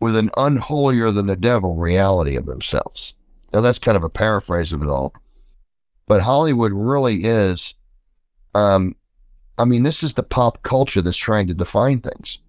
with 0.02 0.16
an 0.16 0.30
unholier 0.38 1.12
than 1.12 1.28
the 1.28 1.36
devil 1.36 1.76
reality 1.76 2.36
of 2.36 2.46
themselves. 2.46 3.16
Now 3.54 3.62
that's 3.62 3.80
kind 3.80 3.96
of 3.96 4.04
a 4.04 4.10
paraphrase 4.10 4.74
of 4.74 4.82
it 4.82 4.90
all. 4.90 5.14
But 6.08 6.22
Hollywood 6.22 6.74
really 6.74 7.24
is 7.24 7.76
um, 8.54 8.96
I 9.58 9.66
mean, 9.66 9.84
this 9.84 10.04
is 10.04 10.14
the 10.14 10.24
pop 10.24 10.64
culture 10.64 11.02
that's 11.02 11.18
trying 11.18 11.48
to 11.48 11.54
define 11.54 12.00
things. 12.00 12.40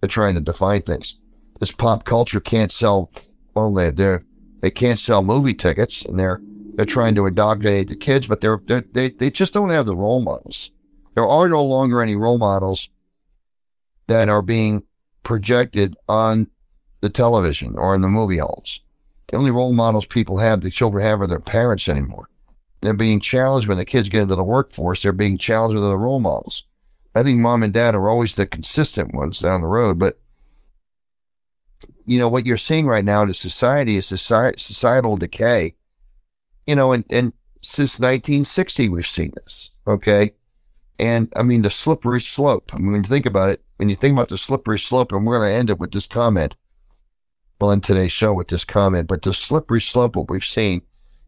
They're 0.00 0.08
trying 0.08 0.34
to 0.34 0.40
define 0.40 0.82
things. 0.82 1.18
This 1.60 1.72
pop 1.72 2.04
culture 2.04 2.40
can't 2.40 2.72
sell. 2.72 3.10
Well, 3.54 3.72
they 3.72 3.90
they 3.90 4.18
they 4.60 4.70
can't 4.70 4.98
sell 4.98 5.22
movie 5.22 5.54
tickets, 5.54 6.02
and 6.04 6.18
they're 6.18 6.40
they're 6.74 6.86
trying 6.86 7.14
to 7.16 7.26
indoctrinate 7.26 7.88
the 7.88 7.96
kids, 7.96 8.26
but 8.26 8.40
they're, 8.40 8.60
they're 8.66 8.84
they 8.92 9.10
they 9.10 9.30
just 9.30 9.52
don't 9.52 9.70
have 9.70 9.86
the 9.86 9.96
role 9.96 10.20
models. 10.20 10.72
There 11.14 11.28
are 11.28 11.48
no 11.48 11.62
longer 11.62 12.02
any 12.02 12.16
role 12.16 12.38
models 12.38 12.88
that 14.08 14.28
are 14.28 14.42
being 14.42 14.82
projected 15.22 15.96
on 16.08 16.48
the 17.04 17.10
television 17.10 17.76
or 17.76 17.94
in 17.94 18.00
the 18.00 18.08
movie 18.08 18.38
halls. 18.38 18.80
The 19.28 19.36
only 19.36 19.50
role 19.50 19.74
models 19.74 20.06
people 20.06 20.38
have, 20.38 20.62
the 20.62 20.70
children 20.70 21.04
have, 21.04 21.20
are 21.20 21.26
their 21.26 21.38
parents 21.38 21.86
anymore. 21.86 22.30
They're 22.80 22.94
being 22.94 23.20
challenged 23.20 23.68
when 23.68 23.76
the 23.76 23.84
kids 23.84 24.08
get 24.08 24.22
into 24.22 24.36
the 24.36 24.42
workforce. 24.42 25.02
They're 25.02 25.12
being 25.12 25.36
challenged 25.36 25.74
with 25.74 25.84
other 25.84 25.98
role 25.98 26.18
models. 26.18 26.64
I 27.14 27.22
think 27.22 27.40
mom 27.40 27.62
and 27.62 27.74
dad 27.74 27.94
are 27.94 28.08
always 28.08 28.34
the 28.34 28.46
consistent 28.46 29.14
ones 29.14 29.38
down 29.40 29.60
the 29.60 29.66
road. 29.66 29.98
But, 29.98 30.18
you 32.06 32.18
know, 32.18 32.28
what 32.28 32.46
you're 32.46 32.56
seeing 32.56 32.86
right 32.86 33.04
now 33.04 33.22
in 33.22 33.34
society 33.34 33.98
is 33.98 34.06
societal 34.06 35.18
decay. 35.18 35.74
You 36.66 36.74
know, 36.74 36.92
and, 36.92 37.04
and 37.10 37.34
since 37.60 38.00
1960, 38.00 38.88
we've 38.88 39.06
seen 39.06 39.32
this. 39.34 39.72
Okay. 39.86 40.32
And 40.98 41.30
I 41.36 41.42
mean, 41.42 41.60
the 41.60 41.70
slippery 41.70 42.22
slope. 42.22 42.72
I 42.72 42.78
mean, 42.78 42.92
when 42.92 43.04
you 43.04 43.08
think 43.08 43.26
about 43.26 43.50
it, 43.50 43.62
when 43.76 43.90
you 43.90 43.96
think 43.96 44.14
about 44.14 44.30
the 44.30 44.38
slippery 44.38 44.78
slope, 44.78 45.12
and 45.12 45.26
we're 45.26 45.38
going 45.38 45.50
to 45.50 45.58
end 45.58 45.68
it 45.68 45.78
with 45.78 45.92
this 45.92 46.06
comment. 46.06 46.56
Well, 47.60 47.70
in 47.70 47.80
today's 47.80 48.12
show 48.12 48.32
with 48.32 48.48
this 48.48 48.64
comment, 48.64 49.08
but 49.08 49.22
the 49.22 49.32
slippery 49.32 49.80
slope, 49.80 50.16
what 50.16 50.28
we've 50.28 50.44
seen 50.44 50.82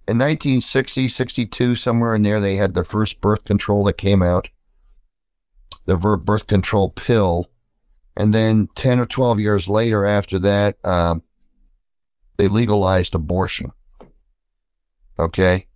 in 0.08 0.18
1960, 0.18 1.08
62, 1.08 1.74
somewhere 1.74 2.14
in 2.14 2.22
there, 2.22 2.40
they 2.40 2.54
had 2.54 2.74
the 2.74 2.84
first 2.84 3.20
birth 3.20 3.44
control 3.44 3.84
that 3.84 3.98
came 3.98 4.22
out, 4.22 4.48
the 5.86 5.96
birth 5.96 6.46
control 6.46 6.90
pill. 6.90 7.50
And 8.16 8.32
then 8.32 8.68
10 8.76 9.00
or 9.00 9.06
12 9.06 9.40
years 9.40 9.68
later, 9.68 10.06
after 10.06 10.38
that, 10.38 10.78
um, 10.84 11.22
they 12.36 12.48
legalized 12.48 13.14
abortion. 13.14 13.72
Okay. 15.18 15.66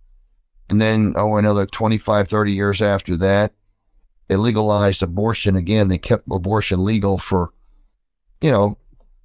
And 0.69 0.79
then, 0.81 1.13
oh, 1.17 1.35
another 1.35 1.65
25, 1.65 2.29
30 2.29 2.51
years 2.53 2.81
after 2.81 3.17
that, 3.17 3.53
they 4.27 4.37
legalized 4.37 5.03
abortion 5.03 5.57
again. 5.57 5.89
They 5.89 5.97
kept 5.97 6.23
abortion 6.31 6.85
legal 6.85 7.17
for, 7.17 7.51
you 8.39 8.49
know, 8.49 8.77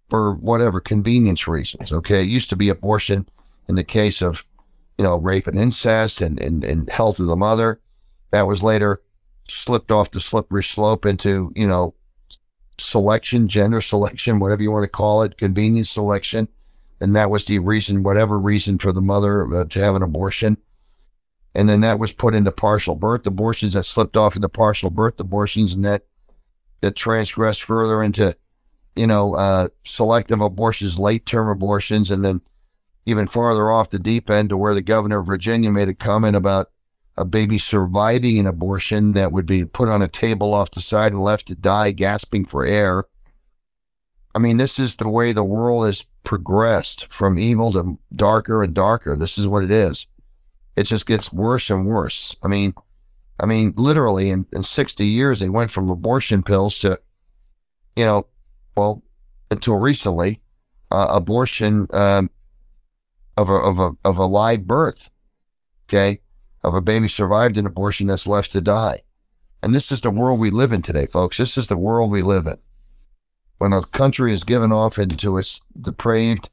for 0.09 0.35
whatever 0.35 0.81
convenience 0.81 1.49
reasons. 1.49 1.93
Okay. 1.93 2.23
It 2.23 2.29
used 2.29 2.51
to 2.51 2.57
be 2.57 2.69
abortion 2.69 3.29
in 3.69 3.75
the 3.75 3.85
case 3.85 4.23
of 4.23 4.45
you 4.99 5.05
know, 5.05 5.17
rape 5.17 5.47
and 5.47 5.59
incest 5.59 6.21
and, 6.21 6.41
and, 6.41 6.65
and 6.65 6.89
health 6.91 7.21
of 7.21 7.27
the 7.27 7.37
mother. 7.37 7.81
That 8.31 8.47
was 8.47 8.63
later 8.63 9.01
slipped 9.49 9.91
off 9.91 10.11
the 10.11 10.21
slippery 10.21 10.65
slope 10.65 11.07
into, 11.07 11.53
you 11.55 11.67
know, 11.67 11.95
selection, 12.79 13.49
gender 13.49 13.81
selection, 13.81 14.39
whatever 14.39 14.63
you 14.63 14.71
want 14.71 14.85
to 14.85 14.91
call 14.91 15.23
it, 15.23 15.39
convenience 15.39 15.91
selection. 15.91 16.49
And 17.01 17.15
that 17.15 17.31
was 17.31 17.45
the 17.45 17.59
reason, 17.59 18.03
whatever 18.03 18.39
reason 18.39 18.79
for 18.79 18.93
the 18.93 19.03
mother 19.03 19.55
uh, 19.55 19.65
to 19.67 19.79
have 19.81 19.95
an 19.95 20.03
abortion. 20.03 20.57
And 21.55 21.69
then 21.69 21.83
that 21.83 21.99
was 21.99 22.13
put 22.13 22.35
into 22.35 22.53
partial 22.53 22.95
birth 22.95 23.27
abortions 23.27 23.75
that 23.75 23.85
slipped 23.85 24.17
off 24.17 24.37
into 24.37 24.49
partial 24.49 24.91
birth 24.91 25.19
abortions 25.21 25.73
and 25.73 25.85
that, 25.85 26.05
that 26.81 26.97
transgressed 26.97 27.63
further 27.63 28.03
into, 28.03 28.37
you 28.97 29.07
know, 29.07 29.35
uh, 29.35 29.69
selective 29.85 30.41
abortions, 30.41 30.99
late 30.99 31.27
term 31.27 31.49
abortions, 31.49 32.11
and 32.11 32.25
then 32.25 32.41
even 33.07 33.27
farther 33.27 33.71
off 33.71 33.91
the 33.91 33.99
deep 33.99 34.29
end 34.29 34.49
to 34.49 34.57
where 34.57 34.75
the 34.75 34.83
governor 34.83 35.21
of 35.21 35.27
Virginia 35.27 35.71
made 35.71 35.89
a 35.89 35.95
comment 35.95 36.35
about 36.35 36.71
a 37.17 37.25
baby 37.25 37.59
surviving 37.59 38.39
an 38.39 38.47
abortion 38.47 39.13
that 39.13 39.33
would 39.33 39.47
be 39.47 39.65
put 39.65 39.89
on 39.89 40.03
a 40.03 40.09
table 40.09 40.53
off 40.53 40.73
the 40.73 40.81
side 40.81 41.13
and 41.13 41.23
left 41.23 41.47
to 41.47 41.55
die 41.55 41.91
gasping 41.91 42.45
for 42.45 42.65
air. 42.65 43.05
I 44.35 44.39
mean, 44.39 44.59
this 44.59 44.79
is 44.79 44.97
the 44.97 45.09
way 45.09 45.33
the 45.33 45.45
world 45.45 45.87
has 45.87 46.05
progressed 46.25 47.11
from 47.11 47.39
evil 47.39 47.73
to 47.73 47.99
darker 48.15 48.63
and 48.63 48.75
darker. 48.75 49.17
This 49.17 49.39
is 49.39 49.47
what 49.47 49.65
it 49.65 49.71
is. 49.71 50.07
It 50.77 50.83
just 50.83 51.07
gets 51.07 51.33
worse 51.33 51.71
and 51.71 51.87
worse. 51.87 52.37
I 52.43 52.49
mean, 52.49 52.75
I 53.41 53.47
mean, 53.47 53.73
literally 53.77 54.31
in, 54.31 54.47
in 54.53 54.63
60 54.63 55.07
years, 55.07 55.41
they 55.41 55.49
went 55.49 55.71
from 55.71 55.89
abortion 55.89 56.43
pills 56.43 56.79
to, 56.81 57.01
you 57.95 58.05
know, 58.05 58.27
well, 58.77 59.03
until 59.51 59.77
recently, 59.77 60.41
uh, 60.91 61.07
abortion 61.11 61.87
um, 61.93 62.31
of 63.37 63.49
a, 63.49 63.55
of 63.55 63.79
a, 63.79 63.93
of 64.05 64.19
a 64.19 64.27
live 64.27 64.67
birth. 64.67 65.11
Okay. 65.89 66.21
Of 66.63 66.75
a 66.75 66.81
baby 66.81 67.09
survived 67.09 67.59
an 67.59 67.67
abortion 67.67 68.09
that's 68.09 68.27
left 68.27 68.53
to 68.53 68.61
die. 68.61 69.03
And 69.63 69.75
this 69.75 69.91
is 69.91 70.01
the 70.01 70.11
world 70.11 70.41
we 70.41 70.51
live 70.51 70.73
in 70.73 70.83
today, 70.83 71.07
folks. 71.07 71.39
This 71.39 71.57
is 71.57 71.69
the 71.69 71.77
world 71.77 72.11
we 72.11 72.23
live 72.23 72.47
in. 72.47 72.59
When 73.59 73.73
a 73.73 73.83
country 73.83 74.33
is 74.33 74.45
given 74.45 74.73
off 74.73 74.99
into 74.99 75.39
its 75.39 75.61
depraved, 75.81 76.51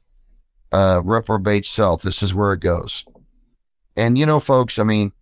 uh, 0.72 1.02
reprobate 1.04 1.66
self, 1.66 2.02
this 2.02 2.22
is 2.22 2.32
where 2.32 2.52
it 2.52 2.60
goes. 2.60 3.04
And 3.96 4.16
you 4.16 4.24
know, 4.26 4.40
folks, 4.40 4.78
I 4.78 4.84
mean, 4.84 5.12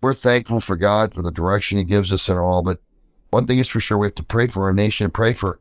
we're 0.00 0.14
thankful 0.14 0.60
for 0.60 0.76
God 0.76 1.14
for 1.14 1.22
the 1.22 1.30
direction 1.30 1.78
He 1.78 1.84
gives 1.84 2.12
us 2.12 2.28
and 2.28 2.38
all, 2.38 2.62
but 2.62 2.80
one 3.32 3.46
thing 3.46 3.58
is 3.58 3.68
for 3.68 3.80
sure, 3.80 3.98
we 3.98 4.06
have 4.06 4.14
to 4.16 4.22
pray 4.22 4.46
for 4.46 4.64
our 4.64 4.72
nation 4.72 5.04
and 5.04 5.14
pray 5.14 5.32
for 5.32 5.58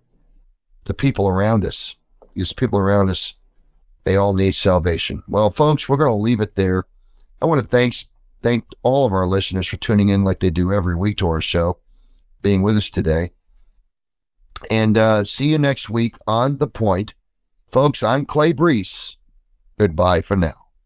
the 0.83 0.93
people 0.93 1.27
around 1.27 1.65
us. 1.65 1.95
These 2.35 2.53
people 2.53 2.79
around 2.79 3.09
us 3.09 3.35
they 4.03 4.15
all 4.15 4.33
need 4.33 4.55
salvation. 4.55 5.21
Well, 5.27 5.51
folks, 5.51 5.87
we're 5.87 5.97
going 5.97 6.09
to 6.09 6.15
leave 6.15 6.41
it 6.41 6.55
there. 6.55 6.85
I 7.41 7.45
want 7.45 7.61
to 7.61 7.67
thanks, 7.67 8.07
thank 8.41 8.65
all 8.83 9.05
of 9.05 9.13
our 9.13 9.27
listeners 9.27 9.67
for 9.67 9.77
tuning 9.77 10.09
in 10.09 10.23
like 10.23 10.39
they 10.39 10.49
do 10.49 10.73
every 10.73 10.95
week 10.95 11.17
to 11.17 11.27
our 11.27 11.41
show, 11.41 11.77
being 12.41 12.61
with 12.61 12.77
us 12.77 12.89
today. 12.89 13.31
And 14.69 14.97
uh, 14.97 15.23
see 15.23 15.49
you 15.49 15.57
next 15.57 15.89
week 15.89 16.15
on 16.27 16.57
The 16.57 16.67
Point. 16.67 17.13
Folks, 17.67 18.03
I'm 18.03 18.25
Clay 18.25 18.53
Brees. 18.53 19.15
Goodbye 19.77 20.21
for 20.21 20.35
now. 20.35 20.60